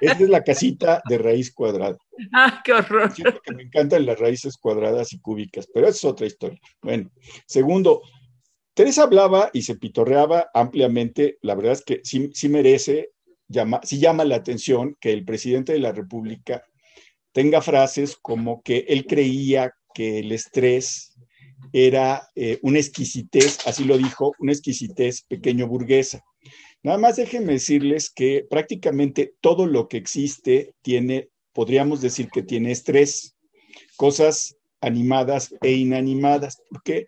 Esta 0.00 0.22
es 0.22 0.28
la 0.28 0.44
casita 0.44 1.02
de 1.08 1.18
raíz 1.18 1.52
cuadrada. 1.52 1.96
Ah, 2.32 2.60
qué 2.64 2.72
horror. 2.72 3.12
Siento 3.12 3.40
que 3.40 3.54
me 3.54 3.62
encantan 3.62 4.06
las 4.06 4.18
raíces 4.18 4.56
cuadradas 4.56 5.12
y 5.12 5.20
cúbicas, 5.20 5.66
pero 5.72 5.88
es 5.88 6.04
otra 6.04 6.26
historia. 6.26 6.58
Bueno, 6.82 7.10
segundo, 7.46 8.02
Teresa 8.74 9.04
hablaba 9.04 9.50
y 9.52 9.62
se 9.62 9.76
pitorreaba 9.76 10.50
ampliamente, 10.52 11.38
la 11.42 11.54
verdad 11.54 11.72
es 11.72 11.84
que 11.84 12.00
sí, 12.02 12.48
merece, 12.48 13.10
llama, 13.48 13.80
sí 13.84 13.98
llama 13.98 14.24
la 14.24 14.36
atención 14.36 14.96
que 15.00 15.12
el 15.12 15.24
presidente 15.24 15.72
de 15.72 15.78
la 15.78 15.92
República 15.92 16.64
tenga 17.32 17.62
frases 17.62 18.16
como 18.20 18.62
que 18.62 18.84
él 18.88 19.06
creía 19.06 19.72
que 19.94 20.18
el 20.18 20.32
estrés 20.32 21.13
era 21.72 22.28
eh, 22.34 22.58
una 22.62 22.78
exquisitez, 22.78 23.58
así 23.66 23.84
lo 23.84 23.98
dijo, 23.98 24.32
una 24.38 24.52
exquisitez 24.52 25.22
pequeño 25.22 25.66
burguesa. 25.66 26.24
Nada 26.82 26.98
más 26.98 27.16
déjenme 27.16 27.54
decirles 27.54 28.10
que 28.10 28.46
prácticamente 28.48 29.34
todo 29.40 29.66
lo 29.66 29.88
que 29.88 29.96
existe 29.96 30.74
tiene, 30.82 31.30
podríamos 31.52 32.00
decir 32.00 32.28
que 32.28 32.42
tiene 32.42 32.72
estrés, 32.72 33.36
cosas 33.96 34.56
animadas 34.80 35.54
e 35.62 35.72
inanimadas. 35.72 36.58
¿Por 36.68 36.82
qué? 36.82 37.06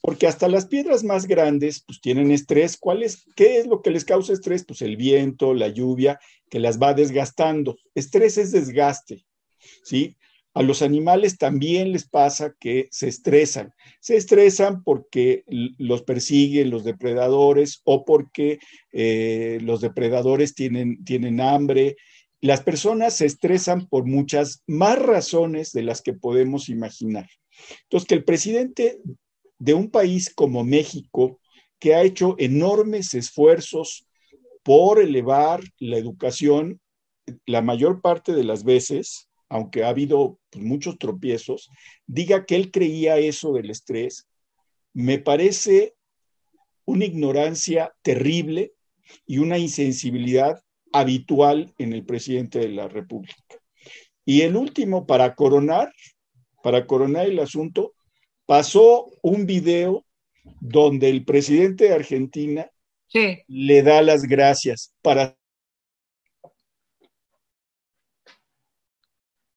porque 0.00 0.26
hasta 0.26 0.48
las 0.48 0.66
piedras 0.66 1.04
más 1.04 1.26
grandes 1.26 1.82
pues 1.86 2.00
tienen 2.00 2.30
estrés. 2.30 2.76
¿Cuál 2.76 3.02
es, 3.02 3.24
¿Qué 3.34 3.58
es 3.58 3.66
lo 3.66 3.82
que 3.82 3.90
les 3.90 4.04
causa 4.04 4.32
estrés? 4.32 4.64
Pues 4.64 4.82
el 4.82 4.96
viento, 4.96 5.54
la 5.54 5.68
lluvia, 5.68 6.20
que 6.48 6.60
las 6.60 6.80
va 6.80 6.94
desgastando. 6.94 7.76
Estrés 7.94 8.38
es 8.38 8.52
desgaste, 8.52 9.24
¿sí? 9.84 10.16
A 10.58 10.62
los 10.62 10.82
animales 10.82 11.38
también 11.38 11.92
les 11.92 12.08
pasa 12.08 12.52
que 12.58 12.88
se 12.90 13.06
estresan. 13.06 13.72
Se 14.00 14.16
estresan 14.16 14.82
porque 14.82 15.44
los 15.46 16.02
persiguen 16.02 16.70
los 16.70 16.82
depredadores 16.82 17.80
o 17.84 18.04
porque 18.04 18.58
eh, 18.90 19.60
los 19.62 19.80
depredadores 19.80 20.56
tienen, 20.56 21.04
tienen 21.04 21.40
hambre. 21.40 21.94
Las 22.40 22.60
personas 22.60 23.14
se 23.14 23.26
estresan 23.26 23.86
por 23.86 24.04
muchas 24.04 24.64
más 24.66 24.98
razones 24.98 25.70
de 25.70 25.84
las 25.84 26.02
que 26.02 26.12
podemos 26.12 26.68
imaginar. 26.68 27.28
Entonces, 27.84 28.08
que 28.08 28.16
el 28.16 28.24
presidente 28.24 28.98
de 29.60 29.74
un 29.74 29.92
país 29.92 30.34
como 30.34 30.64
México, 30.64 31.38
que 31.78 31.94
ha 31.94 32.02
hecho 32.02 32.34
enormes 32.36 33.14
esfuerzos 33.14 34.08
por 34.64 34.98
elevar 34.98 35.62
la 35.78 35.98
educación, 35.98 36.80
la 37.46 37.62
mayor 37.62 38.00
parte 38.00 38.32
de 38.32 38.42
las 38.42 38.64
veces, 38.64 39.27
aunque 39.48 39.84
ha 39.84 39.88
habido 39.88 40.38
pues, 40.50 40.64
muchos 40.64 40.98
tropiezos, 40.98 41.70
diga 42.06 42.44
que 42.44 42.56
él 42.56 42.70
creía 42.70 43.18
eso 43.18 43.52
del 43.52 43.70
estrés, 43.70 44.26
me 44.92 45.18
parece 45.18 45.94
una 46.84 47.04
ignorancia 47.04 47.94
terrible 48.02 48.72
y 49.26 49.38
una 49.38 49.58
insensibilidad 49.58 50.62
habitual 50.92 51.72
en 51.78 51.92
el 51.92 52.04
presidente 52.04 52.58
de 52.58 52.68
la 52.68 52.88
República. 52.88 53.36
Y 54.24 54.42
el 54.42 54.56
último, 54.56 55.06
para 55.06 55.34
coronar, 55.34 55.92
para 56.62 56.86
coronar 56.86 57.26
el 57.26 57.38
asunto, 57.38 57.94
pasó 58.46 59.10
un 59.22 59.46
video 59.46 60.04
donde 60.60 61.08
el 61.08 61.24
presidente 61.24 61.84
de 61.84 61.94
Argentina 61.94 62.70
le 63.46 63.82
da 63.82 64.02
las 64.02 64.24
gracias 64.24 64.94
para 65.02 65.37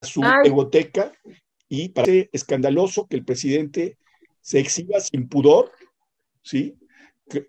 su 0.02 0.24
egoteca 0.44 1.12
y 1.70 1.90
parece 1.90 2.30
escandaloso 2.34 3.08
que 3.08 3.18
el 3.18 3.26
presidente 3.26 3.98
se 4.42 4.60
exhiba 4.60 5.00
sin 5.00 5.28
pudor, 5.28 5.72
¿sí? 6.42 6.76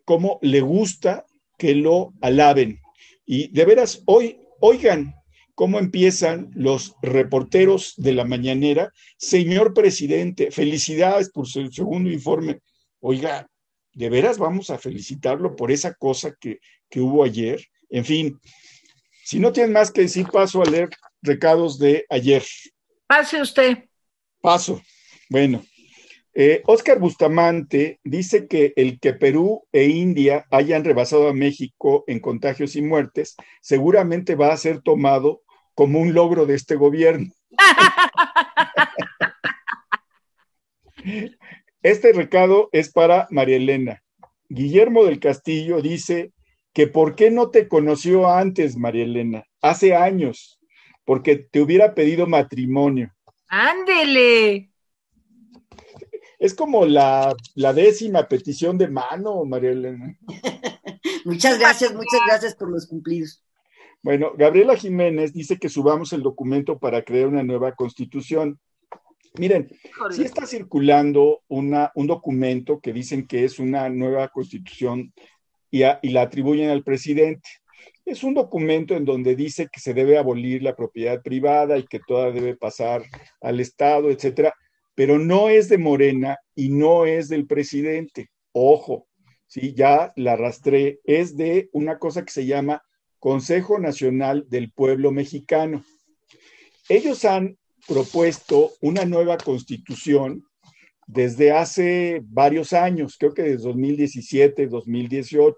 Como 0.04 0.38
le 0.42 0.60
gusta 0.60 1.24
que 1.58 1.74
lo 1.74 2.12
alaben. 2.20 2.80
Y 3.24 3.48
de 3.48 3.64
veras, 3.64 4.02
hoy, 4.06 4.38
oigan, 4.60 5.14
cómo 5.54 5.78
empiezan 5.78 6.50
los 6.54 6.94
reporteros 7.02 7.94
de 7.96 8.12
la 8.12 8.24
mañanera. 8.24 8.92
Señor 9.16 9.74
presidente, 9.74 10.50
felicidades 10.50 11.30
por 11.30 11.46
su 11.46 11.70
segundo 11.70 12.10
informe. 12.10 12.60
Oiga, 13.00 13.46
¿de 13.92 14.10
veras 14.10 14.38
vamos 14.38 14.70
a 14.70 14.78
felicitarlo 14.78 15.56
por 15.56 15.70
esa 15.70 15.94
cosa 15.94 16.34
que, 16.38 16.58
hubo 16.96 17.24
ayer? 17.24 17.64
En 17.90 18.04
fin, 18.04 18.38
si 19.24 19.38
no 19.38 19.52
tienen 19.52 19.72
más 19.72 19.90
que 19.90 20.02
decir, 20.02 20.26
paso 20.26 20.62
a 20.62 20.66
leer 20.66 20.88
recados 21.22 21.78
de 21.78 22.04
ayer. 22.10 22.42
Pase 23.06 23.40
usted. 23.40 23.84
Paso. 24.40 24.82
Bueno, 25.28 25.62
eh, 26.34 26.62
Oscar 26.66 26.98
Bustamante 26.98 28.00
dice 28.04 28.46
que 28.48 28.72
el 28.76 28.98
que 29.00 29.12
Perú 29.12 29.66
e 29.72 29.84
India 29.86 30.46
hayan 30.50 30.84
rebasado 30.84 31.28
a 31.28 31.34
México 31.34 32.04
en 32.06 32.20
contagios 32.20 32.74
y 32.74 32.82
muertes 32.82 33.36
seguramente 33.60 34.34
va 34.34 34.52
a 34.52 34.56
ser 34.56 34.80
tomado 34.80 35.42
como 35.74 36.00
un 36.00 36.14
logro 36.14 36.46
de 36.46 36.54
este 36.54 36.76
gobierno. 36.76 37.32
Este 41.82 42.12
recado 42.12 42.68
es 42.70 42.92
para 42.92 43.26
María 43.30 43.56
Elena. 43.56 44.04
Guillermo 44.48 45.04
del 45.04 45.18
Castillo 45.18 45.82
dice 45.82 46.32
que 46.72 46.86
por 46.86 47.16
qué 47.16 47.32
no 47.32 47.50
te 47.50 47.66
conoció 47.66 48.30
antes, 48.30 48.76
María 48.76 49.02
Elena, 49.02 49.44
hace 49.60 49.96
años, 49.96 50.60
porque 51.04 51.36
te 51.36 51.60
hubiera 51.60 51.94
pedido 51.94 52.26
matrimonio. 52.26 53.12
Ándele. 53.48 54.70
Es 56.38 56.54
como 56.54 56.86
la, 56.86 57.36
décima 57.54 58.26
petición 58.26 58.76
de 58.76 58.88
mano, 58.88 59.44
María 59.44 59.70
Elena. 59.70 60.16
muchas 61.24 61.58
gracias, 61.58 61.94
muchas 61.94 62.20
gracias 62.26 62.54
por 62.56 62.70
los 62.70 62.86
cumplidos. 62.86 63.44
Bueno, 64.02 64.32
Gabriela 64.36 64.76
Jiménez 64.76 65.32
dice 65.32 65.58
que 65.58 65.68
subamos 65.68 66.12
el 66.12 66.22
documento 66.22 66.78
para 66.80 67.04
crear 67.04 67.28
una 67.28 67.44
nueva 67.44 67.76
constitución. 67.76 68.58
Miren, 69.38 69.68
si 70.10 70.24
está 70.24 70.44
circulando 70.46 71.42
una, 71.46 71.92
un 71.94 72.08
documento 72.08 72.80
que 72.80 72.92
dicen 72.92 73.26
que 73.26 73.44
es 73.44 73.60
una 73.60 73.88
nueva 73.88 74.28
constitución 74.28 75.12
y, 75.70 75.82
y, 75.84 76.08
la 76.10 76.22
atribuyen 76.22 76.70
al 76.70 76.82
presidente. 76.82 77.48
Es 78.04 78.24
un 78.24 78.34
documento 78.34 78.94
en 78.94 79.04
donde 79.04 79.36
dice 79.36 79.68
que 79.72 79.80
se 79.80 79.94
debe 79.94 80.18
abolir 80.18 80.62
la 80.62 80.74
propiedad 80.74 81.22
privada 81.22 81.78
y 81.78 81.86
que 81.86 82.00
toda 82.06 82.30
debe 82.30 82.56
pasar 82.56 83.02
al 83.40 83.60
Estado, 83.60 84.10
etcétera 84.10 84.54
pero 84.94 85.18
no 85.18 85.48
es 85.48 85.68
de 85.68 85.78
Morena 85.78 86.38
y 86.54 86.68
no 86.68 87.06
es 87.06 87.28
del 87.28 87.46
presidente. 87.46 88.30
Ojo, 88.52 89.06
sí, 89.46 89.74
ya 89.74 90.12
la 90.16 90.34
arrastré, 90.34 91.00
es 91.04 91.36
de 91.36 91.70
una 91.72 91.98
cosa 91.98 92.24
que 92.24 92.32
se 92.32 92.46
llama 92.46 92.82
Consejo 93.18 93.78
Nacional 93.78 94.44
del 94.48 94.70
Pueblo 94.72 95.10
Mexicano. 95.10 95.84
Ellos 96.88 97.24
han 97.24 97.56
propuesto 97.88 98.72
una 98.80 99.04
nueva 99.04 99.38
constitución 99.38 100.44
desde 101.06 101.52
hace 101.52 102.20
varios 102.24 102.72
años, 102.72 103.16
creo 103.18 103.34
que 103.34 103.42
desde 103.42 103.64
2017, 103.64 104.66
2018. 104.66 105.56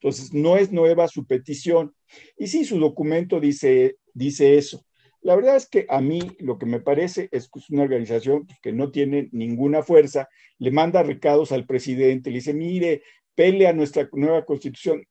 Entonces, 0.00 0.32
no 0.32 0.56
es 0.56 0.70
nueva 0.70 1.08
su 1.08 1.26
petición. 1.26 1.94
Y 2.36 2.46
sí, 2.46 2.64
su 2.64 2.78
documento 2.78 3.40
dice, 3.40 3.96
dice 4.14 4.56
eso. 4.56 4.84
La 5.22 5.34
verdad 5.34 5.56
es 5.56 5.68
que 5.68 5.84
a 5.88 6.00
mí 6.00 6.20
lo 6.38 6.58
que 6.58 6.66
me 6.66 6.80
parece 6.80 7.28
es 7.32 7.48
que 7.48 7.58
es 7.58 7.70
una 7.70 7.82
organización 7.82 8.46
que 8.62 8.72
no 8.72 8.90
tiene 8.90 9.28
ninguna 9.32 9.82
fuerza, 9.82 10.28
le 10.58 10.70
manda 10.70 11.02
recados 11.02 11.50
al 11.50 11.66
presidente, 11.66 12.30
le 12.30 12.36
dice, 12.36 12.54
mire, 12.54 13.02
pelea 13.34 13.72
nuestra 13.72 14.08
nueva 14.12 14.44
constitución. 14.44 15.04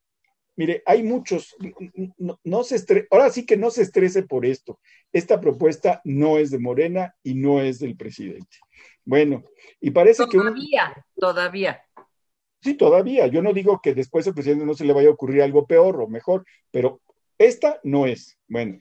mire, 0.55 0.81
hay 0.85 1.03
muchos, 1.03 1.55
no, 2.43 2.63
se 2.63 2.77
estrese, 2.77 3.07
ahora 3.11 3.29
sí 3.29 3.45
que 3.45 3.57
no 3.57 3.69
se 3.69 3.83
estrese 3.83 4.23
por 4.23 4.45
esto. 4.45 4.79
Esta 5.11 5.41
propuesta 5.41 6.01
no 6.05 6.37
es 6.37 6.51
de 6.51 6.59
Morena 6.59 7.13
y 7.21 7.35
no 7.35 7.61
es 7.61 7.79
del 7.79 7.97
presidente. 7.97 8.57
Bueno, 9.03 9.43
y 9.79 9.91
parece 9.91 10.23
que... 10.25 10.37
Todavía, 10.37 11.05
todavía. 11.19 11.81
Sí, 12.67 12.73
todavía. 12.73 13.27
Yo 13.27 13.41
no 13.41 13.53
digo 13.53 13.79
que 13.81 13.93
después 13.93 14.27
al 14.27 14.33
presidente 14.33 14.65
no 14.65 14.73
se 14.73 14.83
le 14.83 14.91
vaya 14.91 15.07
a 15.07 15.13
ocurrir 15.13 15.41
algo 15.41 15.65
peor 15.65 16.01
o 16.01 16.07
mejor, 16.09 16.43
pero 16.69 16.99
esta 17.37 17.79
no 17.85 18.05
es. 18.05 18.37
Bueno, 18.49 18.77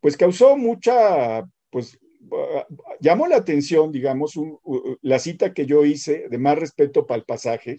pues 0.00 0.16
causó 0.16 0.56
mucha, 0.56 1.48
pues 1.70 2.00
llamó 2.98 3.28
la 3.28 3.36
atención, 3.36 3.92
digamos, 3.92 4.34
la 5.02 5.20
cita 5.20 5.54
que 5.54 5.66
yo 5.66 5.84
hice 5.84 6.28
de 6.28 6.36
más 6.38 6.58
respeto 6.58 7.06
para 7.06 7.20
el 7.20 7.24
pasaje. 7.26 7.78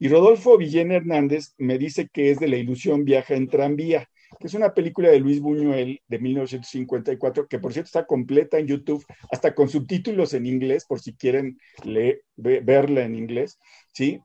Y 0.00 0.08
Rodolfo 0.08 0.58
Villena 0.58 0.96
Hernández 0.96 1.54
me 1.56 1.78
dice 1.78 2.08
que 2.12 2.32
es 2.32 2.40
de 2.40 2.48
La 2.48 2.56
ilusión 2.56 3.04
viaja 3.04 3.36
en 3.36 3.46
tranvía, 3.46 4.10
que 4.38 4.46
es 4.46 4.54
una 4.54 4.74
película 4.74 5.08
de 5.08 5.20
Luis 5.20 5.40
Buñuel 5.40 6.00
de 6.06 6.18
1954, 6.18 7.48
que 7.48 7.58
por 7.58 7.72
cierto 7.72 7.86
está 7.86 8.06
completa 8.06 8.58
en 8.58 8.66
YouTube, 8.66 9.04
hasta 9.30 9.54
con 9.54 9.68
subtítulos 9.68 10.34
en 10.34 10.46
inglés, 10.46 10.84
por 10.84 11.00
si 11.00 11.14
quieren 11.14 11.58
leer, 11.84 12.22
verla 12.36 13.04
en 13.04 13.14
inglés, 13.14 13.58
¿sí? 13.92 14.20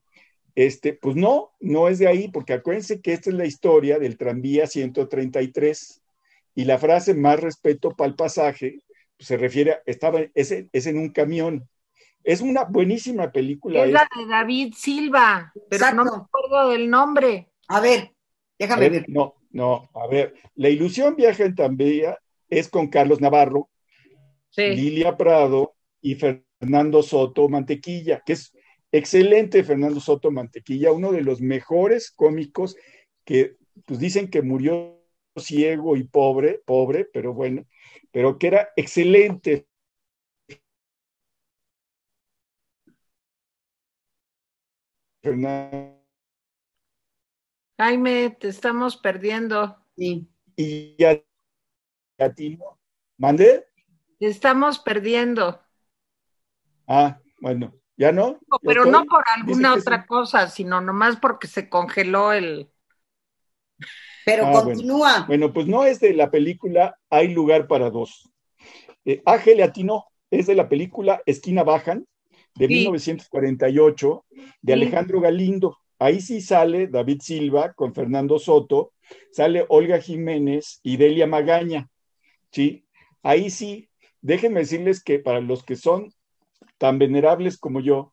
Este, 0.56 0.94
pues 0.94 1.16
no, 1.16 1.52
no 1.60 1.88
es 1.88 2.00
de 2.00 2.08
ahí, 2.08 2.28
porque 2.28 2.54
acuérdense 2.54 3.02
que 3.02 3.14
esta 3.14 3.30
es 3.30 3.36
la 3.36 3.46
historia 3.46 3.98
del 3.98 4.18
tranvía 4.18 4.68
133 4.68 6.02
y 6.56 6.66
la 6.66 6.78
frase 6.78 7.16
más 7.16 7.40
respeto 7.40 7.92
para 7.92 8.10
el 8.10 8.16
pasaje 8.16 8.84
pues, 9.18 9.28
se 9.28 9.38
refiere, 9.38 9.82
estaba, 9.86 10.22
es, 10.34 10.52
es, 10.72 10.86
en 10.86 10.98
un 10.98 11.10
camión. 11.10 11.68
Es 12.24 12.42
una 12.42 12.64
buenísima 12.66 13.32
película. 13.32 13.84
Es 13.84 13.92
la 13.92 14.08
de 14.16 14.26
David 14.28 14.74
Silva, 14.78 15.52
pero 15.70 15.92
no 15.94 16.06
me 16.06 16.12
acuerdo 16.12 16.70
del 16.70 16.90
nombre. 16.90 17.50
A 17.68 17.82
ver, 17.82 18.14
déjame 18.58 18.90
ver, 18.90 19.06
No, 19.10 19.36
no, 19.54 19.90
a 19.94 20.08
ver, 20.08 20.34
La 20.56 20.70
ilusión 20.70 21.16
viaja 21.16 21.46
en 21.46 21.56
tranvía 21.56 22.18
es 22.50 22.70
con 22.70 22.88
Carlos 22.88 23.22
Navarro, 23.22 23.70
Lilia 24.58 25.16
Prado 25.16 25.76
y 26.02 26.16
Fernando 26.16 27.02
Soto 27.04 27.48
Mantequilla, 27.48 28.22
que 28.26 28.34
es 28.34 28.52
excelente 28.92 29.64
Fernando 29.64 30.00
Soto 30.00 30.32
Mantequilla, 30.32 30.92
uno 30.92 31.12
de 31.12 31.22
los 31.22 31.40
mejores 31.40 32.12
cómicos 32.12 32.76
que 33.24 33.56
pues 33.86 34.00
dicen 34.00 34.30
que 34.30 34.42
murió 34.42 35.00
ciego 35.38 35.96
y 35.96 36.04
pobre, 36.04 36.60
pobre, 36.66 37.06
pero 37.06 37.34
bueno, 37.34 37.66
pero 38.12 38.38
que 38.38 38.48
era 38.48 38.70
excelente. 38.76 39.68
Jaime, 47.78 48.30
te 48.40 48.50
estamos 48.50 48.98
perdiendo. 48.98 49.78
Sí. 49.98 50.28
Y 50.56 50.96
a, 51.04 52.34
ti 52.34 52.58
no. 52.58 52.80
¿Mande? 53.18 53.66
Te 54.20 54.28
estamos 54.28 54.80
perdiendo. 54.80 55.60
Ah, 56.88 57.20
bueno, 57.42 57.74
¿ya 57.98 58.12
no? 58.12 58.40
pero 58.62 58.86
no 58.86 59.06
por 59.06 59.24
alguna 59.36 59.74
otra 59.74 60.06
cosa, 60.06 60.48
sino 60.50 60.82
nomás 60.82 61.18
porque 61.18 61.48
se 61.48 61.70
congeló 61.70 62.32
el. 62.32 62.70
Pero 64.26 64.48
ah, 64.48 64.52
continúa. 64.52 65.26
Bueno. 65.28 65.52
pues 65.52 65.68
no 65.68 65.84
es 65.84 66.00
de 66.00 66.14
la 66.14 66.32
película 66.32 66.98
Hay 67.10 67.34
lugar 67.34 67.68
para 67.68 67.90
dos. 67.90 68.30
Eh, 69.06 69.22
Ángel 69.26 69.58
Latino 69.58 70.06
es 70.30 70.48
de 70.48 70.56
la 70.56 70.70
película 70.70 71.22
Esquina 71.26 71.64
Bajan, 71.64 72.08
de 72.56 72.68
1948, 72.68 74.26
de 74.62 74.74
Alejandro 74.74 75.20
Galindo. 75.20 75.83
Ahí 76.04 76.20
sí 76.20 76.42
sale 76.42 76.88
David 76.88 77.22
Silva 77.22 77.72
con 77.72 77.94
Fernando 77.94 78.38
Soto, 78.38 78.92
sale 79.32 79.66
Olga 79.70 80.02
Jiménez 80.02 80.82
y 80.84 80.98
Delia 80.98 81.28
Magaña. 81.28 81.90
¿sí? 82.52 82.84
Ahí 83.22 83.50
sí, 83.50 83.88
déjenme 84.20 84.60
decirles 84.60 85.02
que 85.02 85.20
para 85.20 85.40
los 85.40 85.64
que 85.64 85.78
son 85.78 86.14
tan 86.78 87.00
venerables 87.00 87.58
como 87.58 87.80
yo, 87.80 88.12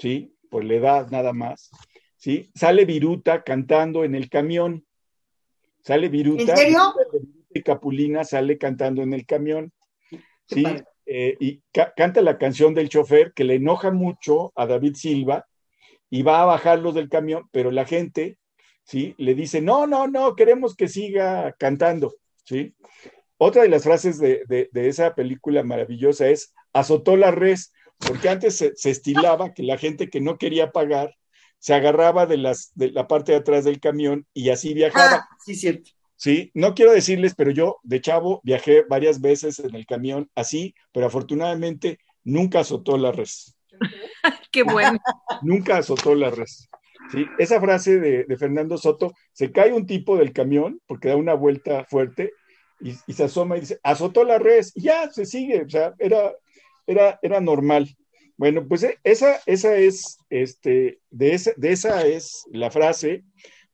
¿sí? 0.00 0.34
por 0.50 0.64
la 0.64 0.74
edad 0.74 1.10
nada 1.12 1.32
más, 1.32 1.70
¿sí? 2.16 2.50
sale 2.56 2.84
Viruta 2.84 3.44
cantando 3.44 4.02
en 4.02 4.16
el 4.16 4.28
camión. 4.28 4.84
Sale 5.84 6.08
Viruta. 6.08 6.42
¿En 6.42 6.58
serio? 6.58 6.92
Y 7.54 7.62
Capulina 7.62 8.24
sale 8.24 8.58
cantando 8.58 9.00
en 9.02 9.12
el 9.12 9.26
camión. 9.26 9.72
Sí, 10.44 10.64
eh, 11.06 11.36
y 11.38 11.62
canta 11.94 12.20
la 12.20 12.36
canción 12.36 12.74
del 12.74 12.88
chofer 12.88 13.32
que 13.32 13.44
le 13.44 13.54
enoja 13.54 13.92
mucho 13.92 14.52
a 14.56 14.66
David 14.66 14.96
Silva 14.96 15.46
y 16.10 16.22
va 16.22 16.42
a 16.42 16.46
bajarlos 16.46 16.94
del 16.94 17.08
camión, 17.08 17.48
pero 17.52 17.70
la 17.70 17.84
gente, 17.84 18.38
¿sí? 18.84 19.14
Le 19.18 19.34
dice, 19.34 19.60
no, 19.60 19.86
no, 19.86 20.08
no, 20.08 20.34
queremos 20.34 20.74
que 20.74 20.88
siga 20.88 21.54
cantando, 21.58 22.14
¿sí? 22.44 22.74
Otra 23.36 23.62
de 23.62 23.68
las 23.68 23.84
frases 23.84 24.18
de, 24.18 24.68
esa 24.74 25.14
película 25.14 25.62
maravillosa 25.62 26.28
es, 26.28 26.54
azotó 26.72 27.16
la 27.16 27.30
res, 27.30 27.72
porque 27.98 28.28
antes 28.28 28.56
se, 28.56 28.74
se, 28.76 28.90
estilaba 28.90 29.54
que 29.54 29.62
la 29.62 29.78
gente 29.78 30.08
que 30.08 30.20
no 30.20 30.38
quería 30.38 30.70
pagar 30.70 31.14
se 31.58 31.74
agarraba 31.74 32.26
de, 32.26 32.36
las, 32.36 32.70
de 32.74 32.90
la 32.90 33.08
parte 33.08 33.32
de 33.32 33.38
atrás 33.38 33.64
del 33.64 33.80
camión 33.80 34.26
y 34.32 34.50
así 34.50 34.74
viajaba. 34.74 35.26
Ah, 35.28 35.28
sí, 35.44 35.54
cierto. 35.54 35.90
Sí, 36.16 36.50
no 36.54 36.74
quiero 36.74 36.92
decirles, 36.92 37.34
pero 37.36 37.52
yo 37.52 37.78
de 37.84 38.00
chavo 38.00 38.40
viajé 38.42 38.82
varias 38.88 39.20
veces 39.20 39.60
en 39.60 39.74
el 39.74 39.86
camión 39.86 40.28
así, 40.34 40.74
pero 40.92 41.06
afortunadamente 41.06 42.00
nunca 42.24 42.60
azotó 42.60 42.98
la 42.98 43.12
res. 43.12 43.56
Qué 44.52 44.62
bueno. 44.62 44.98
nunca 45.42 45.78
azotó 45.78 46.14
la 46.14 46.30
res. 46.30 46.68
Sí, 47.10 47.26
esa 47.38 47.60
frase 47.60 47.98
de, 47.98 48.36
Fernando 48.36 48.76
Soto, 48.76 49.14
se 49.32 49.50
cae 49.50 49.72
un 49.72 49.86
tipo 49.86 50.16
del 50.16 50.32
camión 50.32 50.80
porque 50.86 51.08
da 51.08 51.16
una 51.16 51.34
vuelta 51.34 51.84
fuerte 51.84 52.32
y, 52.80 52.92
se 53.12 53.24
asoma 53.24 53.56
y 53.56 53.60
dice, 53.60 53.80
azotó 53.82 54.24
la 54.24 54.38
res, 54.38 54.72
y 54.74 54.82
ya 54.82 55.10
se 55.10 55.24
sigue, 55.24 55.62
o 55.62 55.68
sea, 55.68 55.94
era, 55.98 56.32
era, 56.86 57.18
era 57.22 57.40
normal. 57.40 57.88
Bueno, 58.36 58.66
pues 58.68 58.84
eh, 58.84 58.98
esa, 59.02 59.40
esa 59.46 59.76
es, 59.76 60.18
este, 60.30 61.00
de 61.10 61.34
esa, 61.34 61.52
de 61.56 61.72
esa 61.72 62.06
es 62.06 62.44
la 62.52 62.70
frase, 62.70 63.24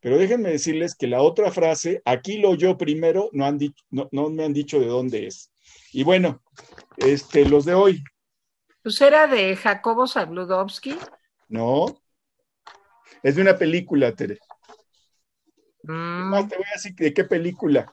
pero 0.00 0.16
déjenme 0.16 0.50
decirles 0.50 0.94
que 0.94 1.06
la 1.06 1.22
otra 1.22 1.50
frase, 1.50 2.00
aquí 2.04 2.38
lo 2.38 2.50
oyó 2.50 2.78
primero, 2.78 3.28
no, 3.32 3.44
han 3.44 3.58
dicho, 3.58 3.84
no, 3.90 4.30
me 4.30 4.44
han 4.44 4.52
dicho 4.52 4.80
de 4.80 4.86
dónde 4.86 5.26
es. 5.26 5.50
Y 5.92 6.02
bueno, 6.02 6.42
este, 6.96 7.46
los 7.46 7.64
de 7.64 7.74
hoy. 7.74 8.02
Pues 8.84 9.00
era 9.00 9.26
de 9.26 9.56
Jacobo 9.56 10.06
Zabludovsky. 10.06 10.98
No, 11.48 11.86
es 13.22 13.34
de 13.34 13.40
una 13.40 13.56
película, 13.56 14.14
Tere. 14.14 14.38
Mm. 15.84 16.48
te 16.48 16.56
voy 16.56 16.66
a 16.66 16.74
decir 16.74 16.94
de 16.94 17.14
qué 17.14 17.24
película. 17.24 17.90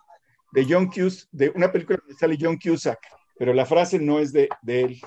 De 0.51 0.65
John 0.67 0.87
Cusack, 0.87 1.29
de 1.31 1.49
una 1.55 1.71
película 1.71 1.97
donde 1.97 2.19
sale 2.19 2.37
John 2.37 2.59
Cusack, 2.59 2.99
pero 3.37 3.53
la 3.53 3.65
frase 3.65 3.99
no 3.99 4.19
es 4.19 4.33
de, 4.33 4.49
de 4.61 4.81
él. 4.81 5.01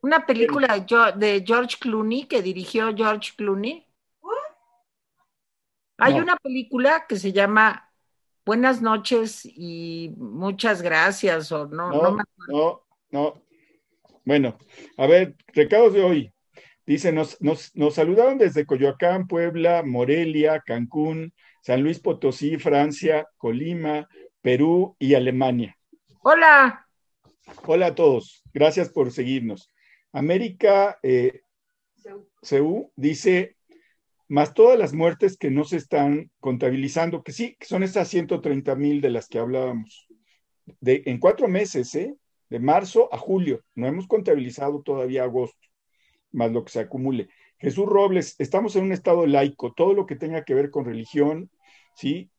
Una 0.00 0.26
película 0.26 0.80
de 1.16 1.44
George 1.46 1.76
Clooney 1.78 2.26
que 2.26 2.42
dirigió 2.42 2.92
George 2.92 3.34
Clooney. 3.36 3.86
Hay 5.98 6.14
una 6.14 6.34
película 6.36 7.06
que 7.06 7.14
se 7.14 7.30
llama 7.30 7.89
Buenas 8.44 8.80
noches 8.80 9.42
y 9.44 10.14
muchas 10.16 10.82
gracias, 10.82 11.52
o 11.52 11.66
no, 11.66 11.90
no, 11.90 12.16
no, 12.48 12.82
no, 13.10 13.42
Bueno, 14.24 14.56
a 14.96 15.06
ver, 15.06 15.36
recados 15.48 15.92
de 15.92 16.02
hoy. 16.02 16.32
Dice, 16.86 17.12
nos, 17.12 17.40
nos, 17.40 17.74
nos 17.76 17.94
saludaron 17.94 18.38
desde 18.38 18.66
Coyoacán, 18.66 19.28
Puebla, 19.28 19.82
Morelia, 19.84 20.60
Cancún, 20.66 21.32
San 21.62 21.82
Luis 21.82 22.00
Potosí, 22.00 22.56
Francia, 22.56 23.28
Colima, 23.36 24.08
Perú 24.40 24.96
y 24.98 25.14
Alemania. 25.14 25.76
Hola. 26.22 26.86
Hola 27.66 27.86
a 27.86 27.94
todos. 27.94 28.42
Gracias 28.52 28.88
por 28.88 29.12
seguirnos. 29.12 29.70
América 30.12 30.98
eh, 31.02 31.42
dice, 32.96 33.56
más 34.30 34.54
todas 34.54 34.78
las 34.78 34.92
muertes 34.92 35.36
que 35.36 35.50
no 35.50 35.64
se 35.64 35.76
están 35.76 36.30
contabilizando, 36.38 37.24
que 37.24 37.32
sí, 37.32 37.56
son 37.62 37.82
esas 37.82 38.06
130 38.06 38.76
mil 38.76 39.00
de 39.00 39.10
las 39.10 39.26
que 39.26 39.40
hablábamos. 39.40 40.06
De, 40.80 41.02
en 41.06 41.18
cuatro 41.18 41.48
meses, 41.48 41.92
¿eh? 41.96 42.14
de 42.48 42.60
marzo 42.60 43.12
a 43.12 43.18
julio, 43.18 43.64
no 43.74 43.88
hemos 43.88 44.06
contabilizado 44.06 44.82
todavía 44.82 45.24
agosto, 45.24 45.58
más 46.30 46.52
lo 46.52 46.64
que 46.64 46.70
se 46.70 46.78
acumule. 46.78 47.28
Jesús 47.58 47.86
Robles, 47.86 48.36
estamos 48.38 48.76
en 48.76 48.84
un 48.84 48.92
estado 48.92 49.26
laico, 49.26 49.72
todo 49.72 49.94
lo 49.94 50.06
que 50.06 50.14
tenga 50.14 50.44
que 50.44 50.54
ver 50.54 50.70
con 50.70 50.84
religión, 50.84 51.50
¿sí? 51.96 52.30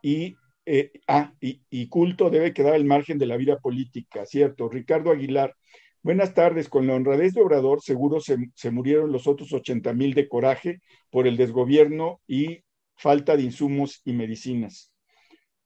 Y, 0.00 0.34
eh, 0.64 0.92
ah, 1.08 1.34
y 1.40 1.88
culto 1.88 2.30
debe 2.30 2.54
quedar 2.54 2.72
al 2.72 2.86
margen 2.86 3.18
de 3.18 3.26
la 3.26 3.36
vida 3.36 3.58
política, 3.58 4.24
¿cierto? 4.24 4.70
Ricardo 4.70 5.10
Aguilar, 5.10 5.54
Buenas 6.02 6.34
tardes. 6.34 6.68
Con 6.68 6.86
la 6.86 6.94
honradez 6.94 7.34
de 7.34 7.42
Obrador, 7.42 7.82
seguro 7.82 8.20
se, 8.20 8.70
murieron 8.70 9.12
los 9.12 9.26
otros 9.26 9.52
80 9.52 9.92
mil 9.94 10.14
de 10.14 10.28
coraje 10.28 10.80
por 11.10 11.26
el 11.26 11.36
desgobierno 11.36 12.20
y 12.26 12.64
falta 12.96 13.36
de 13.36 13.42
insumos 13.42 14.00
y 14.04 14.12
medicinas. 14.12 14.92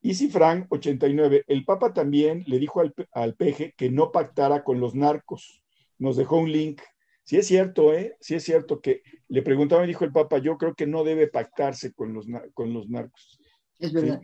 Easy 0.03 0.28
Frank, 0.28 0.66
89. 0.70 1.45
El 1.47 1.64
Papa 1.64 1.93
también 1.93 2.45
le 2.47 2.59
dijo 2.59 2.80
al, 2.80 2.95
al 3.12 3.37
peje 3.37 3.74
que 3.76 3.91
no 3.91 4.11
pactara 4.11 4.64
con 4.64 4.80
los 4.80 4.95
narcos. 4.95 5.62
Nos 5.99 6.16
dejó 6.16 6.39
un 6.39 6.51
link. 6.51 6.80
Sí 7.24 7.37
es 7.37 7.47
cierto, 7.47 7.93
¿eh? 7.95 8.16
Sí 8.20 8.35
es 8.35 8.43
cierto 8.43 8.80
que 8.80 9.03
le 9.28 9.43
preguntaba, 9.43 9.87
dijo 9.87 10.05
el 10.05 10.12
Papa, 10.12 10.39
yo 10.39 10.59
creo 10.59 10.74
que 10.74 10.87
no 10.87 11.05
debe 11.05 11.28
pactarse 11.28 11.93
con 11.93 12.12
los, 12.12 12.26
con 12.55 12.72
los 12.72 12.89
narcos. 12.89 13.39
Es 13.78 13.93
verdad. 13.93 14.20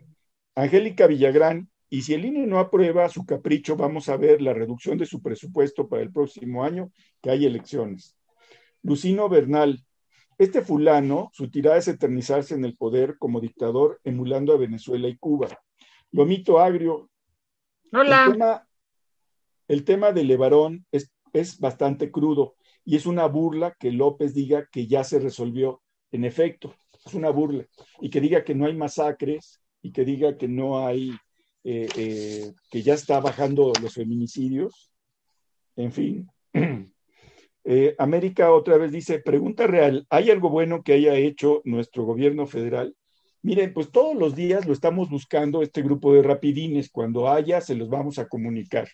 Angélica 0.57 1.07
Villagrán, 1.07 1.71
y 1.91 2.03
si 2.03 2.15
el 2.15 2.25
INE 2.25 2.47
no 2.47 2.59
aprueba 2.59 3.09
su 3.09 3.25
capricho, 3.25 3.77
vamos 3.77 4.09
a 4.09 4.17
ver 4.17 4.43
la 4.43 4.53
reducción 4.53 4.99
de 4.99 5.07
su 5.07 5.23
presupuesto 5.23 5.89
para 5.89 6.03
el 6.03 6.13
próximo 6.13 6.65
año, 6.65 6.93
que 7.23 7.31
hay 7.31 7.47
elecciones. 7.47 8.17
Lucino 8.83 9.29
Bernal, 9.29 9.85
este 10.37 10.61
fulano, 10.63 11.31
su 11.33 11.51
tirada 11.51 11.79
es 11.79 11.89
eternizarse 11.89 12.55
en 12.55 12.65
el 12.65 12.77
poder 12.77 13.17
como 13.19 13.41
dictador, 13.41 14.01
emulando 14.05 14.53
a 14.53 14.59
Venezuela 14.59 15.09
y 15.09 15.17
Cuba. 15.17 15.49
Lomito 16.13 16.59
Agrio. 16.59 17.11
Hola. 17.93 18.25
El 18.27 18.33
tema, 18.33 18.69
el 19.69 19.85
tema 19.85 20.13
de 20.13 20.25
Levarón 20.25 20.87
es, 20.93 21.11
es 21.33 21.59
bastante 21.59 22.11
crudo 22.11 22.55
y 22.85 22.97
es 22.97 23.07
una 23.07 23.27
burla 23.27 23.75
que 23.79 23.93
López 23.93 24.35
diga 24.35 24.69
que 24.71 24.87
ya 24.87 25.05
se 25.05 25.19
resolvió. 25.19 25.83
En 26.11 26.25
efecto, 26.25 26.75
es 27.05 27.15
una 27.15 27.31
burla. 27.31 27.67
Y 28.01 28.11
que 28.11 28.21
diga 28.21 28.45
que 28.45 28.55
no 28.55 28.67
hay 28.67 28.75
masacres 28.75 29.61
y 29.83 29.93
que 29.93 30.05
diga 30.05 30.37
que 30.39 30.49
no 30.49 30.87
hay 30.87 31.13
eh, 31.71 31.87
eh, 31.97 32.53
que 32.71 32.83
ya 32.83 32.95
está 32.95 33.21
bajando 33.21 33.75
los 33.83 33.93
feminicidios. 33.93 34.91
En 35.77 35.93
fin. 35.93 36.31
Eh, 37.71 37.95
América 37.99 38.51
otra 38.51 38.79
vez 38.79 38.93
dice, 38.93 39.19
pregunta 39.19 39.67
real, 39.67 40.07
¿hay 40.09 40.31
algo 40.31 40.49
bueno 40.49 40.83
que 40.83 40.95
haya 40.95 41.17
hecho 41.17 41.61
nuestro 41.65 42.05
gobierno 42.05 42.47
federal? 42.47 42.97
Miren, 43.43 43.75
pues 43.75 43.93
todos 43.93 44.17
los 44.17 44.35
días 44.35 44.65
lo 44.65 44.73
estamos 44.73 45.11
buscando 45.11 45.61
este 45.61 45.83
grupo 45.83 46.15
de 46.15 46.23
rapidines. 46.23 46.89
Cuando 46.89 47.29
haya, 47.29 47.61
se 47.61 47.75
los 47.75 47.91
vamos 47.91 48.19
a 48.19 48.27
comunicar. 48.27 48.89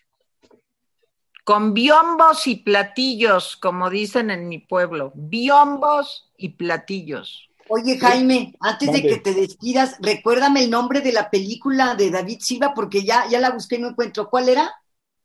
Con 1.44 1.72
biombos 1.72 2.48
y 2.48 2.56
platillos, 2.56 3.56
como 3.56 3.90
dicen 3.90 4.32
en 4.32 4.48
mi 4.48 4.58
pueblo. 4.58 5.12
Biombos 5.14 6.32
y 6.36 6.48
platillos. 6.48 7.48
Oye, 7.68 7.98
Jaime, 7.98 8.54
antes 8.60 8.92
de 8.92 9.02
que 9.02 9.18
te 9.18 9.32
despidas, 9.32 9.96
recuérdame 10.00 10.64
el 10.64 10.70
nombre 10.70 11.00
de 11.00 11.12
la 11.12 11.30
película 11.30 11.94
de 11.94 12.10
David 12.10 12.38
Silva, 12.40 12.74
porque 12.74 13.04
ya, 13.04 13.26
ya 13.28 13.40
la 13.40 13.50
busqué 13.50 13.76
y 13.76 13.78
no 13.78 13.88
encuentro. 13.88 14.28
¿Cuál 14.28 14.50
era? 14.50 14.72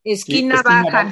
Esquina, 0.04 0.62
Baja. 0.64 1.12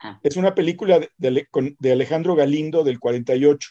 Ah. 0.00 0.20
Es 0.22 0.36
una 0.36 0.54
película 0.54 1.00
de, 1.16 1.92
Alejandro 1.92 2.34
Galindo 2.34 2.82
del 2.82 2.98
48. 2.98 3.70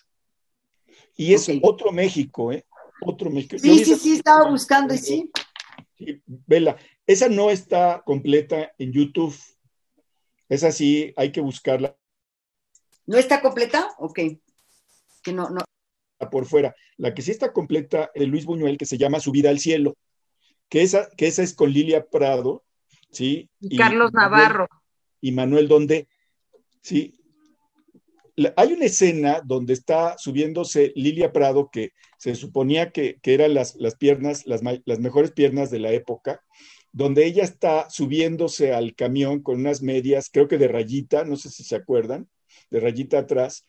Y 1.17 1.33
es 1.33 1.49
otro 1.61 1.91
México, 1.91 2.51
¿eh? 2.51 2.65
Otro 3.01 3.29
México. 3.29 3.57
Sí, 3.59 3.83
sí, 3.83 3.95
sí, 3.95 4.13
estaba 4.13 4.49
buscando 4.49 4.93
y 4.93 4.97
sí. 4.97 5.31
sí. 5.97 6.21
Vela, 6.25 6.77
esa 7.05 7.27
no 7.27 7.49
está 7.49 8.01
completa 8.05 8.71
en 8.77 8.91
YouTube. 8.91 9.35
Esa 10.47 10.71
sí, 10.71 11.13
hay 11.17 11.31
que 11.31 11.41
buscarla. 11.41 11.97
¿No 13.05 13.17
está 13.17 13.41
completa? 13.41 13.89
Ok. 13.97 14.19
Que 15.23 15.33
no, 15.33 15.49
no 15.49 15.61
por 16.25 16.45
fuera. 16.45 16.75
La 16.97 17.13
que 17.13 17.21
sí 17.21 17.31
está 17.31 17.53
completa 17.53 18.11
de 18.15 18.27
Luis 18.27 18.45
Buñuel, 18.45 18.77
que 18.77 18.85
se 18.85 18.97
llama 18.97 19.19
Subida 19.19 19.49
al 19.49 19.59
Cielo, 19.59 19.95
que 20.69 20.81
esa, 20.81 21.09
que 21.15 21.27
esa 21.27 21.43
es 21.43 21.53
con 21.53 21.71
Lilia 21.71 22.05
Prado, 22.05 22.63
¿sí? 23.11 23.49
Y, 23.59 23.77
Carlos 23.77 24.11
Navarro. 24.13 24.67
y 25.21 25.31
Manuel 25.31 25.67
Donde, 25.67 26.07
¿sí? 26.81 27.13
hay 28.55 28.73
una 28.73 28.85
escena 28.85 29.41
donde 29.43 29.73
está 29.73 30.15
subiéndose 30.17 30.91
Lilia 30.95 31.31
Prado, 31.31 31.69
que 31.71 31.91
se 32.17 32.35
suponía 32.35 32.91
que, 32.91 33.19
eran 33.23 33.53
las, 33.53 33.75
las 33.75 33.95
piernas, 33.95 34.45
las, 34.45 34.61
las 34.85 34.99
mejores 34.99 35.31
piernas 35.31 35.71
de 35.71 35.79
la 35.79 35.91
época, 35.91 36.43
donde 36.91 37.25
ella 37.25 37.43
está 37.43 37.89
subiéndose 37.89 38.73
al 38.73 38.95
camión 38.95 39.41
con 39.41 39.59
unas 39.59 39.81
medias, 39.81 40.29
creo 40.31 40.47
que 40.47 40.57
de 40.57 40.67
rayita, 40.67 41.23
no 41.23 41.35
sé 41.35 41.49
si 41.49 41.63
se 41.63 41.75
acuerdan, 41.75 42.27
de 42.69 42.79
rayita 42.79 43.19
atrás, 43.19 43.65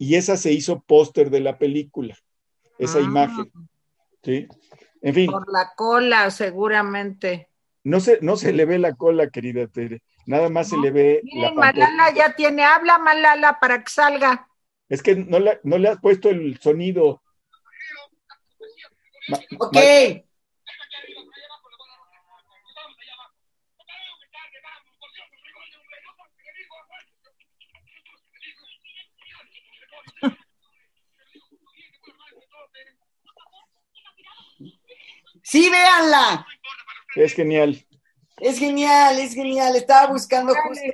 y 0.00 0.14
esa 0.14 0.38
se 0.38 0.50
hizo 0.50 0.80
póster 0.80 1.28
de 1.28 1.40
la 1.40 1.58
película, 1.58 2.16
esa 2.78 2.98
ah. 2.98 3.02
imagen. 3.02 3.52
¿Sí? 4.22 4.48
En 5.02 5.14
fin. 5.14 5.30
Por 5.30 5.52
la 5.52 5.74
cola, 5.76 6.30
seguramente. 6.30 7.50
No 7.84 8.00
se, 8.00 8.18
no 8.22 8.36
se 8.36 8.54
le 8.54 8.64
ve 8.64 8.78
la 8.78 8.94
cola, 8.94 9.28
querida 9.28 9.66
Tere. 9.66 10.00
Nada 10.24 10.48
más 10.48 10.70
se 10.70 10.78
le 10.78 10.90
ve 10.90 11.20
la 11.34 11.52
Malala 11.52 12.14
ya 12.14 12.34
tiene, 12.34 12.64
habla 12.64 12.98
Malala 12.98 13.60
para 13.60 13.84
que 13.84 13.90
salga. 13.90 14.48
Es 14.88 15.02
que 15.02 15.16
no 15.16 15.38
le, 15.38 15.60
no 15.64 15.76
le 15.76 15.90
has 15.90 16.00
pueto 16.00 16.30
el 16.30 16.58
sonido. 16.58 17.22
ok. 19.58 19.76
Sí, 35.50 35.68
véanla. 35.68 36.46
Es 37.16 37.32
genial. 37.32 37.84
Es 38.38 38.56
genial, 38.56 39.18
es 39.18 39.34
genial. 39.34 39.74
Estaba 39.74 40.12
buscando 40.12 40.54
justo 40.54 40.84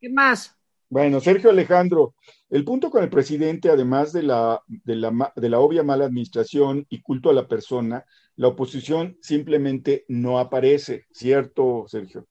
¿Qué 0.00 0.08
más? 0.10 0.56
Bueno, 0.88 1.18
Sergio 1.18 1.50
Alejandro, 1.50 2.14
el 2.50 2.64
punto 2.64 2.88
con 2.88 3.02
el 3.02 3.10
presidente, 3.10 3.68
además 3.68 4.12
de 4.12 4.22
la, 4.22 4.62
de 4.68 4.94
la, 4.94 5.32
de 5.34 5.48
la 5.48 5.58
obvia 5.58 5.82
mala 5.82 6.04
administración 6.04 6.86
y 6.88 7.02
culto 7.02 7.30
a 7.30 7.32
la 7.32 7.48
persona, 7.48 8.04
la 8.36 8.46
oposición 8.46 9.18
simplemente 9.22 10.04
no 10.06 10.38
aparece, 10.38 11.06
¿cierto, 11.10 11.86
Sergio? 11.88 12.28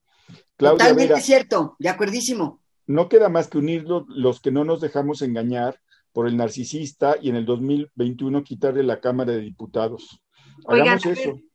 Totalmente 0.56 1.20
cierto, 1.20 1.76
de 1.78 1.90
acuerdísimo. 1.90 2.62
No 2.88 3.10
queda 3.10 3.28
más 3.28 3.50
que 3.50 3.58
unir 3.58 3.84
los 3.84 4.40
que 4.40 4.52
no 4.52 4.64
nos 4.64 4.80
dejamos 4.80 5.22
engañar 5.22 5.82
por 6.14 6.26
el 6.26 6.38
narcisista 6.38 7.18
y 7.22 7.28
en 7.28 7.36
el 7.36 7.46
2021 7.46 8.46
quitarle 8.46 8.84
la 8.84 9.02
Cámara 9.02 9.34
de 9.34 9.42
Diputados. 9.42 10.22
Oigan, 10.70 11.00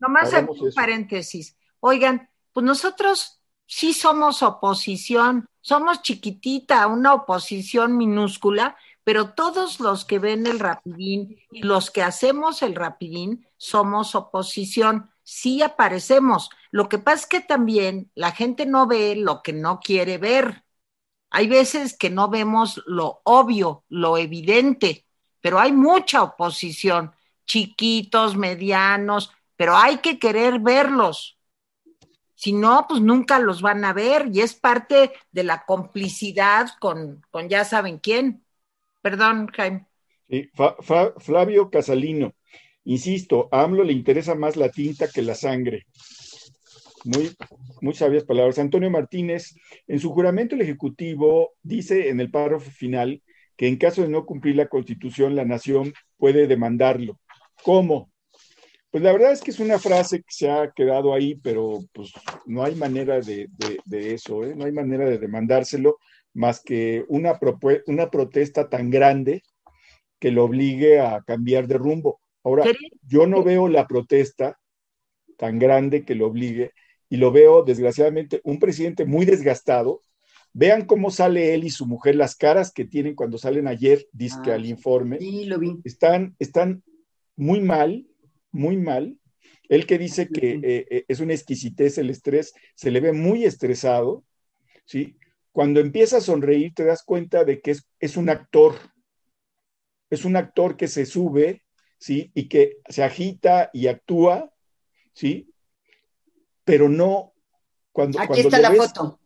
nomás 0.00 0.32
un 0.32 0.72
paréntesis. 0.74 1.56
Oigan, 1.80 2.28
pues 2.52 2.66
nosotros 2.66 3.40
sí 3.66 3.92
somos 3.92 4.42
oposición, 4.42 5.48
somos 5.60 6.02
chiquitita, 6.02 6.86
una 6.86 7.14
oposición 7.14 7.96
minúscula, 7.96 8.76
pero 9.04 9.30
todos 9.34 9.80
los 9.80 10.04
que 10.04 10.18
ven 10.18 10.46
el 10.46 10.58
rapidín 10.58 11.38
y 11.52 11.62
los 11.62 11.90
que 11.90 12.02
hacemos 12.02 12.62
el 12.62 12.74
rapidín 12.74 13.46
somos 13.56 14.14
oposición, 14.14 15.10
sí 15.22 15.62
aparecemos. 15.62 16.50
Lo 16.70 16.88
que 16.88 16.98
pasa 16.98 17.22
es 17.22 17.26
que 17.26 17.40
también 17.40 18.10
la 18.14 18.32
gente 18.32 18.66
no 18.66 18.86
ve 18.86 19.14
lo 19.14 19.42
que 19.42 19.52
no 19.52 19.78
quiere 19.78 20.18
ver. 20.18 20.64
Hay 21.30 21.48
veces 21.48 21.96
que 21.96 22.10
no 22.10 22.28
vemos 22.28 22.82
lo 22.86 23.20
obvio, 23.24 23.84
lo 23.88 24.16
evidente, 24.18 25.06
pero 25.40 25.60
hay 25.60 25.72
mucha 25.72 26.22
oposición 26.22 27.12
chiquitos, 27.44 28.36
medianos, 28.36 29.32
pero 29.56 29.76
hay 29.76 29.98
que 29.98 30.18
querer 30.18 30.60
verlos. 30.60 31.38
Si 32.34 32.52
no, 32.52 32.86
pues 32.88 33.00
nunca 33.00 33.38
los 33.38 33.62
van 33.62 33.84
a 33.84 33.92
ver 33.92 34.28
y 34.32 34.40
es 34.40 34.54
parte 34.54 35.12
de 35.32 35.44
la 35.44 35.64
complicidad 35.64 36.68
con, 36.80 37.22
con 37.30 37.48
ya 37.48 37.64
saben 37.64 37.98
quién. 37.98 38.44
Perdón, 39.00 39.48
Jaime. 39.48 39.86
Flavio 41.18 41.70
Casalino, 41.70 42.34
insisto, 42.84 43.48
a 43.52 43.62
AMLO 43.62 43.84
le 43.84 43.92
interesa 43.92 44.34
más 44.34 44.56
la 44.56 44.70
tinta 44.70 45.08
que 45.08 45.22
la 45.22 45.34
sangre. 45.34 45.86
Muy, 47.04 47.30
muy 47.80 47.94
sabias 47.94 48.24
palabras. 48.24 48.58
Antonio 48.58 48.90
Martínez, 48.90 49.54
en 49.86 50.00
su 50.00 50.10
juramento 50.10 50.54
el 50.54 50.62
Ejecutivo 50.62 51.52
dice 51.62 52.08
en 52.08 52.20
el 52.20 52.30
párrafo 52.30 52.70
final 52.70 53.22
que 53.56 53.68
en 53.68 53.76
caso 53.76 54.02
de 54.02 54.08
no 54.08 54.26
cumplir 54.26 54.56
la 54.56 54.68
Constitución, 54.68 55.36
la 55.36 55.44
nación 55.44 55.92
puede 56.16 56.46
demandarlo. 56.46 57.20
¿Cómo? 57.62 58.10
Pues 58.90 59.02
la 59.02 59.12
verdad 59.12 59.32
es 59.32 59.40
que 59.40 59.50
es 59.50 59.58
una 59.58 59.78
frase 59.78 60.18
que 60.18 60.30
se 60.30 60.48
ha 60.48 60.70
quedado 60.70 61.14
ahí, 61.14 61.34
pero 61.34 61.80
pues 61.92 62.12
no 62.46 62.62
hay 62.62 62.76
manera 62.76 63.20
de, 63.20 63.48
eso, 63.90 64.44
¿eh? 64.44 64.54
no 64.54 64.66
hay 64.66 64.72
manera 64.72 65.04
de 65.04 65.18
demandárselo 65.18 65.98
más 66.32 66.60
que 66.62 67.04
una, 67.08 67.38
una 67.86 68.10
protesta 68.10 68.68
tan 68.68 68.90
grande 68.90 69.42
que 70.20 70.30
lo 70.30 70.44
obligue 70.44 71.00
a 71.00 71.22
cambiar 71.26 71.66
de 71.66 71.76
rumbo. 71.76 72.20
Ahora, 72.44 72.64
yo 73.02 73.26
no 73.26 73.42
veo 73.42 73.68
la 73.68 73.86
protesta 73.86 74.60
tan 75.36 75.58
grande 75.58 76.04
que 76.04 76.14
lo 76.14 76.26
obligue 76.28 76.70
y 77.08 77.16
lo 77.16 77.32
veo, 77.32 77.64
desgraciadamente, 77.64 78.40
un 78.44 78.58
presidente 78.58 79.04
muy 79.04 79.24
desgastado. 79.24 80.02
Vean 80.52 80.86
cómo 80.86 81.10
sale 81.10 81.54
él 81.54 81.64
y 81.64 81.70
su 81.70 81.86
mujer, 81.86 82.14
las 82.14 82.36
caras 82.36 82.72
que 82.72 82.84
tienen 82.84 83.16
cuando 83.16 83.38
salen 83.38 83.66
ayer, 83.66 84.06
disque 84.12 84.52
ah, 84.52 84.54
al 84.54 84.66
informe. 84.66 85.18
Sí, 85.18 85.46
lo 85.46 85.58
vi. 85.58 85.80
Están, 85.84 86.36
están 86.38 86.84
muy 87.36 87.60
mal, 87.60 88.06
muy 88.50 88.76
mal. 88.76 89.18
Él 89.68 89.86
que 89.86 89.98
dice 89.98 90.28
que 90.28 90.52
eh, 90.62 90.86
eh, 90.90 91.04
es 91.08 91.20
una 91.20 91.32
exquisitez 91.32 91.98
el 91.98 92.10
estrés, 92.10 92.54
se 92.74 92.90
le 92.90 93.00
ve 93.00 93.12
muy 93.12 93.44
estresado, 93.44 94.24
¿sí? 94.84 95.16
Cuando 95.52 95.80
empieza 95.80 96.18
a 96.18 96.20
sonreír 96.20 96.74
te 96.74 96.84
das 96.84 97.02
cuenta 97.02 97.44
de 97.44 97.60
que 97.60 97.72
es, 97.72 97.88
es 97.98 98.16
un 98.16 98.28
actor, 98.28 98.74
es 100.10 100.24
un 100.24 100.36
actor 100.36 100.76
que 100.76 100.88
se 100.88 101.06
sube, 101.06 101.62
¿sí? 101.98 102.30
Y 102.34 102.48
que 102.48 102.78
se 102.88 103.02
agita 103.02 103.70
y 103.72 103.86
actúa, 103.86 104.52
¿sí? 105.12 105.50
Pero 106.64 106.88
no, 106.88 107.34
cuando... 107.92 108.20
Aquí 108.20 108.40
está 108.40 108.58
la 108.58 108.72
foto. 108.72 109.20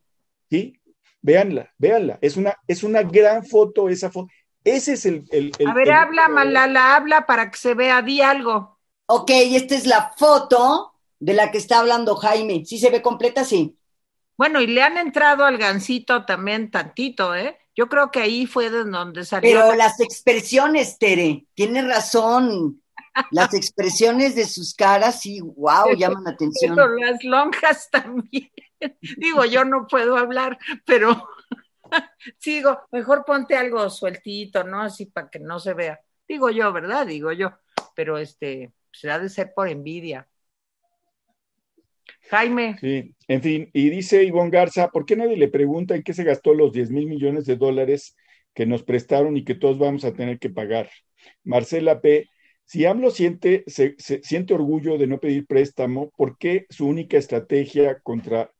¿Sí? 0.51 0.75
Véanla, 1.21 1.75
véanla. 1.79 2.19
Es 2.23 2.37
una, 2.37 2.57
es 2.67 2.83
una 2.83 3.03
gran 3.03 3.45
foto 3.45 3.89
esa 3.89 4.11
foto. 4.11 4.29
Ese 4.65 4.95
es 4.95 5.07
el... 5.07 5.25
a 5.67 5.75
ver, 5.75 5.93
habla, 5.93 6.29
Malala, 6.29 6.97
habla 6.97 7.27
para 7.27 7.51
que 7.51 7.59
se 7.59 7.75
vea, 7.75 8.03
di 8.03 8.21
algo. 8.21 8.79
Ok, 9.07 9.31
esta 9.31 9.75
es 9.75 9.87
la 9.87 10.13
foto 10.17 10.95
de 11.19 11.35
la 11.35 11.51
que 11.51 11.59
está 11.59 11.79
hablando 11.79 12.17
Jaime. 12.17 12.65
¿Sí 12.65 12.79
se 12.79 12.91
ve 12.91 13.01
completa? 13.01 13.45
Sí. 13.45 13.79
Bueno, 14.37 14.61
y 14.61 14.67
le 14.67 14.83
han 14.83 14.99
entrado 14.99 15.45
al 15.45 15.59
gancito 15.59 16.25
también 16.25 16.71
tantito, 16.71 17.35
¿eh? 17.35 17.59
Yo 17.75 17.89
creo 17.89 18.11
que 18.11 18.21
ahí 18.21 18.47
fue 18.47 18.71
de 18.71 18.85
donde 18.85 19.25
salió. 19.25 19.51
Pero 19.51 19.75
las 19.75 20.01
expresiones, 20.01 20.99
Tere, 20.99 21.47
tiene 21.55 21.83
razón. 21.83 22.83
Las 23.31 23.53
expresiones 23.55 24.35
de 24.37 24.47
sus 24.47 24.75
caras, 24.75 25.21
sí, 25.21 25.41
wow, 25.41 25.95
llaman 25.97 26.25
la 26.25 26.31
atención. 26.35 26.77
Pero 26.77 26.95
las 26.97 27.25
lonjas 27.25 27.91
también. 27.91 28.51
Digo, 29.17 29.45
yo 29.45 29.65
no 29.65 29.87
puedo 29.87 30.17
hablar, 30.17 30.59
pero 30.85 31.29
sigo, 32.39 32.80
mejor 32.93 33.24
ponte 33.24 33.57
algo 33.57 33.89
sueltito, 33.91 34.64
¿no? 34.64 34.82
Así 34.82 35.07
para 35.07 35.28
que 35.28 35.39
no 35.39 35.59
se 35.59 35.74
vea. 35.74 36.01
Digo 36.26 36.51
yo, 36.51 36.72
¿verdad? 36.72 37.07
Digo 37.07 37.32
yo. 37.32 37.53
Pero 37.95 38.18
este, 38.18 38.72
se 38.93 39.11
ha 39.11 39.18
de 39.18 39.28
ser 39.28 39.53
por 39.55 39.68
envidia. 39.68 40.28
Jaime. 42.30 42.76
Sí, 42.80 43.14
en 43.26 43.43
fin, 43.43 43.70
y 43.72 43.89
dice 43.89 44.22
Ivonne 44.22 44.51
Garza, 44.51 44.89
¿por 44.89 45.07
qué 45.07 45.16
nadie 45.16 45.36
le 45.36 45.49
pregunta 45.49 45.95
en 45.95 46.03
qué 46.03 46.12
se 46.12 46.24
gastó 46.24 46.53
los 46.53 46.72
10 46.72 46.91
mil 46.91 47.07
millones 47.07 47.47
de 47.47 47.57
dólares 47.57 48.16
que 48.55 48.66
nos 48.66 48.82
prestaron 48.82 49.36
y 49.36 49.45
que 49.45 49.55
todos 49.55 49.78
vamos 49.78 50.05
a 50.05 50.12
tener 50.12 50.39
que 50.39 50.51
pagar? 50.51 50.91
Marcela 51.45 52.01
P., 52.01 52.28
si 52.64 52.84
AMLO 52.84 53.11
siente, 53.11 53.64
se, 53.66 53.97
siente 53.97 54.53
orgullo 54.53 54.99
de 54.99 55.07
no 55.07 55.20
pedir 55.20 55.47
préstamo, 55.47 56.11
¿por 56.11 56.36
qué 56.36 56.66
su 56.68 56.86
única 56.86 57.16
estrategia 57.16 58.01
contra 58.01 58.53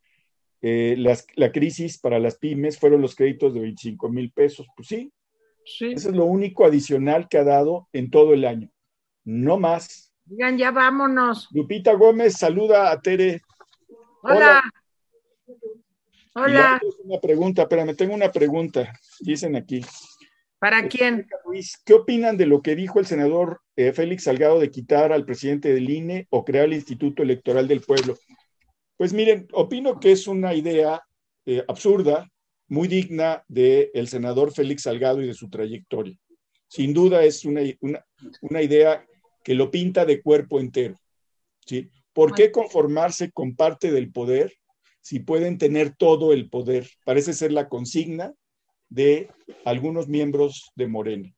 eh, 0.61 0.97
la 0.99 1.53
crisis 1.53 1.99
para 1.99 2.19
las 2.19 2.37
pymes 2.37 2.79
fueron 2.79 3.01
los 3.01 3.15
créditos 3.15 3.55
de 3.55 3.61
25 3.61 4.09
mil 4.09 4.31
pesos? 4.33 4.67
Pues 4.77 4.89
sí, 4.89 5.13
sí, 5.65 5.93
eso 5.93 6.11
es 6.11 6.17
lo 6.17 6.25
único 6.25 6.65
adicional 6.65 7.29
que 7.29 7.39
ha 7.39 7.45
dado 7.45 7.89
en 7.93 8.11
todo 8.11 8.35
el 8.35 8.45
año, 8.45 8.71
no 9.25 9.59
más. 9.59 10.13
Digan, 10.25 10.59
ya 10.59 10.71
vámonos. 10.71 11.49
Lupita 11.53 11.95
Gómez 11.95 12.37
saluda 12.37 12.91
a 12.91 13.01
Tere. 13.01 13.41
Hola. 14.23 14.63
Hola. 16.35 16.81
Una 17.05 17.21
pregunta, 17.21 17.63
espérame, 17.63 17.97
tengo 17.97 18.15
una 18.15 18.31
pregunta. 18.31 18.93
Dicen 19.21 19.57
aquí. 19.57 19.83
¿Para 20.59 20.81
eh, 20.81 20.89
quién? 20.89 21.27
¿qué 21.85 21.95
opinan 21.95 22.37
de 22.37 22.47
lo 22.47 22.63
que 22.63 22.77
dijo 22.77 22.99
el 22.99 23.07
senador 23.07 23.63
eh, 23.77 23.93
Félix 23.93 24.25
Salgado 24.25 24.59
de 24.59 24.71
quitar 24.71 25.13
al 25.13 25.25
presidente 25.25 25.73
del 25.73 25.89
INE 25.89 26.27
o 26.31 26.45
crear 26.45 26.67
el 26.67 26.75
Instituto 26.75 27.23
Electoral 27.23 27.69
del 27.69 27.81
Pueblo? 27.81 28.17
Pues 28.99 29.13
miren, 29.13 29.47
opino 29.53 30.01
que 30.01 30.11
es 30.11 30.27
una 30.27 30.55
idea 30.55 31.01
eh, 31.47 31.65
absurda, 31.69 32.29
muy 32.67 32.89
digna 32.89 33.45
del 33.49 34.09
senador 34.09 34.53
Félix 34.53 34.83
Salgado 34.83 35.23
y 35.23 35.27
de 35.29 35.35
su 35.35 35.49
trayectoria. 35.49 36.19
Sin 36.67 36.93
duda 36.93 37.25
es 37.25 37.45
una, 37.45 37.63
una 38.43 38.61
idea 38.61 39.07
que 39.43 39.55
lo 39.55 39.71
pinta 39.71 40.05
de 40.05 40.21
cuerpo 40.21 40.59
entero. 40.59 40.97
¿sí? 41.65 41.89
¿Por 42.13 42.35
qué 42.35 42.51
conformarse 42.51 43.31
con 43.31 43.55
parte 43.55 43.93
del 43.93 44.11
poder 44.11 44.53
si 45.01 45.21
pueden 45.21 45.59
tener 45.59 45.95
todo 45.95 46.33
el 46.33 46.51
poder? 46.51 46.91
Parece 47.05 47.33
ser 47.33 47.53
la 47.53 47.69
consigna 47.69 48.35
de 48.89 49.31
algunos 49.65 50.09
miembros 50.09 50.73
de 50.75 50.89
Morena. 50.89 51.35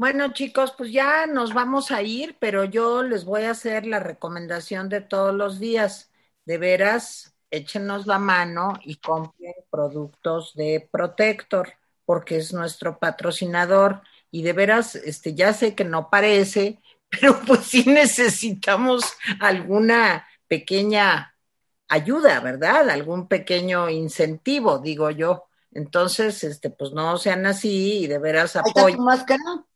Bueno, 0.00 0.32
chicos, 0.32 0.72
pues 0.78 0.92
ya 0.92 1.26
nos 1.26 1.52
vamos 1.52 1.90
a 1.90 2.00
ir, 2.00 2.34
pero 2.40 2.64
yo 2.64 3.02
les 3.02 3.26
voy 3.26 3.42
a 3.42 3.50
hacer 3.50 3.84
la 3.84 3.98
recomendación 3.98 4.88
de 4.88 5.02
todos 5.02 5.34
los 5.34 5.58
días. 5.60 6.10
De 6.46 6.56
veras, 6.56 7.34
échenos 7.50 8.06
la 8.06 8.18
mano 8.18 8.72
y 8.82 8.96
compren 8.96 9.52
productos 9.68 10.54
de 10.54 10.88
Protector, 10.90 11.74
porque 12.06 12.38
es 12.38 12.54
nuestro 12.54 12.98
patrocinador. 12.98 14.00
Y 14.30 14.40
de 14.40 14.54
veras, 14.54 14.94
este, 14.94 15.34
ya 15.34 15.52
sé 15.52 15.74
que 15.74 15.84
no 15.84 16.08
parece, 16.08 16.80
pero 17.10 17.38
pues 17.46 17.66
sí 17.66 17.84
necesitamos 17.84 19.04
alguna 19.38 20.26
pequeña 20.48 21.36
ayuda, 21.88 22.40
¿verdad? 22.40 22.88
Algún 22.88 23.28
pequeño 23.28 23.90
incentivo, 23.90 24.78
digo 24.78 25.10
yo. 25.10 25.44
Entonces, 25.72 26.42
este, 26.42 26.70
pues 26.70 26.92
no 26.92 27.18
sean 27.18 27.44
así 27.44 28.04
y 28.04 28.06
de 28.06 28.18
veras 28.18 28.56
apoyen. 28.56 29.04
máscara? 29.04 29.66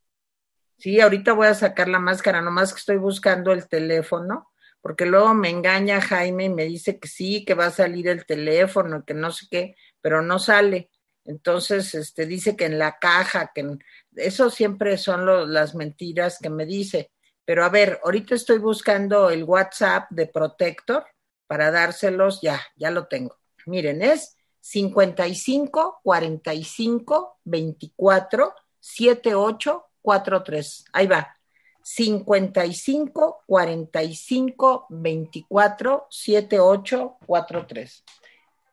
Sí, 0.77 0.99
ahorita 0.99 1.33
voy 1.33 1.47
a 1.47 1.53
sacar 1.53 1.87
la 1.87 1.99
máscara, 1.99 2.41
nomás 2.41 2.73
que 2.73 2.79
estoy 2.79 2.97
buscando 2.97 3.51
el 3.51 3.67
teléfono, 3.67 4.51
porque 4.81 5.05
luego 5.05 5.33
me 5.33 5.49
engaña 5.49 6.01
Jaime 6.01 6.45
y 6.45 6.49
me 6.49 6.65
dice 6.65 6.99
que 6.99 7.07
sí, 7.07 7.45
que 7.45 7.53
va 7.53 7.67
a 7.67 7.71
salir 7.71 8.07
el 8.07 8.25
teléfono, 8.25 9.03
que 9.05 9.13
no 9.13 9.31
sé 9.31 9.47
qué, 9.49 9.75
pero 10.01 10.21
no 10.21 10.37
sale. 10.37 10.91
Entonces, 11.23 11.95
este, 11.95 12.25
dice 12.25 12.55
que 12.55 12.65
en 12.65 12.77
la 12.77 12.99
caja, 12.99 13.51
que 13.53 13.77
eso 14.15 14.49
siempre 14.49 14.97
son 14.97 15.51
las 15.51 15.73
mentiras 15.73 16.37
que 16.39 16.49
me 16.49 16.65
dice. 16.65 17.11
Pero 17.45 17.63
a 17.63 17.69
ver, 17.69 17.99
ahorita 18.03 18.35
estoy 18.35 18.59
buscando 18.59 19.29
el 19.29 19.43
WhatsApp 19.43 20.09
de 20.11 20.27
Protector 20.27 21.05
para 21.47 21.71
dárselos, 21.71 22.41
ya, 22.41 22.61
ya 22.75 22.91
lo 22.91 23.07
tengo. 23.07 23.37
Miren, 23.65 24.01
es 24.01 24.35
55 24.61 26.01
45 26.03 27.39
24 27.43 28.53
78 28.79 29.85
43. 30.05 30.85
Ahí 30.93 31.07
va. 31.07 31.35
55 31.81 33.43
45 33.45 34.85
24 34.89 36.07
78 36.09 37.17
43. 37.25 38.03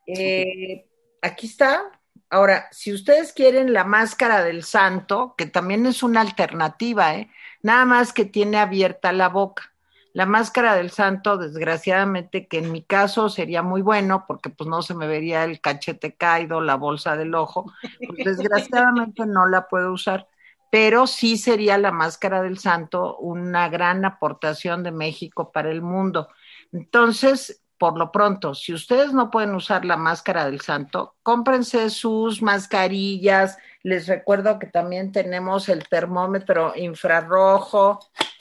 Eh, 0.07 0.85
aquí 1.21 1.47
está. 1.47 1.91
Ahora, 2.29 2.67
si 2.71 2.93
ustedes 2.93 3.33
quieren 3.33 3.73
la 3.73 3.83
máscara 3.83 4.43
del 4.43 4.63
santo, 4.63 5.35
que 5.37 5.45
también 5.45 5.85
es 5.85 6.01
una 6.01 6.21
alternativa, 6.21 7.15
¿eh? 7.15 7.29
nada 7.61 7.85
más 7.85 8.13
que 8.13 8.25
tiene 8.25 8.57
abierta 8.57 9.11
la 9.11 9.29
boca. 9.29 9.73
La 10.13 10.27
máscara 10.27 10.75
del 10.75 10.91
santo, 10.91 11.37
desgraciadamente, 11.37 12.47
que 12.47 12.59
en 12.59 12.71
mi 12.71 12.83
caso 12.83 13.29
sería 13.29 13.63
muy 13.63 13.81
bueno 13.81 14.25
porque 14.27 14.51
pues 14.51 14.69
no 14.69 14.83
se 14.83 14.93
me 14.93 15.07
vería 15.07 15.43
el 15.43 15.59
cachete 15.59 16.15
caído, 16.15 16.61
la 16.61 16.75
bolsa 16.75 17.15
del 17.17 17.33
ojo, 17.33 17.71
pues 18.07 18.37
desgraciadamente 18.37 19.25
no 19.25 19.47
la 19.47 19.67
puedo 19.67 19.91
usar, 19.91 20.27
pero 20.73 21.05
sí 21.05 21.37
sería 21.37 21.77
la 21.77 21.91
máscara 21.91 22.41
del 22.41 22.57
santo 22.57 23.15
una 23.17 23.69
gran 23.69 24.05
aportación 24.05 24.81
de 24.81 24.91
México 24.91 25.51
para 25.51 25.69
el 25.69 25.83
mundo. 25.83 26.29
Entonces, 26.71 27.61
por 27.77 27.95
lo 27.95 28.11
pronto, 28.11 28.55
si 28.55 28.73
ustedes 28.73 29.13
no 29.13 29.29
pueden 29.29 29.53
usar 29.53 29.85
la 29.85 29.97
máscara 29.97 30.47
del 30.47 30.61
santo, 30.61 31.15
cómprense 31.21 31.91
sus 31.91 32.41
mascarillas. 32.41 33.59
Les 33.83 34.07
recuerdo 34.07 34.57
que 34.57 34.65
también 34.65 35.11
tenemos 35.11 35.69
el 35.69 35.87
termómetro 35.87 36.73
infrarrojo, 36.75 37.99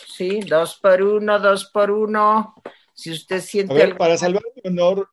¿sí? 0.09 0.41
Dos 0.41 0.79
por 0.81 1.03
uno, 1.03 1.39
dos 1.39 1.67
por 1.67 1.91
uno. 1.91 2.55
Si 2.95 3.13
usted 3.13 3.43
siente... 3.43 3.75
A 3.75 3.77
ver, 3.77 3.99
para 3.99 4.17
salvar 4.17 4.43
mi 4.55 4.71
honor, 4.71 5.11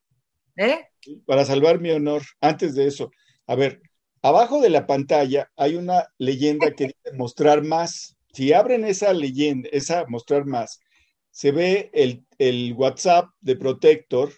¿Eh? 0.56 0.88
Para 1.26 1.44
salvar 1.44 1.80
mi 1.80 1.90
honor, 1.90 2.22
antes 2.40 2.74
de 2.74 2.86
eso, 2.86 3.10
a 3.46 3.56
ver, 3.56 3.82
abajo 4.22 4.60
de 4.60 4.70
la 4.70 4.86
pantalla 4.86 5.50
hay 5.56 5.76
una 5.76 6.08
leyenda 6.18 6.72
que 6.72 6.86
dice 6.86 7.16
mostrar 7.16 7.62
más. 7.62 8.16
Si 8.32 8.52
abren 8.52 8.84
esa 8.84 9.12
leyenda, 9.12 9.68
esa 9.72 10.06
mostrar 10.06 10.46
más, 10.46 10.80
se 11.30 11.50
ve 11.52 11.90
el, 11.92 12.24
el 12.38 12.74
WhatsApp 12.74 13.28
de 13.40 13.56
Protector, 13.56 14.32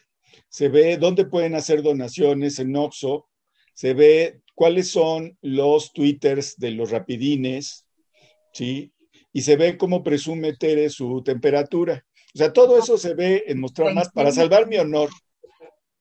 se 0.49 0.69
ve 0.69 0.97
dónde 0.97 1.27
pueden 1.27 1.55
hacer 1.55 1.83
donaciones 1.83 2.59
en 2.59 2.77
Oxo, 2.77 3.29
se 3.75 3.95
ve 3.95 4.41
cuáles 4.55 4.91
son 4.91 5.37
los 5.41 5.93
twitters 5.93 6.57
de 6.57 6.73
los 6.73 6.91
rapidines, 6.91 7.87
¿sí? 8.53 8.93
Y 9.33 9.43
se 9.43 9.57
ve 9.57 9.79
cómo 9.79 10.03
presume 10.03 10.55
Tere 10.55 10.91
su 10.91 11.23
temperatura. 11.23 12.05
O 12.35 12.39
sea, 12.39 12.53
todo 12.53 12.79
eso 12.79 12.99
se 12.99 13.15
ve 13.15 13.45
en 13.47 13.61
mostrar 13.61 13.95
más 13.95 14.11
para 14.11 14.31
salvar 14.31 14.67
mi 14.67 14.77
honor. 14.77 15.11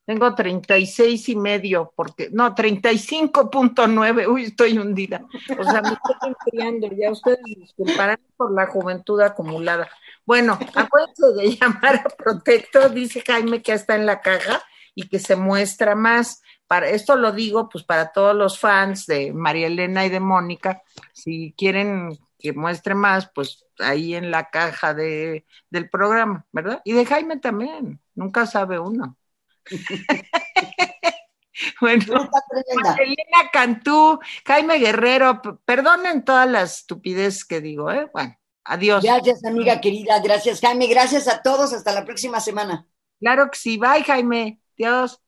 Tengo 0.06 0.34
36 0.34 1.30
y 1.30 1.36
medio, 1.36 1.93
porque, 1.95 2.30
no, 2.32 2.56
35.9, 2.56 4.28
uy, 4.28 4.45
estoy 4.45 4.78
hundida. 4.78 5.26
O 5.58 5.64
sea, 5.64 5.82
me 5.82 5.93
estoy 5.93 6.16
enfriando, 6.28 6.89
ya 6.91 7.12
ustedes 7.12 7.39
disculparán 7.45 8.20
por 8.36 8.52
la 8.52 8.66
juventud 8.66 9.22
acumulada. 9.22 9.88
Bueno, 10.26 10.58
acuérdense 10.76 11.28
de 11.38 11.56
llamar 11.56 11.95
a 12.06 12.10
Protector, 12.10 12.91
dice 12.91 13.24
Jaime 13.26 13.62
que 13.62 13.74
está 13.74 13.95
en 13.95 14.06
la 14.06 14.22
caja 14.22 14.62
y 14.95 15.08
que 15.08 15.20
se 15.20 15.36
muestra 15.36 15.95
más. 15.95 16.41
Para, 16.68 16.89
esto 16.89 17.16
lo 17.16 17.32
digo 17.32 17.68
pues 17.70 17.84
para 17.84 18.12
todos 18.12 18.36
los 18.36 18.58
fans 18.58 19.06
de 19.06 19.34
María 19.34 19.68
Elena 19.68 20.06
y 20.06 20.10
de 20.10 20.20
Mónica, 20.20 20.82
si 21.12 21.54
quieren 21.58 22.18
que 22.39 22.54
muestre 22.54 22.95
más, 22.95 23.30
pues 23.34 23.66
ahí 23.80 24.16
en 24.16 24.32
la 24.32 24.49
caja 24.49 24.93
de, 24.93 25.45
del 25.70 25.89
programa, 25.89 26.45
¿verdad? 26.52 26.82
Y 26.86 26.93
de 26.93 27.06
Jaime 27.06 27.38
también, 27.38 27.99
nunca 28.16 28.45
sabe 28.45 28.80
uno. 28.80 29.18
bueno, 31.82 32.30
Elena 32.99 33.49
Cantú, 33.51 34.20
Jaime 34.45 34.80
Guerrero, 34.80 35.41
perdonen 35.66 36.24
todas 36.24 36.49
las 36.49 36.80
estupideces 36.80 37.45
que 37.45 37.62
digo, 37.62 37.91
¿eh? 37.91 38.09
Bueno, 38.14 38.36
adiós. 38.64 39.03
Gracias, 39.03 39.43
amiga 39.45 39.82
querida, 39.82 40.20
gracias, 40.20 40.62
Jaime, 40.62 40.88
gracias 40.88 41.28
a 41.28 41.41
todos, 41.41 41.74
hasta 41.74 41.93
la 41.93 42.05
próxima 42.05 42.39
semana. 42.39 42.88
Claro 43.20 43.49
que 43.51 43.57
sí, 43.57 43.78
bye, 43.78 44.03
Jaime, 44.03 44.62
adiós. 44.78 45.22